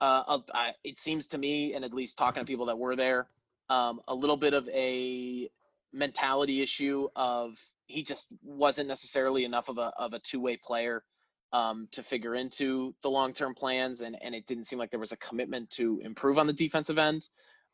uh, 0.00 0.38
it 0.84 0.98
seems 0.98 1.28
to 1.28 1.38
me, 1.38 1.74
and 1.74 1.84
at 1.84 1.92
least 1.92 2.16
talking 2.16 2.42
to 2.42 2.46
people 2.46 2.66
that 2.66 2.78
were 2.78 2.96
there, 2.96 3.28
um, 3.70 4.00
a 4.08 4.14
little 4.14 4.36
bit 4.36 4.52
of 4.54 4.68
a 4.68 5.48
mentality 5.92 6.60
issue 6.60 7.08
of 7.16 7.56
he 7.86 8.02
just 8.02 8.26
wasn't 8.42 8.88
necessarily 8.88 9.44
enough 9.44 9.68
of 9.68 9.78
a 9.78 9.92
of 9.96 10.12
a 10.12 10.18
two 10.18 10.40
way 10.40 10.56
player 10.56 11.04
um, 11.52 11.88
to 11.92 12.02
figure 12.02 12.34
into 12.34 12.94
the 13.02 13.08
long 13.08 13.32
term 13.32 13.54
plans, 13.54 14.00
and 14.00 14.16
and 14.20 14.34
it 14.34 14.46
didn't 14.46 14.64
seem 14.64 14.78
like 14.78 14.90
there 14.90 15.00
was 15.00 15.12
a 15.12 15.16
commitment 15.16 15.70
to 15.70 16.00
improve 16.04 16.38
on 16.38 16.48
the 16.48 16.52
defensive 16.52 16.98
end. 16.98 17.28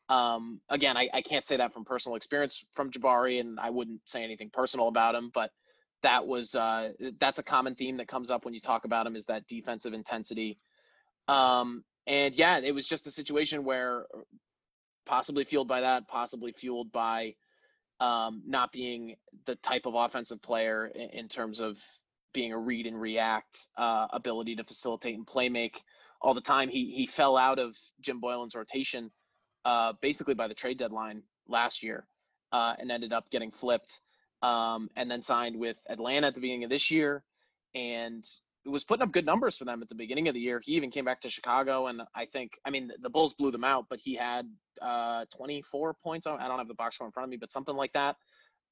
Um, 0.07 0.61
again, 0.69 0.97
I, 0.97 1.09
I 1.15 1.21
can't 1.23 1.45
say 1.47 1.57
that 1.57 1.73
from 1.73 1.83
personal 1.83 2.15
experience 2.15 2.63
from 2.73 2.91
Jabari, 2.91 3.39
and 3.39 3.59
I 3.59 3.71
wouldn't 3.71 4.01
say 4.05 4.23
anything 4.23 4.51
personal 4.53 4.87
about 4.87 5.15
him, 5.15 5.31
but 5.33 5.49
that 6.05 6.27
was 6.27 6.53
uh, 6.53 6.91
that's 7.19 7.39
a 7.39 7.43
common 7.43 7.73
theme 7.73 7.97
that 7.97 8.07
comes 8.07 8.29
up 8.29 8.45
when 8.45 8.53
you 8.53 8.61
talk 8.61 8.85
about 8.85 9.07
him 9.07 9.15
is 9.15 9.25
that 9.25 9.47
defensive 9.47 9.93
intensity. 9.93 10.59
Um, 11.27 11.83
and 12.05 12.35
yeah, 12.35 12.59
it 12.59 12.73
was 12.73 12.87
just 12.87 13.07
a 13.07 13.11
situation 13.11 13.63
where 13.63 14.05
possibly 15.07 15.43
fueled 15.45 15.67
by 15.67 15.81
that, 15.81 16.07
possibly 16.07 16.51
fueled 16.51 16.91
by 16.91 17.33
um, 17.99 18.43
not 18.45 18.71
being 18.71 19.15
the 19.47 19.55
type 19.55 19.87
of 19.87 19.95
offensive 19.95 20.43
player 20.43 20.85
in, 20.85 21.09
in 21.21 21.27
terms 21.27 21.59
of 21.59 21.79
being 22.35 22.53
a 22.53 22.59
read 22.59 22.85
and 22.85 23.01
react 23.01 23.67
uh, 23.75 24.05
ability 24.13 24.55
to 24.57 24.63
facilitate 24.63 25.15
and 25.15 25.25
play 25.25 25.49
make 25.49 25.81
all 26.21 26.35
the 26.35 26.41
time. 26.41 26.69
He 26.69 26.93
he 26.95 27.07
fell 27.07 27.35
out 27.35 27.57
of 27.57 27.75
Jim 27.99 28.21
Boylen's 28.21 28.53
rotation 28.53 29.09
uh, 29.65 29.93
basically 30.01 30.35
by 30.35 30.47
the 30.47 30.53
trade 30.53 30.77
deadline 30.77 31.23
last 31.47 31.81
year 31.81 32.05
uh, 32.51 32.75
and 32.77 32.91
ended 32.91 33.11
up 33.11 33.31
getting 33.31 33.49
flipped 33.49 34.01
um, 34.45 34.89
and 34.95 35.09
then 35.09 35.21
signed 35.23 35.57
with 35.57 35.77
Atlanta 35.89 36.27
at 36.27 36.35
the 36.35 36.39
beginning 36.39 36.63
of 36.63 36.69
this 36.69 36.91
year 36.91 37.23
and 37.73 38.23
was 38.65 38.83
putting 38.83 39.01
up 39.01 39.11
good 39.11 39.25
numbers 39.25 39.57
for 39.57 39.65
them 39.65 39.81
at 39.81 39.89
the 39.89 39.95
beginning 39.95 40.27
of 40.27 40.35
the 40.35 40.39
year. 40.39 40.61
He 40.63 40.73
even 40.73 40.91
came 40.91 41.05
back 41.05 41.21
to 41.21 41.29
Chicago, 41.29 41.87
and 41.87 42.03
I 42.15 42.25
think, 42.25 42.51
I 42.63 42.69
mean, 42.69 42.91
the 43.01 43.09
Bulls 43.09 43.33
blew 43.33 43.49
them 43.49 43.63
out, 43.63 43.85
but 43.89 43.99
he 43.99 44.15
had 44.15 44.47
uh, 44.81 45.25
24 45.35 45.95
points. 46.03 46.27
I 46.27 46.47
don't 46.47 46.59
have 46.59 46.67
the 46.67 46.75
box 46.75 46.95
score 46.95 47.07
in 47.07 47.11
front 47.11 47.25
of 47.25 47.31
me, 47.31 47.37
but 47.37 47.51
something 47.51 47.75
like 47.75 47.93
that 47.93 48.17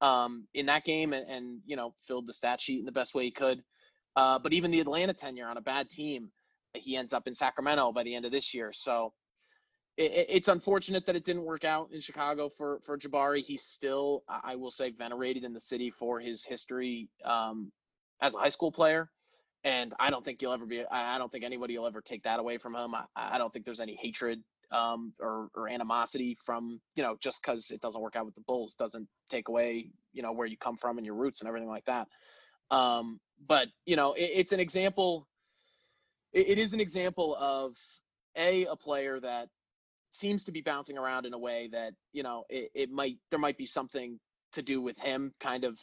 um, 0.01 0.47
in 0.53 0.67
that 0.67 0.83
game, 0.83 1.11
and, 1.11 1.27
and 1.27 1.59
you 1.65 1.75
know, 1.75 1.95
filled 2.07 2.27
the 2.27 2.33
stat 2.33 2.61
sheet 2.61 2.79
in 2.79 2.85
the 2.85 2.91
best 2.91 3.15
way 3.15 3.23
he 3.23 3.31
could. 3.31 3.63
Uh, 4.15 4.37
but 4.37 4.53
even 4.53 4.69
the 4.69 4.79
Atlanta 4.79 5.13
tenure 5.13 5.47
on 5.47 5.57
a 5.57 5.61
bad 5.61 5.89
team, 5.89 6.29
he 6.75 6.95
ends 6.97 7.13
up 7.13 7.27
in 7.27 7.33
Sacramento 7.33 7.91
by 7.91 8.03
the 8.03 8.13
end 8.13 8.25
of 8.25 8.31
this 8.31 8.53
year. 8.53 8.71
So 8.73 9.11
it, 9.97 10.27
it's 10.29 10.47
unfortunate 10.47 11.05
that 11.05 11.15
it 11.15 11.25
didn't 11.25 11.43
work 11.43 11.63
out 11.63 11.89
in 11.91 12.01
Chicago 12.01 12.49
for 12.49 12.79
for 12.85 12.97
Jabari. 12.97 13.43
He's 13.43 13.63
still, 13.63 14.23
I 14.27 14.55
will 14.55 14.71
say, 14.71 14.91
venerated 14.91 15.43
in 15.43 15.53
the 15.53 15.59
city 15.59 15.89
for 15.91 16.19
his 16.19 16.43
history 16.43 17.09
um, 17.25 17.71
as 18.21 18.35
a 18.35 18.39
high 18.39 18.49
school 18.49 18.71
player 18.71 19.09
and 19.63 19.93
I 19.99 20.09
don't 20.09 20.25
think 20.25 20.41
you'll 20.41 20.53
ever 20.53 20.65
be. 20.65 20.83
I 20.85 21.17
don't 21.17 21.31
think 21.31 21.43
anybody 21.43 21.77
will 21.77 21.87
ever 21.87 22.01
take 22.01 22.23
that 22.23 22.39
away 22.39 22.57
from 22.57 22.75
him. 22.75 22.93
I, 22.95 23.05
I 23.15 23.37
don't 23.37 23.51
think 23.51 23.65
there's 23.65 23.79
any 23.79 23.97
hatred 24.01 24.43
um, 24.71 25.13
or, 25.19 25.49
or 25.55 25.69
animosity 25.69 26.37
from 26.45 26.81
you 26.95 27.03
know 27.03 27.15
just 27.21 27.41
because 27.41 27.71
it 27.71 27.81
doesn't 27.81 28.01
work 28.01 28.15
out 28.15 28.25
with 28.25 28.35
the 28.35 28.41
Bulls 28.41 28.75
doesn't 28.75 29.07
take 29.29 29.47
away 29.47 29.89
you 30.11 30.21
know 30.21 30.33
where 30.33 30.47
you 30.47 30.57
come 30.57 30.77
from 30.77 30.97
and 30.97 31.05
your 31.05 31.15
roots 31.15 31.41
and 31.41 31.47
everything 31.47 31.69
like 31.69 31.85
that. 31.85 32.07
Um, 32.71 33.19
but 33.47 33.67
you 33.85 33.95
know 33.95 34.13
it, 34.13 34.31
it's 34.33 34.51
an 34.51 34.59
example. 34.59 35.27
It, 36.33 36.49
it 36.49 36.57
is 36.57 36.73
an 36.73 36.79
example 36.81 37.35
of 37.39 37.75
a 38.35 38.65
a 38.65 38.75
player 38.75 39.19
that 39.19 39.47
seems 40.13 40.43
to 40.45 40.51
be 40.51 40.61
bouncing 40.61 40.97
around 40.97 41.25
in 41.25 41.33
a 41.33 41.37
way 41.37 41.69
that 41.71 41.93
you 42.13 42.23
know 42.23 42.43
it, 42.49 42.71
it 42.73 42.91
might 42.91 43.17
there 43.29 43.39
might 43.39 43.57
be 43.57 43.65
something 43.65 44.19
to 44.53 44.61
do 44.61 44.81
with 44.81 44.97
him 44.99 45.33
kind 45.39 45.63
of 45.63 45.77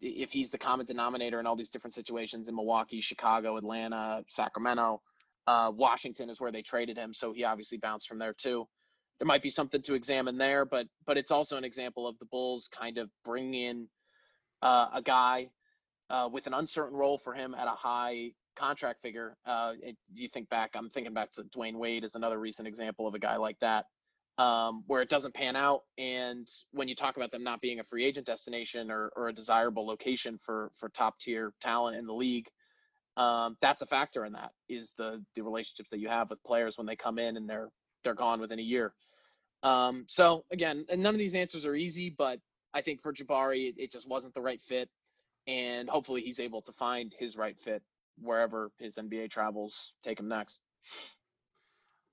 if 0.00 0.30
he's 0.30 0.50
the 0.50 0.58
common 0.58 0.84
denominator 0.84 1.40
in 1.40 1.46
all 1.46 1.56
these 1.56 1.70
different 1.70 1.94
situations 1.94 2.48
in 2.48 2.54
Milwaukee, 2.54 3.00
Chicago, 3.00 3.56
Atlanta, 3.56 4.22
Sacramento, 4.28 5.00
uh, 5.46 5.72
Washington 5.74 6.28
is 6.28 6.38
where 6.38 6.52
they 6.52 6.60
traded 6.60 6.98
him, 6.98 7.14
so 7.14 7.32
he 7.32 7.44
obviously 7.44 7.78
bounced 7.78 8.06
from 8.06 8.18
there 8.18 8.34
too. 8.34 8.66
There 9.18 9.26
might 9.26 9.42
be 9.42 9.48
something 9.48 9.80
to 9.82 9.94
examine 9.94 10.36
there, 10.36 10.64
but 10.64 10.86
but 11.06 11.16
it's 11.16 11.30
also 11.30 11.56
an 11.56 11.64
example 11.64 12.06
of 12.06 12.18
the 12.18 12.26
Bulls 12.26 12.68
kind 12.76 12.98
of 12.98 13.08
bringing 13.24 13.54
in 13.54 13.88
uh, 14.62 14.88
a 14.94 15.02
guy 15.02 15.48
uh, 16.10 16.28
with 16.30 16.46
an 16.46 16.54
uncertain 16.54 16.96
role 16.96 17.18
for 17.18 17.32
him 17.32 17.54
at 17.54 17.66
a 17.66 17.76
high 17.76 18.32
contract 18.60 19.00
figure. 19.02 19.36
Uh, 19.46 19.72
it, 19.82 19.96
you 20.14 20.28
think 20.28 20.48
back, 20.50 20.70
I'm 20.74 20.90
thinking 20.90 21.14
back 21.14 21.32
to 21.32 21.44
Dwyane 21.44 21.76
Wade 21.76 22.04
as 22.04 22.14
another 22.14 22.38
recent 22.38 22.68
example 22.68 23.06
of 23.06 23.14
a 23.14 23.18
guy 23.18 23.36
like 23.36 23.58
that 23.60 23.86
um, 24.40 24.84
where 24.86 25.02
it 25.02 25.08
doesn't 25.10 25.34
pan 25.34 25.54
out. 25.54 25.82
And 25.98 26.48
when 26.72 26.88
you 26.88 26.94
talk 26.94 27.16
about 27.16 27.30
them 27.30 27.44
not 27.44 27.60
being 27.60 27.80
a 27.80 27.84
free 27.84 28.06
agent 28.06 28.26
destination 28.26 28.90
or, 28.90 29.12
or 29.14 29.28
a 29.28 29.32
desirable 29.32 29.86
location 29.86 30.38
for 30.42 30.70
for 30.76 30.88
top 30.88 31.18
tier 31.18 31.52
talent 31.60 31.96
in 31.96 32.06
the 32.06 32.14
league, 32.14 32.48
um, 33.16 33.56
that's 33.60 33.82
a 33.82 33.86
factor 33.86 34.24
in 34.24 34.32
that 34.32 34.52
is 34.68 34.92
the 34.96 35.22
the 35.36 35.42
relationships 35.42 35.90
that 35.90 35.98
you 35.98 36.08
have 36.08 36.30
with 36.30 36.42
players 36.42 36.78
when 36.78 36.86
they 36.86 36.96
come 36.96 37.18
in 37.18 37.36
and 37.36 37.48
they're 37.48 37.68
they're 38.02 38.14
gone 38.14 38.40
within 38.40 38.58
a 38.58 38.62
year. 38.62 38.94
Um, 39.62 40.06
so 40.08 40.44
again, 40.50 40.86
and 40.88 41.02
none 41.02 41.14
of 41.14 41.18
these 41.18 41.34
answers 41.34 41.66
are 41.66 41.74
easy, 41.74 42.08
but 42.08 42.40
I 42.72 42.80
think 42.80 43.02
for 43.02 43.12
Jabari, 43.12 43.68
it, 43.68 43.74
it 43.76 43.92
just 43.92 44.08
wasn't 44.08 44.32
the 44.32 44.40
right 44.40 44.62
fit, 44.62 44.88
and 45.46 45.88
hopefully 45.88 46.22
he's 46.22 46.40
able 46.40 46.62
to 46.62 46.72
find 46.72 47.14
his 47.18 47.36
right 47.36 47.58
fit 47.58 47.82
wherever 48.20 48.70
his 48.78 48.96
NBA 48.96 49.30
travels 49.30 49.92
take 50.02 50.20
him 50.20 50.28
next. 50.28 50.60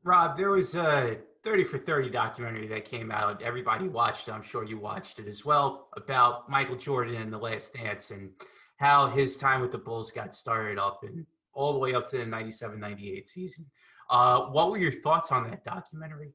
Rob, 0.04 0.38
there 0.38 0.52
was 0.52 0.76
a 0.76 1.18
30 1.44 1.64
for 1.66 1.78
30 1.78 2.10
documentary 2.10 2.68
that 2.68 2.86
came 2.86 3.12
out. 3.12 3.42
Everybody 3.42 3.88
watched 3.88 4.28
it. 4.28 4.32
I'm 4.32 4.42
sure 4.42 4.64
you 4.64 4.78
watched 4.80 5.20
it 5.20 5.28
as 5.28 5.44
well 5.44 5.90
about 5.96 6.50
Michael 6.50 6.76
Jordan 6.76 7.16
and 7.16 7.32
the 7.32 7.38
last 7.38 7.74
dance 7.74 8.12
and 8.12 8.32
how 8.78 9.08
his 9.08 9.38
time 9.38 9.62
with 9.62 9.72
the 9.72 9.78
Bulls 9.78 10.12
got 10.12 10.34
started 10.34 10.78
up 10.78 11.02
and 11.04 11.26
all 11.54 11.74
the 11.74 11.80
way 11.80 11.94
up 11.94 12.10
to 12.10 12.18
the 12.18 12.26
97 12.26 12.80
98 12.80 13.28
season. 13.28 13.66
Uh, 14.10 14.42
what 14.42 14.72
were 14.72 14.78
your 14.78 14.92
thoughts 14.92 15.32
on 15.32 15.50
that 15.50 15.66
documentary? 15.66 16.34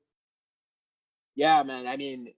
Yeah, 1.34 1.62
man. 1.62 1.86
I 1.86 1.96
mean, 1.96 2.28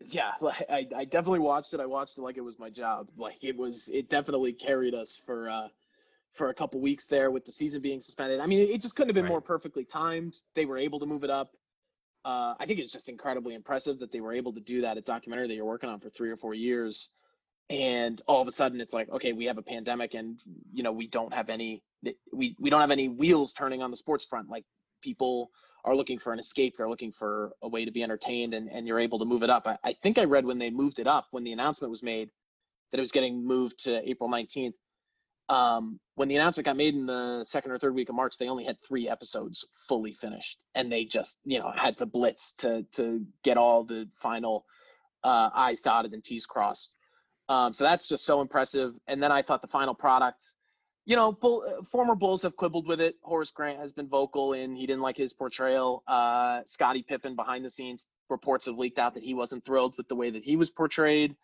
yeah, 0.00 0.32
like, 0.40 0.64
I, 0.70 0.86
I 0.96 1.04
definitely 1.04 1.40
watched 1.40 1.74
it. 1.74 1.80
I 1.80 1.86
watched 1.86 2.18
it 2.18 2.22
like 2.22 2.36
it 2.36 2.44
was 2.44 2.58
my 2.58 2.70
job. 2.70 3.08
Like 3.16 3.42
it 3.42 3.56
was, 3.56 3.88
it 3.92 4.08
definitely 4.08 4.52
carried 4.52 4.94
us 4.94 5.20
for 5.26 5.50
uh, 5.50 5.68
for 6.36 6.50
a 6.50 6.54
couple 6.54 6.80
weeks 6.80 7.06
there 7.06 7.30
with 7.30 7.44
the 7.44 7.52
season 7.52 7.80
being 7.80 8.00
suspended. 8.00 8.40
I 8.40 8.46
mean, 8.46 8.60
it 8.60 8.80
just 8.80 8.94
couldn't 8.94 9.08
have 9.08 9.14
been 9.14 9.24
Right. 9.24 9.30
more 9.30 9.40
perfectly 9.40 9.84
timed. 9.84 10.36
They 10.54 10.66
were 10.66 10.78
able 10.78 11.00
to 11.00 11.06
move 11.06 11.24
it 11.24 11.30
up. 11.30 11.56
Uh, 12.24 12.54
I 12.58 12.66
think 12.66 12.78
it's 12.80 12.92
just 12.92 13.08
incredibly 13.08 13.54
impressive 13.54 13.98
that 14.00 14.12
they 14.12 14.20
were 14.20 14.32
able 14.32 14.52
to 14.52 14.60
do 14.60 14.82
that. 14.82 14.98
A 14.98 15.00
documentary 15.00 15.48
that 15.48 15.54
you're 15.54 15.64
working 15.64 15.88
on 15.88 16.00
for 16.00 16.10
three 16.10 16.30
or 16.30 16.36
four 16.36 16.54
years, 16.54 17.10
and 17.70 18.20
all 18.26 18.42
of 18.42 18.48
a 18.48 18.52
sudden 18.52 18.80
it's 18.80 18.92
like, 18.92 19.08
okay, 19.08 19.32
we 19.32 19.44
have 19.44 19.58
a 19.58 19.62
pandemic, 19.62 20.14
and 20.14 20.38
you 20.72 20.82
know 20.82 20.92
we 20.92 21.06
don't 21.06 21.32
have 21.32 21.48
any 21.48 21.82
we 22.32 22.56
we 22.58 22.68
don't 22.68 22.80
have 22.80 22.90
any 22.90 23.08
wheels 23.08 23.52
turning 23.52 23.82
on 23.82 23.90
the 23.90 23.96
sports 23.96 24.24
front. 24.24 24.48
Like 24.50 24.64
people 25.02 25.50
are 25.84 25.94
looking 25.94 26.18
for 26.18 26.32
an 26.32 26.40
escape, 26.40 26.74
they're 26.76 26.88
looking 26.88 27.12
for 27.12 27.52
a 27.62 27.68
way 27.68 27.84
to 27.84 27.92
be 27.92 28.02
entertained, 28.02 28.54
and 28.54 28.68
and 28.70 28.86
you're 28.88 28.98
able 28.98 29.20
to 29.20 29.24
move 29.24 29.44
it 29.44 29.50
up. 29.50 29.66
I, 29.66 29.78
I 29.84 29.92
think 30.02 30.18
I 30.18 30.24
read 30.24 30.44
when 30.44 30.58
they 30.58 30.70
moved 30.70 30.98
it 30.98 31.06
up 31.06 31.28
when 31.30 31.44
the 31.44 31.52
announcement 31.52 31.90
was 31.90 32.02
made 32.02 32.30
that 32.90 32.98
it 32.98 33.00
was 33.00 33.12
getting 33.12 33.46
moved 33.46 33.84
to 33.84 34.08
April 34.08 34.28
19th 34.28 34.74
um, 35.48 36.00
when 36.14 36.28
the 36.28 36.36
announcement 36.36 36.64
got 36.64 36.76
made 36.76 36.94
in 36.94 37.06
the 37.06 37.44
second 37.44 37.70
or 37.70 37.78
third 37.78 37.94
week 37.94 38.08
of 38.08 38.14
March, 38.14 38.36
they 38.38 38.48
only 38.48 38.64
had 38.64 38.76
three 38.86 39.08
episodes 39.08 39.66
fully 39.88 40.12
finished, 40.12 40.64
and 40.74 40.90
they 40.90 41.04
just 41.04 41.38
you 41.44 41.58
know 41.58 41.70
had 41.74 41.96
to 41.98 42.06
blitz 42.06 42.52
to 42.58 42.84
to 42.94 43.24
get 43.44 43.56
all 43.56 43.84
the 43.84 44.08
final 44.20 44.64
uh, 45.22 45.50
I's 45.54 45.80
dotted 45.80 46.12
and 46.12 46.24
T's 46.24 46.46
crossed. 46.46 46.94
Um, 47.48 47.72
so 47.72 47.84
that's 47.84 48.08
just 48.08 48.24
so 48.24 48.40
impressive. 48.40 48.94
And 49.06 49.22
then 49.22 49.30
I 49.30 49.42
thought 49.42 49.62
the 49.62 49.68
final 49.68 49.94
product, 49.94 50.52
you 51.04 51.14
know, 51.14 51.30
Bull, 51.30 51.64
uh, 51.66 51.84
former 51.84 52.16
Bulls 52.16 52.42
have 52.42 52.56
quibbled 52.56 52.88
with 52.88 53.00
it. 53.00 53.14
Horace 53.22 53.52
Grant 53.52 53.78
has 53.78 53.92
been 53.92 54.08
vocal 54.08 54.52
in 54.54 54.74
he 54.74 54.86
didn't 54.86 55.02
like 55.02 55.16
his 55.16 55.32
portrayal. 55.32 56.02
Uh, 56.08 56.62
Scottie 56.66 57.04
Pippen 57.04 57.36
behind 57.36 57.64
the 57.64 57.70
scenes 57.70 58.04
reports 58.28 58.66
have 58.66 58.78
leaked 58.78 58.98
out 58.98 59.14
that 59.14 59.22
he 59.22 59.34
wasn't 59.34 59.64
thrilled 59.64 59.94
with 59.96 60.08
the 60.08 60.16
way 60.16 60.30
that 60.30 60.42
he 60.42 60.56
was 60.56 60.70
portrayed. 60.70 61.36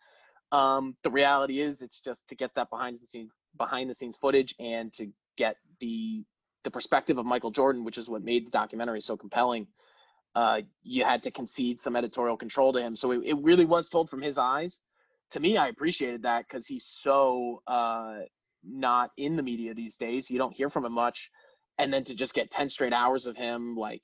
Um, 0.51 0.95
the 1.03 1.09
reality 1.09 1.59
is, 1.61 1.81
it's 1.81 1.99
just 1.99 2.27
to 2.29 2.35
get 2.35 2.53
that 2.55 2.69
behind 2.69 2.95
the 2.95 2.99
scenes 2.99 3.31
behind 3.57 3.89
the 3.89 3.93
scenes 3.93 4.17
footage 4.17 4.55
and 4.59 4.91
to 4.93 5.07
get 5.37 5.57
the 5.79 6.25
the 6.63 6.71
perspective 6.71 7.17
of 7.17 7.25
Michael 7.25 7.51
Jordan, 7.51 7.83
which 7.83 7.97
is 7.97 8.09
what 8.09 8.23
made 8.23 8.47
the 8.47 8.51
documentary 8.51 9.01
so 9.01 9.17
compelling. 9.17 9.67
Uh, 10.33 10.61
you 10.81 11.03
had 11.03 11.23
to 11.23 11.31
concede 11.31 11.79
some 11.79 11.95
editorial 11.95 12.37
control 12.37 12.73
to 12.73 12.79
him, 12.79 12.95
so 12.95 13.11
it, 13.11 13.21
it 13.25 13.37
really 13.41 13.65
was 13.65 13.89
told 13.89 14.09
from 14.09 14.21
his 14.21 14.37
eyes. 14.37 14.81
To 15.31 15.39
me, 15.39 15.57
I 15.57 15.67
appreciated 15.67 16.23
that 16.23 16.47
because 16.47 16.65
he's 16.65 16.85
so 16.85 17.61
uh, 17.67 18.19
not 18.63 19.11
in 19.17 19.35
the 19.35 19.43
media 19.43 19.73
these 19.73 19.97
days. 19.97 20.29
You 20.31 20.37
don't 20.37 20.53
hear 20.53 20.69
from 20.69 20.85
him 20.85 20.93
much, 20.93 21.29
and 21.77 21.93
then 21.93 22.03
to 22.05 22.15
just 22.15 22.33
get 22.33 22.49
ten 22.49 22.69
straight 22.69 22.93
hours 22.93 23.27
of 23.27 23.35
him 23.35 23.75
like 23.75 24.03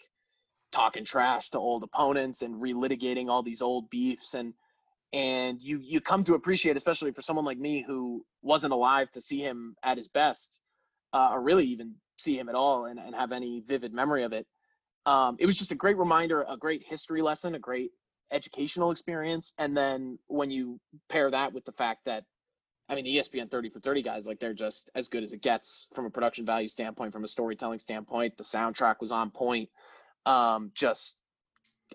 talking 0.71 1.05
trash 1.05 1.49
to 1.49 1.57
old 1.57 1.83
opponents 1.83 2.41
and 2.41 2.61
relitigating 2.61 3.27
all 3.29 3.41
these 3.41 3.61
old 3.61 3.89
beefs 3.89 4.33
and 4.33 4.53
and 5.13 5.61
you 5.61 5.79
you 5.81 5.99
come 6.01 6.23
to 6.23 6.35
appreciate 6.35 6.77
especially 6.77 7.11
for 7.11 7.21
someone 7.21 7.45
like 7.45 7.57
me 7.57 7.83
who 7.85 8.23
wasn't 8.41 8.71
alive 8.71 9.09
to 9.11 9.21
see 9.21 9.39
him 9.39 9.75
at 9.83 9.97
his 9.97 10.07
best 10.07 10.59
uh, 11.13 11.29
or 11.31 11.41
really 11.41 11.65
even 11.65 11.95
see 12.19 12.37
him 12.37 12.49
at 12.49 12.55
all 12.55 12.85
and, 12.85 12.99
and 12.99 13.15
have 13.15 13.31
any 13.31 13.63
vivid 13.67 13.93
memory 13.93 14.23
of 14.23 14.33
it 14.33 14.45
um, 15.05 15.35
it 15.39 15.45
was 15.45 15.57
just 15.57 15.71
a 15.71 15.75
great 15.75 15.97
reminder 15.97 16.45
a 16.47 16.57
great 16.57 16.83
history 16.87 17.21
lesson 17.21 17.55
a 17.55 17.59
great 17.59 17.91
educational 18.31 18.91
experience. 18.91 19.53
And 19.57 19.75
then 19.75 20.19
when 20.27 20.51
you 20.51 20.79
pair 21.09 21.29
that 21.31 21.53
with 21.53 21.65
the 21.65 21.71
fact 21.71 22.05
that 22.05 22.23
i 22.89 22.95
mean 22.95 23.03
the 23.03 23.17
espn 23.17 23.51
30 23.51 23.69
for 23.69 23.79
30 23.79 24.01
guys 24.01 24.25
like 24.25 24.39
they're 24.39 24.53
just 24.53 24.89
as 24.95 25.09
good 25.09 25.21
as 25.21 25.31
it 25.31 25.43
gets 25.43 25.87
from 25.93 26.07
a 26.07 26.09
production 26.09 26.43
value 26.43 26.67
standpoint 26.67 27.13
from 27.13 27.23
a 27.23 27.27
storytelling 27.27 27.79
standpoint. 27.79 28.37
The 28.37 28.43
soundtrack 28.43 28.95
was 28.99 29.11
on 29.11 29.31
point 29.31 29.69
um, 30.25 30.71
just 30.73 31.15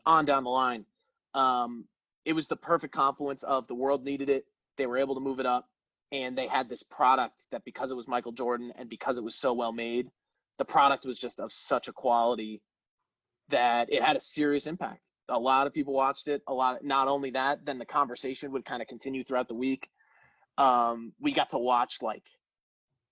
on 0.06 0.24
down 0.24 0.44
the 0.44 0.50
line. 0.50 0.86
Um, 1.34 1.86
it 2.24 2.32
was 2.32 2.48
the 2.48 2.56
perfect 2.56 2.94
confluence 2.94 3.42
of 3.42 3.66
the 3.66 3.74
world 3.74 4.04
needed 4.04 4.28
it. 4.28 4.46
They 4.76 4.86
were 4.86 4.98
able 4.98 5.14
to 5.14 5.20
move 5.20 5.40
it 5.40 5.46
up, 5.46 5.68
and 6.12 6.36
they 6.36 6.46
had 6.46 6.68
this 6.68 6.82
product 6.82 7.46
that 7.50 7.64
because 7.64 7.90
it 7.90 7.96
was 7.96 8.08
Michael 8.08 8.32
Jordan 8.32 8.72
and 8.76 8.88
because 8.88 9.18
it 9.18 9.24
was 9.24 9.34
so 9.34 9.52
well 9.52 9.72
made, 9.72 10.08
the 10.58 10.64
product 10.64 11.04
was 11.04 11.18
just 11.18 11.40
of 11.40 11.52
such 11.52 11.88
a 11.88 11.92
quality 11.92 12.62
that 13.48 13.92
it 13.92 14.02
had 14.02 14.16
a 14.16 14.20
serious 14.20 14.66
impact. 14.66 15.02
A 15.28 15.38
lot 15.38 15.66
of 15.66 15.72
people 15.72 15.94
watched 15.94 16.28
it. 16.28 16.42
A 16.48 16.52
lot. 16.52 16.84
Not 16.84 17.08
only 17.08 17.30
that, 17.30 17.64
then 17.64 17.78
the 17.78 17.86
conversation 17.86 18.52
would 18.52 18.64
kind 18.64 18.82
of 18.82 18.88
continue 18.88 19.24
throughout 19.24 19.48
the 19.48 19.54
week. 19.54 19.88
Um, 20.58 21.12
we 21.18 21.32
got 21.32 21.50
to 21.50 21.58
watch 21.58 22.02
like 22.02 22.24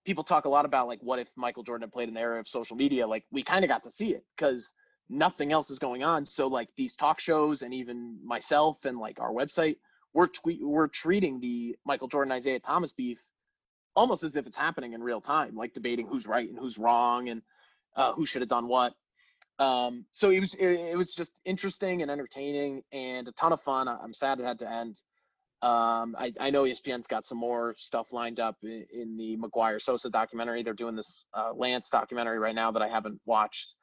people 0.05 0.25
talk 0.25 0.45
a 0.45 0.49
lot 0.49 0.65
about 0.65 0.89
like 0.89 1.01
what 1.03 1.19
if 1.19 1.29
Michael 1.37 1.63
Jordan 1.63 1.87
had 1.87 1.93
played 1.93 2.09
in 2.09 2.15
the 2.15 2.21
era 2.21 2.39
of 2.39 2.49
social 2.49 2.77
media. 2.77 3.07
Like 3.07 3.25
we 3.31 3.43
kind 3.43 3.65
of 3.65 3.69
got 3.69 3.85
to 3.85 3.91
see 3.91 4.13
it 4.13 4.25
because 4.37 4.73
nothing 5.13 5.53
else 5.53 5.71
is 5.71 5.79
going 5.79 6.03
on. 6.03 6.25
So 6.27 6.49
like 6.49 6.69
these 6.77 6.97
talk 6.97 7.21
shows 7.21 7.63
and 7.63 7.75
even 7.75 8.19
myself 8.25 8.85
and 8.85 8.99
like 8.99 9.21
our 9.21 9.33
website, 9.33 9.77
we're 10.15 10.27
tweet 10.27 10.61
we're 10.63 10.89
treating 10.89 11.41
the 11.41 11.77
Michael 11.85 12.09
Jordan 12.09 12.35
Isiah 12.35 12.61
Thomas 12.61 12.93
beef 12.93 13.21
almost 13.95 14.25
as 14.25 14.37
if 14.37 14.47
it's 14.47 14.57
happening 14.57 14.95
in 14.95 15.03
real 15.03 15.21
time, 15.21 15.55
like 15.55 15.75
debating 15.75 16.07
who's 16.07 16.27
right 16.27 16.49
and 16.49 16.59
who's 16.59 16.79
wrong 16.79 17.29
and 17.29 17.43
uh, 17.95 18.13
who 18.13 18.25
should 18.25 18.43
have 18.43 18.49
done 18.49 18.69
what. 18.69 18.95
Um, 19.59 20.07
so 20.13 20.31
it 20.31 20.41
was 20.41 20.55
it, 20.55 20.67
it 20.67 20.97
was 20.97 21.15
just 21.15 21.39
interesting 21.45 22.03
and 22.03 22.11
entertaining 22.11 22.83
and 22.91 23.29
a 23.29 23.33
ton 23.33 23.53
of 23.53 23.61
fun. 23.61 23.89
I'm 23.89 24.15
sad 24.15 24.41
it 24.41 24.47
had 24.47 24.61
to 24.61 24.71
end. 24.71 25.01
Um, 25.61 26.17
I, 26.19 26.33
I 26.41 26.51
know 26.51 26.65
ESPN's 26.65 27.07
got 27.07 27.25
some 27.25 27.39
more 27.39 27.75
stuff 27.77 28.13
lined 28.13 28.41
up 28.41 28.57
in, 28.65 28.85
in 28.93 29.17
the 29.17 29.37
McGwire 29.37 29.81
Sosa 29.81 30.11
documentary. 30.11 30.65
They're 30.65 30.75
doing 30.75 30.97
this 30.97 31.25
uh, 31.35 31.53
Lance 31.55 31.89
documentary 31.89 32.41
right 32.41 32.55
now 32.55 32.73
that 32.73 32.83
I 32.83 32.89
haven't 32.89 33.21
watched. 33.27 33.75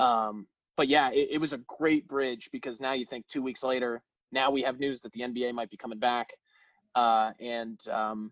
Um, 0.00 0.48
but 0.80 0.88
yeah, 0.88 1.10
it, 1.10 1.28
it 1.32 1.38
was 1.38 1.52
a 1.52 1.58
great 1.58 2.08
bridge 2.08 2.48
because 2.52 2.80
now 2.80 2.94
you 2.94 3.04
think 3.04 3.26
two 3.26 3.42
weeks 3.42 3.62
later, 3.62 4.00
now 4.32 4.50
we 4.50 4.62
have 4.62 4.80
news 4.80 5.02
that 5.02 5.12
the 5.12 5.20
NBA 5.20 5.52
might 5.52 5.68
be 5.68 5.76
coming 5.76 5.98
back, 5.98 6.32
uh, 6.94 7.32
and 7.38 7.78
um, 7.88 8.30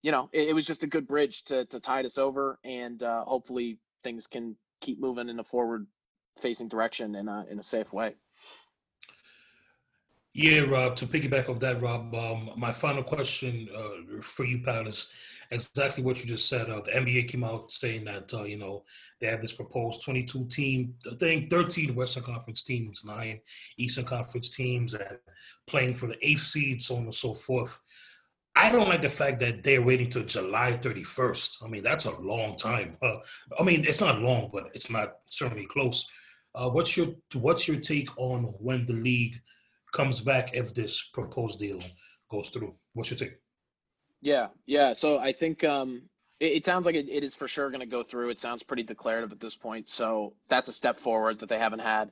you 0.00 0.10
know, 0.10 0.30
it, 0.32 0.48
it 0.48 0.54
was 0.54 0.64
just 0.64 0.82
a 0.82 0.86
good 0.86 1.06
bridge 1.06 1.44
to 1.44 1.66
to 1.66 1.78
tide 1.78 2.06
us 2.06 2.16
over, 2.16 2.58
and 2.64 3.02
uh, 3.02 3.22
hopefully 3.24 3.76
things 4.02 4.26
can 4.26 4.56
keep 4.80 4.98
moving 4.98 5.28
in 5.28 5.40
a 5.40 5.44
forward-facing 5.44 6.68
direction 6.68 7.16
in 7.16 7.28
a 7.28 7.44
in 7.50 7.58
a 7.58 7.62
safe 7.62 7.92
way. 7.92 8.14
Yeah, 10.32 10.60
Rob. 10.60 10.96
To 10.96 11.06
piggyback 11.06 11.50
off 11.50 11.58
that, 11.58 11.82
Rob, 11.82 12.14
um, 12.14 12.52
my 12.56 12.72
final 12.72 13.02
question 13.02 13.68
uh, 13.76 14.22
for 14.22 14.46
you, 14.46 14.62
Pat, 14.62 14.88
is 14.88 15.08
exactly 15.50 16.02
what 16.02 16.20
you 16.20 16.28
just 16.28 16.48
said. 16.48 16.70
Uh, 16.70 16.80
the 16.80 16.92
NBA 16.92 17.28
came 17.28 17.44
out 17.44 17.70
saying 17.70 18.04
that 18.04 18.32
uh, 18.32 18.44
you 18.44 18.58
know 18.58 18.84
they 19.20 19.26
have 19.26 19.40
this 19.40 19.52
proposed 19.52 20.02
22 20.04 20.46
team, 20.46 20.94
I 21.10 21.14
think 21.16 21.50
13 21.50 21.94
Western 21.94 22.22
Conference 22.22 22.62
teams, 22.62 23.04
nine 23.04 23.40
Eastern 23.76 24.04
Conference 24.04 24.48
teams, 24.50 24.94
and 24.94 25.18
playing 25.66 25.94
for 25.94 26.06
the 26.06 26.26
eighth 26.26 26.42
seed, 26.42 26.82
so 26.82 26.96
on 26.96 27.04
and 27.04 27.14
so 27.14 27.34
forth. 27.34 27.80
I 28.56 28.70
don't 28.72 28.88
like 28.88 29.02
the 29.02 29.08
fact 29.08 29.38
that 29.40 29.62
they're 29.62 29.82
waiting 29.82 30.10
till 30.10 30.24
July 30.24 30.72
31st. 30.72 31.64
I 31.64 31.68
mean, 31.68 31.82
that's 31.82 32.06
a 32.06 32.20
long 32.20 32.56
time. 32.56 32.96
Uh, 33.00 33.18
I 33.58 33.62
mean, 33.62 33.84
it's 33.84 34.00
not 34.00 34.20
long, 34.20 34.50
but 34.52 34.70
it's 34.74 34.90
not 34.90 35.10
certainly 35.28 35.66
close. 35.66 36.10
Uh, 36.54 36.68
what's 36.68 36.96
your 36.96 37.08
what's 37.34 37.68
your 37.68 37.78
take 37.78 38.08
on 38.18 38.44
when 38.58 38.84
the 38.86 38.92
league 38.92 39.36
comes 39.92 40.20
back 40.20 40.50
if 40.52 40.74
this 40.74 41.08
proposed 41.12 41.60
deal 41.60 41.78
goes 42.28 42.50
through? 42.50 42.74
What's 42.92 43.10
your 43.10 43.18
take? 43.18 43.38
Yeah, 44.20 44.48
yeah. 44.66 44.92
So 44.92 45.18
I 45.18 45.32
think 45.32 45.64
um, 45.64 46.02
it, 46.38 46.52
it 46.52 46.64
sounds 46.66 46.86
like 46.86 46.94
it, 46.94 47.08
it 47.08 47.24
is 47.24 47.34
for 47.34 47.48
sure 47.48 47.70
going 47.70 47.80
to 47.80 47.86
go 47.86 48.02
through. 48.02 48.30
It 48.30 48.40
sounds 48.40 48.62
pretty 48.62 48.82
declarative 48.82 49.32
at 49.32 49.40
this 49.40 49.54
point. 49.54 49.88
So 49.88 50.34
that's 50.48 50.68
a 50.68 50.72
step 50.72 50.98
forward 51.00 51.40
that 51.40 51.48
they 51.48 51.58
haven't 51.58 51.80
had. 51.80 52.10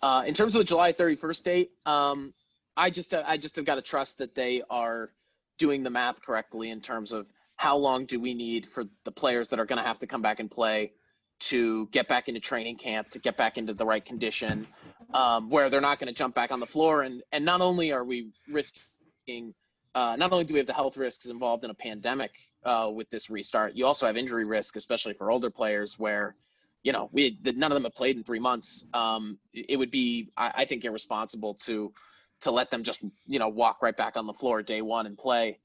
Uh, 0.00 0.22
in 0.26 0.34
terms 0.34 0.54
of 0.54 0.60
the 0.60 0.64
July 0.64 0.92
31st 0.92 1.42
date, 1.42 1.70
um, 1.84 2.32
I 2.76 2.90
just 2.90 3.12
I 3.12 3.36
just 3.36 3.56
have 3.56 3.64
got 3.64 3.74
to 3.74 3.82
trust 3.82 4.18
that 4.18 4.34
they 4.36 4.62
are 4.70 5.10
doing 5.58 5.82
the 5.82 5.90
math 5.90 6.22
correctly 6.22 6.70
in 6.70 6.80
terms 6.80 7.12
of 7.12 7.26
how 7.56 7.76
long 7.76 8.06
do 8.06 8.20
we 8.20 8.34
need 8.34 8.68
for 8.68 8.84
the 9.04 9.10
players 9.10 9.48
that 9.48 9.58
are 9.58 9.66
going 9.66 9.82
to 9.82 9.86
have 9.86 9.98
to 9.98 10.06
come 10.06 10.22
back 10.22 10.38
and 10.38 10.48
play 10.48 10.92
to 11.40 11.86
get 11.88 12.06
back 12.08 12.28
into 12.28 12.40
training 12.40 12.76
camp 12.76 13.10
to 13.10 13.18
get 13.18 13.36
back 13.36 13.58
into 13.58 13.74
the 13.74 13.84
right 13.84 14.04
condition 14.04 14.66
um, 15.14 15.50
where 15.50 15.68
they're 15.68 15.80
not 15.80 15.98
going 15.98 16.06
to 16.06 16.16
jump 16.16 16.34
back 16.34 16.52
on 16.52 16.60
the 16.60 16.66
floor 16.66 17.02
and 17.02 17.22
and 17.32 17.44
not 17.44 17.60
only 17.60 17.92
are 17.92 18.04
we 18.04 18.30
risking 18.48 19.54
uh, 19.94 20.16
not 20.16 20.32
only 20.32 20.44
do 20.44 20.54
we 20.54 20.58
have 20.58 20.66
the 20.66 20.72
health 20.72 20.96
risks 20.96 21.26
involved 21.26 21.64
in 21.64 21.70
a 21.70 21.74
pandemic 21.74 22.32
uh, 22.64 22.90
with 22.92 23.08
this 23.10 23.30
restart, 23.30 23.74
you 23.74 23.86
also 23.86 24.06
have 24.06 24.16
injury 24.16 24.44
risk, 24.44 24.76
especially 24.76 25.14
for 25.14 25.30
older 25.30 25.50
players, 25.50 25.98
where 25.98 26.34
you 26.82 26.92
know 26.92 27.08
we 27.12 27.38
none 27.44 27.72
of 27.72 27.76
them 27.76 27.84
have 27.84 27.94
played 27.94 28.16
in 28.16 28.24
three 28.24 28.38
months. 28.38 28.84
Um, 28.94 29.38
it 29.52 29.78
would 29.78 29.90
be, 29.90 30.30
I, 30.36 30.52
I 30.58 30.64
think, 30.64 30.84
irresponsible 30.84 31.54
to 31.64 31.92
to 32.42 32.50
let 32.50 32.70
them 32.70 32.82
just 32.82 33.02
you 33.26 33.38
know 33.38 33.48
walk 33.48 33.82
right 33.82 33.96
back 33.96 34.16
on 34.16 34.26
the 34.26 34.32
floor 34.32 34.62
day 34.62 34.82
one 34.82 35.06
and 35.06 35.16
play. 35.16 35.58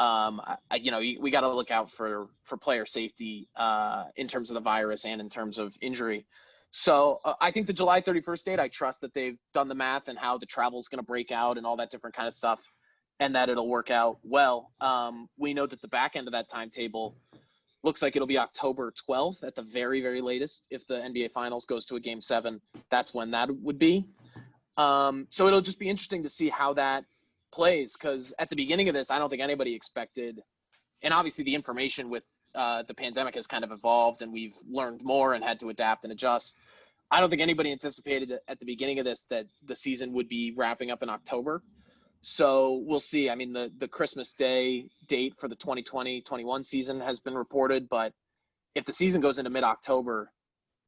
Um, 0.00 0.40
I, 0.70 0.76
you 0.76 0.92
know, 0.92 0.98
we 0.98 1.30
got 1.30 1.40
to 1.40 1.52
look 1.52 1.70
out 1.70 1.90
for 1.90 2.28
for 2.44 2.56
player 2.56 2.86
safety 2.86 3.48
uh, 3.56 4.04
in 4.16 4.28
terms 4.28 4.50
of 4.50 4.54
the 4.54 4.60
virus 4.60 5.04
and 5.04 5.20
in 5.20 5.28
terms 5.28 5.58
of 5.58 5.76
injury. 5.80 6.26
So 6.70 7.20
uh, 7.24 7.34
I 7.40 7.50
think 7.50 7.66
the 7.66 7.72
July 7.72 8.00
31st 8.00 8.44
date, 8.44 8.60
I 8.60 8.68
trust 8.68 9.00
that 9.00 9.14
they've 9.14 9.38
done 9.54 9.68
the 9.68 9.74
math 9.74 10.08
and 10.08 10.18
how 10.18 10.38
the 10.38 10.46
travel 10.46 10.78
is 10.78 10.88
going 10.88 10.98
to 10.98 11.06
break 11.06 11.32
out 11.32 11.56
and 11.56 11.66
all 11.66 11.76
that 11.76 11.90
different 11.90 12.14
kind 12.14 12.28
of 12.28 12.34
stuff, 12.34 12.60
and 13.20 13.34
that 13.34 13.48
it'll 13.48 13.68
work 13.68 13.90
out 13.90 14.18
well. 14.22 14.70
Um, 14.80 15.28
we 15.36 15.54
know 15.54 15.66
that 15.66 15.80
the 15.82 15.88
back 15.88 16.16
end 16.16 16.28
of 16.28 16.32
that 16.32 16.48
timetable 16.48 17.16
looks 17.82 18.02
like 18.02 18.16
it'll 18.16 18.28
be 18.28 18.38
October 18.38 18.92
12th 19.08 19.42
at 19.42 19.54
the 19.54 19.62
very, 19.62 20.00
very 20.00 20.20
latest. 20.20 20.66
If 20.70 20.86
the 20.86 20.94
NBA 20.94 21.32
Finals 21.32 21.64
goes 21.64 21.86
to 21.86 21.96
a 21.96 22.00
Game 22.00 22.20
Seven, 22.20 22.60
that's 22.90 23.14
when 23.14 23.30
that 23.32 23.48
would 23.50 23.78
be. 23.78 24.06
Um, 24.76 25.26
so 25.30 25.46
it'll 25.48 25.60
just 25.60 25.78
be 25.78 25.88
interesting 25.88 26.22
to 26.22 26.28
see 26.28 26.48
how 26.48 26.74
that 26.74 27.04
plays 27.50 27.94
because 27.94 28.34
at 28.38 28.50
the 28.50 28.56
beginning 28.56 28.88
of 28.88 28.94
this, 28.94 29.10
I 29.10 29.18
don't 29.18 29.30
think 29.30 29.42
anybody 29.42 29.74
expected, 29.74 30.40
and 31.02 31.12
obviously 31.12 31.44
the 31.44 31.54
information 31.54 32.10
with 32.10 32.24
uh, 32.54 32.82
the 32.84 32.94
pandemic 32.94 33.34
has 33.34 33.46
kind 33.46 33.64
of 33.64 33.72
evolved 33.72 34.22
and 34.22 34.32
we've 34.32 34.56
learned 34.68 35.02
more 35.02 35.34
and 35.34 35.44
had 35.44 35.60
to 35.60 35.68
adapt 35.68 36.04
and 36.04 36.12
adjust. 36.12 36.56
I 37.10 37.20
don't 37.20 37.30
think 37.30 37.42
anybody 37.42 37.72
anticipated 37.72 38.32
at 38.48 38.58
the 38.58 38.66
beginning 38.66 38.98
of 38.98 39.04
this 39.04 39.24
that 39.30 39.46
the 39.66 39.74
season 39.74 40.12
would 40.12 40.28
be 40.28 40.52
wrapping 40.56 40.90
up 40.90 41.02
in 41.02 41.08
October. 41.08 41.62
So 42.20 42.82
we'll 42.84 43.00
see. 43.00 43.30
I 43.30 43.34
mean, 43.34 43.52
the, 43.52 43.70
the 43.78 43.88
Christmas 43.88 44.32
Day 44.32 44.86
date 45.06 45.34
for 45.38 45.48
the 45.48 45.54
2020 45.54 46.20
21 46.22 46.64
season 46.64 47.00
has 47.00 47.20
been 47.20 47.34
reported, 47.34 47.88
but 47.88 48.12
if 48.74 48.84
the 48.84 48.92
season 48.92 49.20
goes 49.20 49.38
into 49.38 49.50
mid 49.50 49.64
October, 49.64 50.30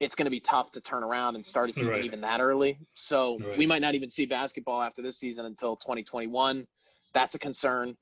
it's 0.00 0.14
going 0.14 0.24
to 0.24 0.30
be 0.30 0.40
tough 0.40 0.72
to 0.72 0.80
turn 0.80 1.02
around 1.02 1.36
and 1.36 1.44
start 1.44 1.70
a 1.70 1.72
season 1.72 1.88
Right. 1.88 2.04
even 2.04 2.22
that 2.22 2.40
early. 2.40 2.78
So 2.94 3.38
Right. 3.38 3.58
we 3.58 3.66
might 3.66 3.82
not 3.82 3.94
even 3.94 4.10
see 4.10 4.26
basketball 4.26 4.82
after 4.82 5.02
this 5.02 5.18
season 5.18 5.44
until 5.44 5.76
2021. 5.76 6.66
That's 7.12 7.34
a 7.34 7.38
concern. 7.38 7.96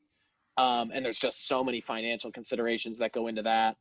Um, 0.57 0.91
and 0.93 1.05
there's 1.05 1.19
just 1.19 1.47
so 1.47 1.63
many 1.63 1.81
financial 1.81 2.33
considerations 2.33 2.99
that 2.99 3.13
go 3.13 3.27
into 3.27 3.43
that. 3.43 3.77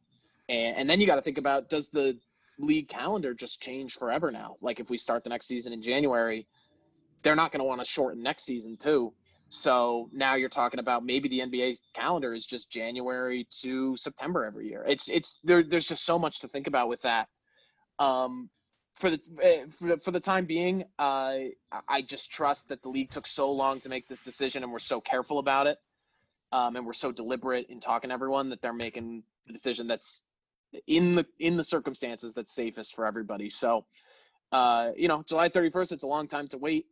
And, 0.49 0.77
and 0.77 0.89
then 0.89 0.99
you 0.99 1.07
got 1.07 1.15
to 1.15 1.21
think 1.21 1.37
about 1.37 1.69
does 1.69 1.87
the 1.89 2.17
league 2.59 2.87
calendar 2.87 3.33
just 3.33 3.61
change 3.61 3.93
forever 3.93 4.31
now? 4.31 4.55
Like 4.61 4.79
if 4.79 4.89
we 4.89 4.97
start 4.97 5.23
the 5.23 5.29
next 5.29 5.47
season 5.47 5.73
in 5.73 5.81
January, 5.81 6.47
they're 7.23 7.35
not 7.35 7.51
going 7.51 7.59
to 7.59 7.65
want 7.65 7.81
to 7.81 7.85
shorten 7.85 8.21
next 8.23 8.45
season 8.45 8.77
too. 8.77 9.13
So 9.49 10.09
now 10.11 10.35
you're 10.35 10.49
talking 10.49 10.79
about 10.79 11.05
maybe 11.05 11.29
the 11.29 11.39
NBA 11.39 11.77
calendar 11.93 12.33
is 12.33 12.45
just 12.45 12.69
January 12.69 13.47
to 13.61 13.95
September 13.95 14.45
every 14.45 14.67
year. 14.67 14.83
It's 14.87 15.07
it's 15.07 15.39
there. 15.43 15.63
There's 15.63 15.87
just 15.87 16.05
so 16.05 16.19
much 16.19 16.39
to 16.41 16.47
think 16.47 16.67
about 16.67 16.89
with 16.89 17.01
that. 17.03 17.27
Um, 17.99 18.49
for 18.95 19.11
the 19.11 19.19
eh, 19.41 19.65
for 19.79 19.87
the, 19.89 19.97
for 19.97 20.11
the 20.11 20.19
time 20.19 20.45
being, 20.45 20.83
uh, 20.99 21.35
I 21.87 22.01
just 22.01 22.31
trust 22.31 22.69
that 22.69 22.81
the 22.81 22.89
league 22.89 23.11
took 23.11 23.25
so 23.25 23.51
long 23.51 23.79
to 23.81 23.89
make 23.89 24.07
this 24.07 24.19
decision 24.19 24.63
and 24.63 24.71
we're 24.71 24.79
so 24.79 24.99
careful 24.99 25.39
about 25.39 25.67
it, 25.67 25.77
um, 26.51 26.75
and 26.75 26.85
we're 26.85 26.93
so 26.93 27.11
deliberate 27.11 27.67
in 27.69 27.79
talking 27.79 28.09
to 28.09 28.13
everyone 28.13 28.49
that 28.49 28.61
they're 28.61 28.73
making 28.73 29.23
the 29.45 29.53
decision 29.53 29.87
that's 29.87 30.21
in 30.87 31.15
the 31.15 31.25
in 31.39 31.57
the 31.57 31.63
circumstances 31.63 32.33
that's 32.33 32.53
safest 32.53 32.95
for 32.95 33.05
everybody. 33.05 33.49
So, 33.49 33.85
uh, 34.51 34.91
you 34.97 35.07
know, 35.07 35.23
July 35.23 35.49
31st, 35.49 35.93
it's 35.93 36.03
a 36.03 36.07
long 36.07 36.27
time 36.27 36.47
to 36.49 36.57
wait, 36.57 36.87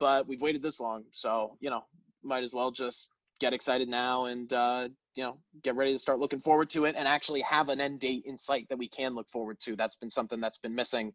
but 0.00 0.26
we've 0.26 0.40
waited 0.40 0.62
this 0.62 0.80
long, 0.80 1.04
so 1.12 1.56
you 1.60 1.70
know, 1.70 1.84
might 2.24 2.42
as 2.42 2.52
well 2.52 2.72
just 2.72 3.10
get 3.38 3.52
excited 3.52 3.88
now 3.88 4.26
and 4.26 4.52
uh, 4.52 4.88
you 5.14 5.22
know 5.22 5.38
get 5.62 5.76
ready 5.76 5.92
to 5.92 5.98
start 5.98 6.18
looking 6.18 6.40
forward 6.40 6.68
to 6.70 6.84
it 6.84 6.94
and 6.96 7.06
actually 7.06 7.40
have 7.42 7.68
an 7.68 7.80
end 7.80 8.00
date 8.00 8.24
in 8.26 8.36
sight 8.36 8.66
that 8.68 8.78
we 8.78 8.88
can 8.88 9.14
look 9.14 9.28
forward 9.28 9.58
to. 9.60 9.76
That's 9.76 9.96
been 9.96 10.10
something 10.10 10.40
that's 10.40 10.58
been 10.58 10.74
missing 10.74 11.12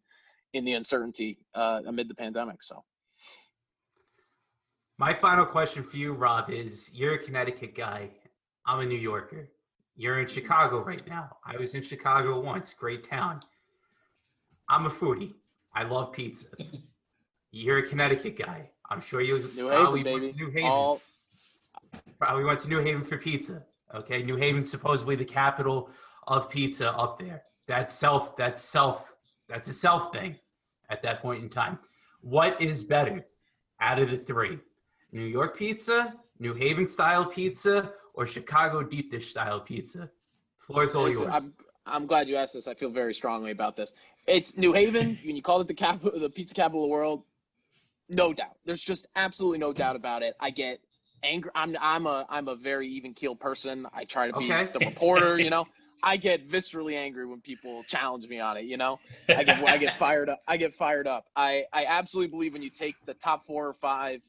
in 0.54 0.64
the 0.64 0.72
uncertainty 0.72 1.38
uh, 1.54 1.82
amid 1.86 2.08
the 2.08 2.14
pandemic. 2.14 2.62
So. 2.62 2.82
My 4.98 5.12
final 5.12 5.44
question 5.44 5.82
for 5.82 5.98
you, 5.98 6.14
Rob, 6.14 6.50
is 6.50 6.90
you're 6.94 7.14
a 7.14 7.18
Connecticut 7.18 7.74
guy. 7.74 8.08
I'm 8.64 8.80
a 8.80 8.86
New 8.86 8.98
Yorker. 8.98 9.50
You're 9.94 10.20
in 10.20 10.26
Chicago 10.26 10.82
right 10.82 11.06
now. 11.06 11.36
I 11.44 11.58
was 11.58 11.74
in 11.74 11.82
Chicago 11.82 12.40
once, 12.40 12.72
great 12.72 13.08
town. 13.08 13.40
I'm 14.68 14.86
a 14.86 14.90
foodie. 14.90 15.34
I 15.74 15.84
love 15.84 16.12
pizza. 16.12 16.46
You're 17.52 17.78
a 17.78 17.82
Connecticut 17.82 18.36
guy. 18.36 18.70
I'm 18.90 19.00
sure 19.00 19.20
you 19.20 19.38
New 19.56 19.68
probably 19.68 20.00
Haven, 20.00 20.12
went 20.12 20.36
to 20.36 20.44
New 20.44 20.50
Haven. 20.50 20.70
All 20.70 21.00
Probably 22.18 22.44
went 22.44 22.60
to 22.60 22.68
New 22.68 22.80
Haven 22.80 23.02
for 23.02 23.18
pizza. 23.18 23.62
Okay, 23.94 24.22
New 24.22 24.36
Haven's 24.36 24.70
supposedly 24.70 25.16
the 25.16 25.24
capital 25.24 25.90
of 26.26 26.48
pizza 26.48 26.92
up 26.92 27.18
there. 27.18 27.42
That's 27.66 27.92
self. 27.92 28.36
That's 28.36 28.60
self. 28.60 29.16
That's 29.48 29.68
a 29.68 29.72
self 29.72 30.12
thing 30.12 30.36
at 30.88 31.02
that 31.02 31.20
point 31.20 31.42
in 31.42 31.48
time. 31.48 31.78
What 32.20 32.60
is 32.60 32.82
better 32.82 33.26
out 33.80 33.98
of 33.98 34.10
the 34.10 34.18
three? 34.18 34.58
New 35.12 35.24
York 35.24 35.56
pizza, 35.56 36.14
New 36.38 36.54
Haven 36.54 36.86
style 36.86 37.24
pizza, 37.24 37.92
or 38.14 38.26
Chicago 38.26 38.82
deep 38.82 39.10
dish 39.10 39.30
style 39.30 39.60
pizza? 39.60 40.10
Floor's 40.58 40.94
all 40.94 41.10
yours. 41.10 41.28
I'm, 41.32 41.54
I'm 41.86 42.06
glad 42.06 42.28
you 42.28 42.36
asked 42.36 42.54
this. 42.54 42.66
I 42.66 42.74
feel 42.74 42.90
very 42.90 43.14
strongly 43.14 43.50
about 43.52 43.76
this. 43.76 43.92
It's 44.26 44.56
New 44.56 44.72
Haven. 44.72 45.18
when 45.24 45.36
you 45.36 45.42
call 45.42 45.60
it 45.60 45.68
the 45.68 45.74
capital, 45.74 46.18
the 46.18 46.30
pizza 46.30 46.54
capital 46.54 46.84
of 46.84 46.88
the 46.88 46.92
world, 46.92 47.22
no 48.08 48.32
doubt. 48.32 48.56
There's 48.64 48.82
just 48.82 49.06
absolutely 49.16 49.58
no 49.58 49.72
doubt 49.72 49.96
about 49.96 50.22
it. 50.22 50.34
I 50.40 50.50
get 50.50 50.80
angry. 51.24 51.50
I'm 51.54 51.76
I'm 51.80 52.06
a 52.06 52.26
I'm 52.28 52.48
a 52.48 52.56
very 52.56 52.88
even 52.88 53.14
keel 53.14 53.36
person. 53.36 53.86
I 53.92 54.04
try 54.04 54.26
to 54.28 54.32
be 54.32 54.48
Okay. 54.50 54.68
the 54.72 54.80
reporter. 54.80 55.38
You 55.38 55.50
know, 55.50 55.66
I 56.02 56.16
get 56.16 56.48
viscerally 56.48 56.94
angry 56.94 57.26
when 57.26 57.40
people 57.40 57.84
challenge 57.84 58.28
me 58.28 58.40
on 58.40 58.56
it. 58.56 58.64
You 58.64 58.76
know, 58.76 59.00
I 59.34 59.44
get 59.44 59.58
I 59.66 59.78
get 59.78 59.94
fired 59.98 60.28
up. 60.28 60.40
I 60.46 60.56
get 60.56 60.74
fired 60.74 61.06
up. 61.06 61.26
I 61.34 61.64
I 61.72 61.86
absolutely 61.86 62.30
believe 62.30 62.52
when 62.52 62.62
you 62.62 62.70
take 62.70 62.96
the 63.06 63.14
top 63.14 63.44
four 63.44 63.66
or 63.68 63.74
five 63.74 64.22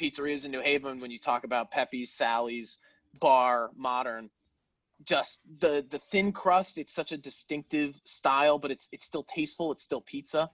pizzerias 0.00 0.44
in 0.44 0.50
New 0.50 0.62
Haven, 0.62 1.00
when 1.00 1.10
you 1.10 1.18
talk 1.18 1.44
about 1.44 1.70
Pepe's, 1.70 2.10
Sally's, 2.12 2.78
Bar, 3.20 3.70
Modern, 3.76 4.30
just 5.04 5.40
the 5.60 5.84
the 5.90 5.98
thin 6.10 6.32
crust. 6.32 6.78
It's 6.78 6.94
such 6.94 7.12
a 7.12 7.16
distinctive 7.18 7.94
style, 8.04 8.58
but 8.58 8.70
it's 8.70 8.88
it's 8.92 9.06
still 9.06 9.24
tasteful. 9.24 9.72
It's 9.72 9.82
still 9.82 10.00
pizza. 10.00 10.50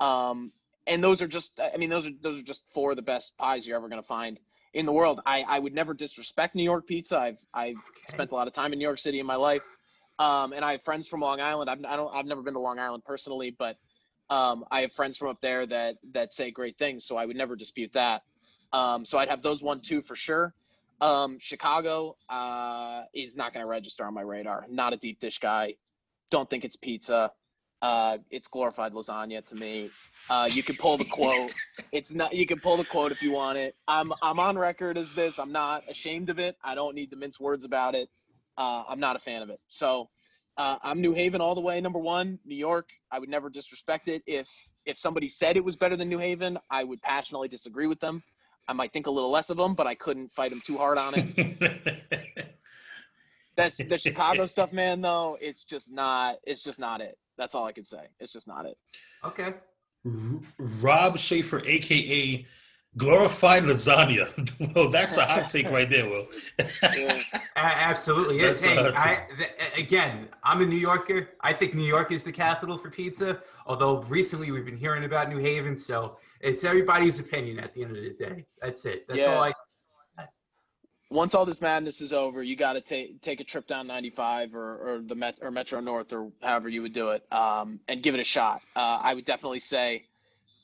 Um, 0.00 0.52
and 0.86 1.02
those 1.02 1.22
are 1.22 1.28
just 1.28 1.58
I 1.60 1.76
mean 1.76 1.90
those 1.90 2.06
are 2.06 2.12
those 2.20 2.40
are 2.40 2.44
just 2.44 2.62
four 2.70 2.90
of 2.90 2.96
the 2.96 3.02
best 3.02 3.36
pies 3.36 3.66
you're 3.66 3.76
ever 3.76 3.88
gonna 3.88 4.02
find 4.02 4.38
in 4.74 4.86
the 4.86 4.92
world. 4.92 5.20
I 5.26 5.42
I 5.42 5.58
would 5.58 5.74
never 5.74 5.94
disrespect 5.94 6.54
New 6.54 6.64
York 6.64 6.86
pizza. 6.86 7.18
I've 7.18 7.38
I've 7.52 7.82
spent 8.06 8.32
a 8.32 8.34
lot 8.34 8.46
of 8.46 8.52
time 8.52 8.72
in 8.72 8.78
New 8.78 8.84
York 8.84 8.98
City 8.98 9.20
in 9.20 9.26
my 9.26 9.36
life. 9.36 9.62
Um, 10.18 10.52
and 10.52 10.64
I 10.64 10.72
have 10.72 10.82
friends 10.82 11.08
from 11.08 11.20
Long 11.20 11.40
Island. 11.40 11.70
I've, 11.70 11.84
I 11.84 11.96
don't, 11.96 12.14
I've 12.14 12.26
never 12.26 12.42
been 12.42 12.54
to 12.54 12.60
Long 12.60 12.78
Island 12.78 13.04
personally, 13.04 13.50
but 13.58 13.76
um, 14.30 14.64
I 14.70 14.82
have 14.82 14.92
friends 14.92 15.16
from 15.16 15.28
up 15.28 15.40
there 15.40 15.66
that 15.66 15.96
that 16.12 16.32
say 16.32 16.50
great 16.50 16.78
things. 16.78 17.04
So 17.04 17.16
I 17.16 17.26
would 17.26 17.36
never 17.36 17.56
dispute 17.56 17.92
that. 17.94 18.22
Um, 18.72 19.04
so 19.04 19.18
I'd 19.18 19.28
have 19.28 19.42
those 19.42 19.62
one 19.62 19.80
two 19.80 20.02
for 20.02 20.14
sure. 20.14 20.54
Um, 21.00 21.38
Chicago 21.40 22.16
uh, 22.28 23.02
is 23.12 23.36
not 23.36 23.52
going 23.52 23.64
to 23.64 23.68
register 23.68 24.06
on 24.06 24.14
my 24.14 24.22
radar. 24.22 24.66
Not 24.70 24.92
a 24.92 24.96
deep 24.96 25.18
dish 25.18 25.38
guy. 25.38 25.74
Don't 26.30 26.48
think 26.48 26.64
it's 26.64 26.76
pizza. 26.76 27.32
Uh, 27.82 28.18
it's 28.30 28.46
glorified 28.46 28.92
lasagna 28.92 29.44
to 29.44 29.56
me. 29.56 29.90
Uh, 30.30 30.48
you 30.50 30.62
can 30.62 30.76
pull 30.76 30.96
the 30.96 31.04
quote. 31.04 31.52
It's 31.90 32.10
not. 32.10 32.32
You 32.32 32.46
can 32.46 32.58
pull 32.58 32.78
the 32.78 32.84
quote 32.84 33.12
if 33.12 33.22
you 33.22 33.32
want 33.32 33.58
it. 33.58 33.76
I'm 33.86 34.14
I'm 34.22 34.38
on 34.40 34.56
record 34.56 34.96
as 34.96 35.12
this. 35.12 35.38
I'm 35.38 35.52
not 35.52 35.82
ashamed 35.90 36.30
of 36.30 36.38
it. 36.38 36.56
I 36.64 36.74
don't 36.74 36.94
need 36.94 37.10
to 37.10 37.16
mince 37.16 37.38
words 37.38 37.66
about 37.66 37.94
it. 37.94 38.08
Uh, 38.56 38.84
I'm 38.88 38.98
not 38.98 39.14
a 39.14 39.18
fan 39.18 39.42
of 39.42 39.50
it. 39.50 39.60
So 39.68 40.08
uh, 40.56 40.76
I'm 40.82 41.02
New 41.02 41.12
Haven 41.12 41.42
all 41.42 41.54
the 41.54 41.60
way. 41.60 41.78
Number 41.82 41.98
one, 41.98 42.38
New 42.46 42.54
York. 42.56 42.88
I 43.10 43.18
would 43.18 43.28
never 43.28 43.50
disrespect 43.50 44.08
it. 44.08 44.22
If 44.26 44.48
if 44.86 44.96
somebody 44.98 45.28
said 45.28 45.58
it 45.58 45.64
was 45.64 45.76
better 45.76 45.96
than 45.96 46.08
New 46.08 46.18
Haven, 46.18 46.56
I 46.70 46.82
would 46.84 47.02
passionately 47.02 47.48
disagree 47.48 47.86
with 47.86 48.00
them. 48.00 48.22
I 48.68 48.72
might 48.72 48.92
think 48.92 49.06
a 49.06 49.10
little 49.10 49.30
less 49.30 49.50
of 49.50 49.58
them, 49.58 49.74
but 49.74 49.86
I 49.86 49.94
couldn't 49.94 50.32
fight 50.32 50.50
them 50.50 50.62
too 50.64 50.78
hard 50.78 50.96
on 50.96 51.12
it. 51.14 52.56
That's 53.56 53.76
the 53.76 53.98
Chicago 53.98 54.46
stuff, 54.46 54.72
man. 54.72 55.02
Though 55.02 55.36
it's 55.42 55.64
just 55.64 55.90
not. 55.92 56.36
It's 56.44 56.62
just 56.62 56.78
not 56.78 57.02
it. 57.02 57.18
That's 57.38 57.54
all 57.54 57.64
I 57.64 57.72
can 57.72 57.84
say. 57.84 58.08
It's 58.20 58.32
just 58.32 58.46
not 58.46 58.66
it. 58.66 58.76
okay. 59.24 59.54
Rob 60.80 61.16
Schaefer, 61.18 61.62
aka 61.64 62.46
glorified 62.96 63.62
lasagna. 63.62 64.74
well, 64.74 64.90
that's 64.90 65.16
a 65.16 65.24
hot 65.24 65.48
take 65.48 65.70
right 65.70 65.88
there, 65.88 66.08
Will. 66.08 66.26
Yeah. 66.94 67.22
Absolutely 67.56 68.40
is. 68.40 68.60
That's 68.60 68.74
Hey, 68.74 68.82
what 68.82 68.96
I, 68.98 69.12
I'd 69.12 69.38
th- 69.38 69.50
again, 69.78 70.28
I'm 70.42 70.60
a 70.62 70.66
New 70.66 70.76
Yorker. 70.76 71.30
I 71.40 71.52
think 71.52 71.74
New 71.74 71.84
York 71.86 72.10
is 72.10 72.24
the 72.24 72.32
capital 72.32 72.76
for 72.76 72.90
pizza. 72.90 73.40
Although 73.66 74.02
recently 74.04 74.50
we've 74.50 74.64
been 74.64 74.76
hearing 74.76 75.04
about 75.04 75.28
New 75.28 75.38
Haven, 75.38 75.76
so 75.76 76.16
it's 76.40 76.64
everybody's 76.64 77.20
opinion 77.20 77.60
at 77.60 77.72
the 77.72 77.84
end 77.84 77.96
of 77.96 78.02
the 78.02 78.10
day. 78.10 78.46
That's 78.60 78.84
it. 78.84 79.06
That's 79.08 79.20
Yeah. 79.20 79.34
all 79.36 79.44
I. 79.44 79.52
Once 81.12 81.34
all 81.34 81.44
this 81.44 81.60
madness 81.60 82.00
is 82.00 82.12
over, 82.12 82.42
you 82.42 82.56
got 82.56 82.72
to 82.72 82.80
take 82.80 83.20
take 83.20 83.40
a 83.40 83.44
trip 83.44 83.66
down 83.66 83.86
95 83.86 84.54
or 84.54 84.94
or 84.94 85.00
the 85.00 85.14
Met 85.14 85.38
or 85.42 85.50
Metro 85.50 85.80
North 85.80 86.12
or 86.12 86.32
however 86.42 86.68
you 86.68 86.82
would 86.82 86.94
do 86.94 87.10
it, 87.10 87.22
um, 87.30 87.80
and 87.86 88.02
give 88.02 88.14
it 88.14 88.20
a 88.20 88.24
shot. 88.24 88.62
Uh, 88.74 88.98
I 89.02 89.14
would 89.14 89.26
definitely 89.26 89.60
say 89.60 90.04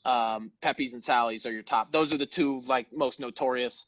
um, 0.05 0.51
Pepe's 0.61 0.93
and 0.93 1.03
Sally's 1.03 1.45
are 1.45 1.51
your 1.51 1.61
top. 1.61 1.91
Those 1.91 2.11
are 2.13 2.17
the 2.17 2.25
two 2.25 2.61
like 2.61 2.91
most 2.91 3.19
notorious. 3.19 3.85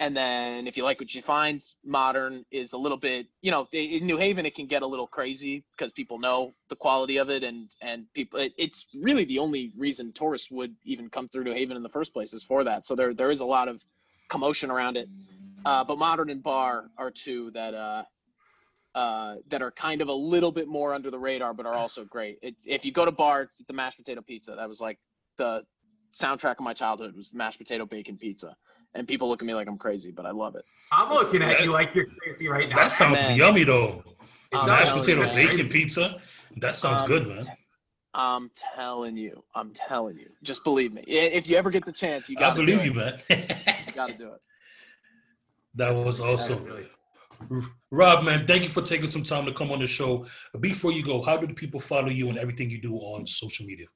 And 0.00 0.16
then 0.16 0.66
if 0.66 0.76
you 0.76 0.82
like 0.82 0.98
what 0.98 1.14
you 1.14 1.22
find, 1.22 1.64
modern 1.84 2.44
is 2.50 2.72
a 2.72 2.78
little 2.78 2.98
bit, 2.98 3.26
you 3.42 3.52
know, 3.52 3.66
in 3.72 4.06
New 4.06 4.16
Haven 4.16 4.44
it 4.44 4.56
can 4.56 4.66
get 4.66 4.82
a 4.82 4.86
little 4.86 5.06
crazy 5.06 5.62
because 5.76 5.92
people 5.92 6.18
know 6.18 6.52
the 6.68 6.74
quality 6.74 7.18
of 7.18 7.30
it, 7.30 7.44
and 7.44 7.70
and 7.80 8.12
people, 8.12 8.40
it, 8.40 8.52
it's 8.58 8.86
really 9.02 9.24
the 9.24 9.38
only 9.38 9.72
reason 9.76 10.12
tourists 10.12 10.50
would 10.50 10.74
even 10.84 11.10
come 11.10 11.28
through 11.28 11.44
New 11.44 11.54
Haven 11.54 11.76
in 11.76 11.82
the 11.84 11.88
first 11.88 12.12
place 12.12 12.32
is 12.32 12.42
for 12.42 12.64
that. 12.64 12.86
So 12.86 12.96
there 12.96 13.14
there 13.14 13.30
is 13.30 13.40
a 13.40 13.44
lot 13.44 13.68
of 13.68 13.84
commotion 14.28 14.70
around 14.70 14.96
it. 14.96 15.08
Uh, 15.64 15.84
but 15.84 15.98
modern 15.98 16.30
and 16.30 16.42
bar 16.42 16.90
are 16.98 17.10
two 17.10 17.50
that 17.52 17.74
uh, 17.74 18.04
uh, 18.94 19.36
that 19.48 19.62
are 19.62 19.70
kind 19.70 20.00
of 20.00 20.08
a 20.08 20.12
little 20.12 20.52
bit 20.52 20.68
more 20.68 20.94
under 20.94 21.10
the 21.10 21.18
radar, 21.18 21.54
but 21.54 21.66
are 21.66 21.74
also 21.74 22.04
great. 22.04 22.38
It's 22.42 22.64
if 22.66 22.84
you 22.84 22.92
go 22.92 23.04
to 23.04 23.12
bar, 23.12 23.50
the 23.66 23.72
mashed 23.72 23.98
potato 23.98 24.20
pizza. 24.22 24.54
That 24.56 24.68
was 24.68 24.80
like 24.80 24.98
the 25.38 25.62
soundtrack 26.12 26.52
of 26.58 26.60
my 26.60 26.74
childhood 26.74 27.16
was 27.16 27.34
mashed 27.34 27.58
potato 27.58 27.86
bacon 27.86 28.16
pizza, 28.16 28.56
and 28.94 29.08
people 29.08 29.28
look 29.28 29.42
at 29.42 29.46
me 29.46 29.54
like 29.54 29.68
I'm 29.68 29.78
crazy, 29.78 30.10
but 30.12 30.26
I 30.26 30.30
love 30.30 30.54
it. 30.54 30.64
I'm 30.92 31.12
looking 31.12 31.42
at 31.42 31.60
you 31.60 31.72
like 31.72 31.94
you're 31.94 32.06
crazy 32.06 32.48
right 32.48 32.68
now. 32.68 32.76
That 32.76 32.92
sounds 32.92 33.20
Man. 33.20 33.36
yummy 33.36 33.64
though. 33.64 34.04
I'm 34.52 34.66
Mashed 34.66 34.92
potato 34.92 35.22
you, 35.22 35.26
bacon 35.28 35.56
Crazy. 35.56 35.72
pizza. 35.72 36.20
That 36.58 36.76
sounds 36.76 37.02
Um, 37.02 37.08
good, 37.08 37.26
man. 37.26 37.46
I'm 38.14 38.50
telling 38.76 39.16
you, 39.16 39.42
I'm 39.56 39.72
telling 39.72 40.16
you. 40.16 40.30
Just 40.44 40.62
believe 40.62 40.92
me. 40.92 41.02
If 41.08 41.48
you 41.48 41.56
ever 41.56 41.70
get 41.70 41.84
the 41.84 41.92
chance, 41.92 42.28
you 42.28 42.36
I 42.36 42.40
got 42.40 42.54
to 42.54 42.64
do 42.64 42.66
believe 42.66 42.84
you, 42.86 42.94
man. 42.94 43.14
You 43.28 43.92
got 43.92 44.08
to 44.10 44.16
do 44.16 44.32
it. 44.32 44.40
That 45.76 45.90
was 45.90 46.18
That 46.18 46.26
awesome. 46.28 46.64
really- 46.64 46.88
Rob, 47.90 48.24
man, 48.24 48.46
thank 48.46 48.62
you 48.62 48.68
for 48.70 48.80
taking 48.82 49.08
some 49.08 49.22
time 49.22 49.44
to 49.46 49.52
come 49.52 49.70
on 49.70 49.80
the 49.80 49.86
show. 49.86 50.26
Before 50.60 50.92
you 50.92 51.04
go, 51.04 51.20
how 51.22 51.36
do 51.36 51.46
the 51.46 51.54
people 51.54 51.78
follow 51.80 52.08
you 52.08 52.28
and 52.28 52.38
everything 52.38 52.70
you 52.70 52.80
do 52.80 52.94
on 52.96 53.26
social 53.26 53.66
media? 53.66 53.86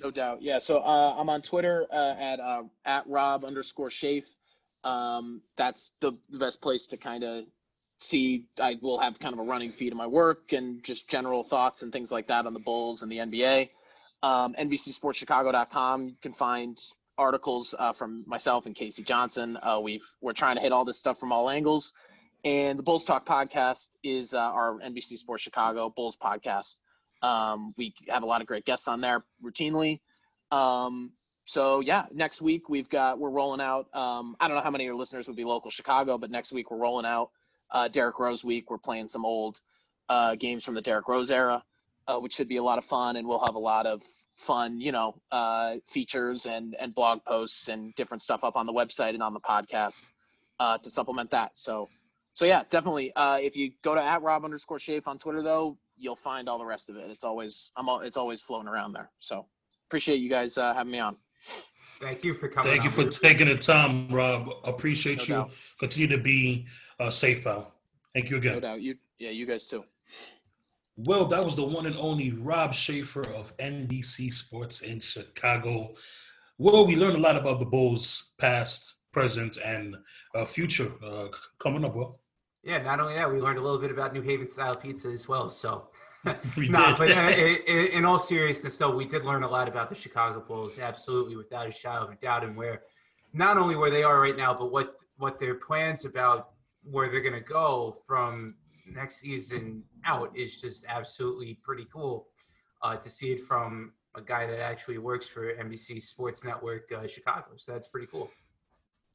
No 0.00 0.10
doubt. 0.10 0.42
Yeah. 0.42 0.58
So 0.58 0.78
uh, 0.80 1.14
I'm 1.16 1.28
on 1.28 1.42
Twitter 1.42 1.86
uh, 1.92 2.14
at 2.18 2.40
uh, 2.40 2.64
at 2.84 3.06
Rob 3.06 3.44
underscore 3.44 3.88
Shafe. 3.90 4.26
Um, 4.84 5.42
that's 5.56 5.92
the, 6.00 6.12
the 6.30 6.38
best 6.38 6.60
place 6.60 6.86
to 6.86 6.96
kind 6.96 7.22
of 7.22 7.44
see. 8.00 8.46
I 8.60 8.78
will 8.82 8.98
have 8.98 9.20
kind 9.20 9.32
of 9.32 9.38
a 9.38 9.44
running 9.44 9.70
feed 9.70 9.92
of 9.92 9.96
my 9.98 10.08
work 10.08 10.52
and 10.52 10.82
just 10.82 11.08
general 11.08 11.44
thoughts 11.44 11.82
and 11.82 11.92
things 11.92 12.10
like 12.10 12.26
that 12.28 12.46
on 12.46 12.52
the 12.54 12.58
Bulls 12.60 13.02
and 13.02 13.12
the 13.12 13.18
NBA. 13.18 13.68
Um, 14.24 14.54
NBCSportsChicago.com. 14.58 16.08
You 16.08 16.16
can 16.20 16.32
find 16.32 16.78
articles 17.22 17.74
uh, 17.78 17.92
from 17.92 18.24
myself 18.26 18.66
and 18.66 18.74
K.C. 18.74 19.02
Johnson. 19.04 19.56
Uh, 19.62 19.78
we've 19.80 20.04
we're 20.20 20.32
trying 20.32 20.56
to 20.56 20.62
hit 20.62 20.72
all 20.72 20.84
this 20.84 20.98
stuff 20.98 21.18
from 21.18 21.32
all 21.32 21.48
angles. 21.48 21.92
And 22.44 22.76
the 22.76 22.82
Bulls 22.82 23.04
Talk 23.04 23.24
podcast 23.24 23.88
is 24.02 24.34
uh, 24.34 24.38
our 24.40 24.80
NBC 24.80 25.16
Sports 25.16 25.44
Chicago 25.44 25.88
Bulls 25.88 26.16
podcast. 26.16 26.78
Um, 27.22 27.72
we 27.78 27.94
have 28.08 28.24
a 28.24 28.26
lot 28.26 28.40
of 28.40 28.48
great 28.48 28.64
guests 28.64 28.88
on 28.88 29.00
there 29.00 29.24
routinely. 29.42 30.00
Um, 30.50 31.12
so 31.44 31.78
yeah, 31.78 32.06
next 32.12 32.42
week 32.42 32.68
we've 32.68 32.88
got 32.88 33.20
we're 33.20 33.30
rolling 33.30 33.60
out. 33.60 33.86
Um, 33.94 34.36
I 34.40 34.48
don't 34.48 34.56
know 34.56 34.62
how 34.62 34.72
many 34.72 34.84
of 34.84 34.86
your 34.86 34.96
listeners 34.96 35.28
would 35.28 35.36
be 35.36 35.44
local 35.44 35.70
Chicago, 35.70 36.18
but 36.18 36.30
next 36.30 36.52
week 36.52 36.70
we're 36.70 36.78
rolling 36.78 37.06
out 37.06 37.30
uh, 37.70 37.86
Derrick 37.86 38.18
Rose 38.18 38.44
week. 38.44 38.68
We're 38.68 38.78
playing 38.78 39.08
some 39.08 39.24
old 39.24 39.60
uh, 40.08 40.34
games 40.34 40.64
from 40.64 40.74
the 40.74 40.82
Derrick 40.82 41.06
Rose 41.06 41.30
era, 41.30 41.62
uh, 42.08 42.18
which 42.18 42.34
should 42.34 42.48
be 42.48 42.56
a 42.56 42.62
lot 42.62 42.78
of 42.78 42.84
fun, 42.84 43.14
and 43.14 43.28
we'll 43.28 43.44
have 43.44 43.54
a 43.54 43.60
lot 43.60 43.86
of 43.86 44.02
fun, 44.42 44.80
you 44.80 44.92
know, 44.92 45.14
uh, 45.30 45.76
features 45.86 46.46
and 46.46 46.74
and 46.80 46.94
blog 46.94 47.24
posts 47.24 47.68
and 47.68 47.94
different 47.94 48.22
stuff 48.22 48.44
up 48.44 48.56
on 48.56 48.66
the 48.66 48.72
website 48.72 49.14
and 49.14 49.22
on 49.22 49.32
the 49.34 49.40
podcast 49.40 50.04
uh, 50.60 50.78
to 50.78 50.90
supplement 50.90 51.30
that. 51.30 51.56
So. 51.56 51.88
So 52.34 52.46
yeah, 52.46 52.62
definitely. 52.70 53.12
Uh, 53.14 53.36
if 53.42 53.56
you 53.56 53.72
go 53.82 53.94
to 53.94 54.02
at 54.02 54.22
Rob 54.22 54.42
underscore 54.46 54.78
Shafe 54.78 55.06
on 55.06 55.18
Twitter, 55.18 55.42
though, 55.42 55.76
you'll 55.98 56.16
find 56.16 56.48
all 56.48 56.58
the 56.58 56.64
rest 56.64 56.88
of 56.88 56.96
it. 56.96 57.10
It's 57.10 57.24
always 57.24 57.72
I'm 57.76 57.90
all, 57.90 58.00
it's 58.00 58.16
always 58.16 58.40
floating 58.40 58.68
around 58.68 58.94
there. 58.94 59.10
So 59.20 59.44
appreciate 59.88 60.16
you 60.16 60.30
guys 60.30 60.56
uh, 60.56 60.72
having 60.72 60.92
me 60.92 60.98
on. 60.98 61.16
Thank 62.00 62.24
you 62.24 62.32
for 62.32 62.48
coming. 62.48 62.70
Thank 62.70 62.84
you 62.84 62.88
on. 62.88 62.94
for 62.94 63.04
We- 63.04 63.10
taking 63.10 63.48
the 63.48 63.58
time, 63.58 64.08
Rob. 64.08 64.48
Appreciate 64.64 65.18
No 65.18 65.22
you. 65.24 65.34
doubt. 65.42 65.50
Continue 65.78 66.08
to 66.16 66.22
be 66.22 66.64
uh, 66.98 67.10
safe, 67.10 67.44
pal. 67.44 67.74
Thank 68.14 68.30
you 68.30 68.38
again. 68.38 68.54
No 68.54 68.60
doubt. 68.60 68.80
You 68.80 68.96
yeah, 69.18 69.28
you 69.28 69.44
guys 69.44 69.66
too. 69.66 69.84
Well, 71.04 71.26
that 71.26 71.44
was 71.44 71.56
the 71.56 71.64
one 71.64 71.86
and 71.86 71.96
only 71.96 72.30
Rob 72.30 72.72
Schaefer 72.72 73.22
of 73.34 73.56
NBC 73.56 74.32
Sports 74.32 74.82
in 74.82 75.00
Chicago. 75.00 75.94
Well, 76.58 76.86
we 76.86 76.94
learned 76.94 77.16
a 77.16 77.20
lot 77.20 77.36
about 77.36 77.58
the 77.58 77.66
Bulls, 77.66 78.32
past, 78.38 78.94
present, 79.10 79.58
and 79.64 79.96
uh, 80.32 80.44
future 80.44 80.92
uh, 81.04 81.28
coming 81.58 81.84
up. 81.84 81.96
Well, 81.96 82.20
Yeah, 82.62 82.78
not 82.82 83.00
only 83.00 83.14
that, 83.16 83.32
we 83.32 83.40
learned 83.40 83.58
a 83.58 83.62
little 83.62 83.80
bit 83.80 83.90
about 83.90 84.12
New 84.12 84.22
Haven 84.22 84.46
style 84.46 84.76
pizza 84.76 85.08
as 85.08 85.26
well. 85.26 85.48
So, 85.48 85.88
We 86.56 86.68
did. 86.68 86.72
but 86.72 87.10
uh, 87.10 87.30
in 87.66 88.04
all 88.04 88.20
seriousness, 88.20 88.78
though, 88.78 88.94
we 88.94 89.04
did 89.04 89.24
learn 89.24 89.42
a 89.42 89.50
lot 89.50 89.66
about 89.66 89.88
the 89.88 89.96
Chicago 89.96 90.38
Bulls, 90.46 90.78
absolutely, 90.78 91.34
without 91.34 91.66
a 91.66 91.72
shadow 91.72 92.04
of 92.04 92.10
a 92.12 92.14
doubt, 92.14 92.44
and 92.44 92.56
where 92.56 92.82
not 93.32 93.58
only 93.58 93.74
where 93.74 93.90
they 93.90 94.04
are 94.04 94.20
right 94.20 94.36
now, 94.36 94.54
but 94.54 94.70
what 94.70 94.96
what 95.16 95.40
their 95.40 95.56
plans 95.56 96.04
about 96.04 96.50
where 96.84 97.08
they're 97.08 97.20
going 97.20 97.34
to 97.34 97.40
go 97.40 97.96
from 98.06 98.54
next 98.94 99.20
season 99.20 99.82
out 100.04 100.36
is 100.36 100.60
just 100.60 100.84
absolutely 100.88 101.58
pretty 101.62 101.86
cool 101.92 102.28
uh, 102.82 102.96
to 102.96 103.10
see 103.10 103.32
it 103.32 103.40
from 103.40 103.92
a 104.14 104.20
guy 104.20 104.46
that 104.46 104.60
actually 104.60 104.98
works 104.98 105.26
for 105.26 105.54
NBC 105.54 106.02
Sports 106.02 106.44
Network 106.44 106.90
uh, 106.92 107.06
Chicago. 107.06 107.46
So 107.56 107.72
that's 107.72 107.88
pretty 107.88 108.06
cool. 108.06 108.30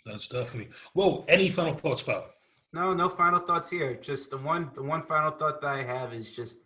that's 0.05 0.28
definitely. 0.28 0.73
Well, 0.93 1.25
any 1.28 1.49
final 1.49 1.73
thoughts, 1.73 2.01
pal? 2.01 2.28
No, 2.73 2.93
no 2.93 3.09
final 3.09 3.39
thoughts 3.39 3.69
here. 3.69 3.95
Just 3.95 4.32
the 4.32 4.38
one, 4.38 4.71
the 4.73 4.84
one 4.84 5.01
final 5.01 5.32
thought 5.32 5.61
that 5.61 5.67
I 5.67 5.84
have 5.84 6.13
is 6.13 6.36
just, 6.36 6.59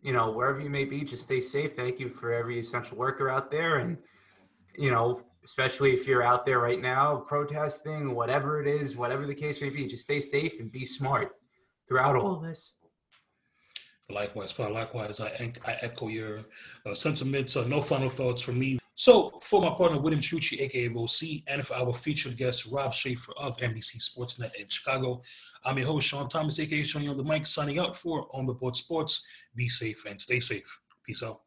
you 0.00 0.12
know, 0.12 0.30
wherever 0.30 0.60
you 0.60 0.70
may 0.70 0.84
be, 0.84 1.02
just 1.02 1.24
stay 1.24 1.40
safe. 1.40 1.76
Thank 1.76 2.00
you 2.00 2.08
for 2.08 2.32
every 2.32 2.58
essential 2.58 2.96
worker 2.96 3.28
out 3.28 3.50
there, 3.50 3.76
and 3.78 3.98
you 4.76 4.90
know, 4.90 5.22
especially 5.44 5.92
if 5.92 6.06
you're 6.06 6.22
out 6.22 6.46
there 6.46 6.58
right 6.58 6.80
now 6.80 7.16
protesting, 7.16 8.14
whatever 8.14 8.60
it 8.60 8.66
is, 8.66 8.96
whatever 8.96 9.26
the 9.26 9.34
case 9.34 9.60
may 9.60 9.68
be, 9.68 9.86
just 9.86 10.04
stay 10.04 10.20
safe 10.20 10.60
and 10.60 10.72
be 10.72 10.84
smart 10.84 11.36
throughout 11.92 12.16
all 12.16 12.36
this. 12.36 12.76
Likewise, 14.08 14.52
pal. 14.52 14.72
Likewise, 14.72 15.20
I, 15.20 15.52
I 15.64 15.76
echo 15.82 16.08
your 16.08 16.40
uh, 16.86 16.94
sentiments. 16.94 17.56
Uh, 17.56 17.66
no 17.66 17.80
final 17.80 18.08
thoughts 18.08 18.42
from 18.42 18.58
me. 18.58 18.78
So, 18.94 19.38
for 19.42 19.60
my 19.60 19.70
partner, 19.70 20.00
William 20.00 20.20
Trucci, 20.20 20.60
aka 20.60 20.88
Roc, 20.88 21.42
and 21.46 21.66
for 21.66 21.74
our 21.74 21.92
featured 21.92 22.36
guest, 22.36 22.66
Rob 22.66 22.92
Schaefer 22.92 23.32
of 23.38 23.56
NBC 23.58 24.02
Sportsnet 24.02 24.54
in 24.54 24.68
Chicago, 24.68 25.22
I'm 25.64 25.78
your 25.78 25.86
host, 25.86 26.08
Sean 26.08 26.28
Thomas, 26.28 26.58
aka 26.60 26.82
Sean 26.82 27.08
on 27.08 27.16
the 27.16 27.24
mic, 27.24 27.46
signing 27.46 27.78
out 27.78 27.96
for 27.96 28.28
On 28.34 28.46
the 28.46 28.54
Board 28.54 28.76
Sports. 28.76 29.26
Be 29.54 29.68
safe 29.68 30.04
and 30.06 30.20
stay 30.20 30.40
safe. 30.40 30.78
Peace 31.04 31.22
out. 31.22 31.40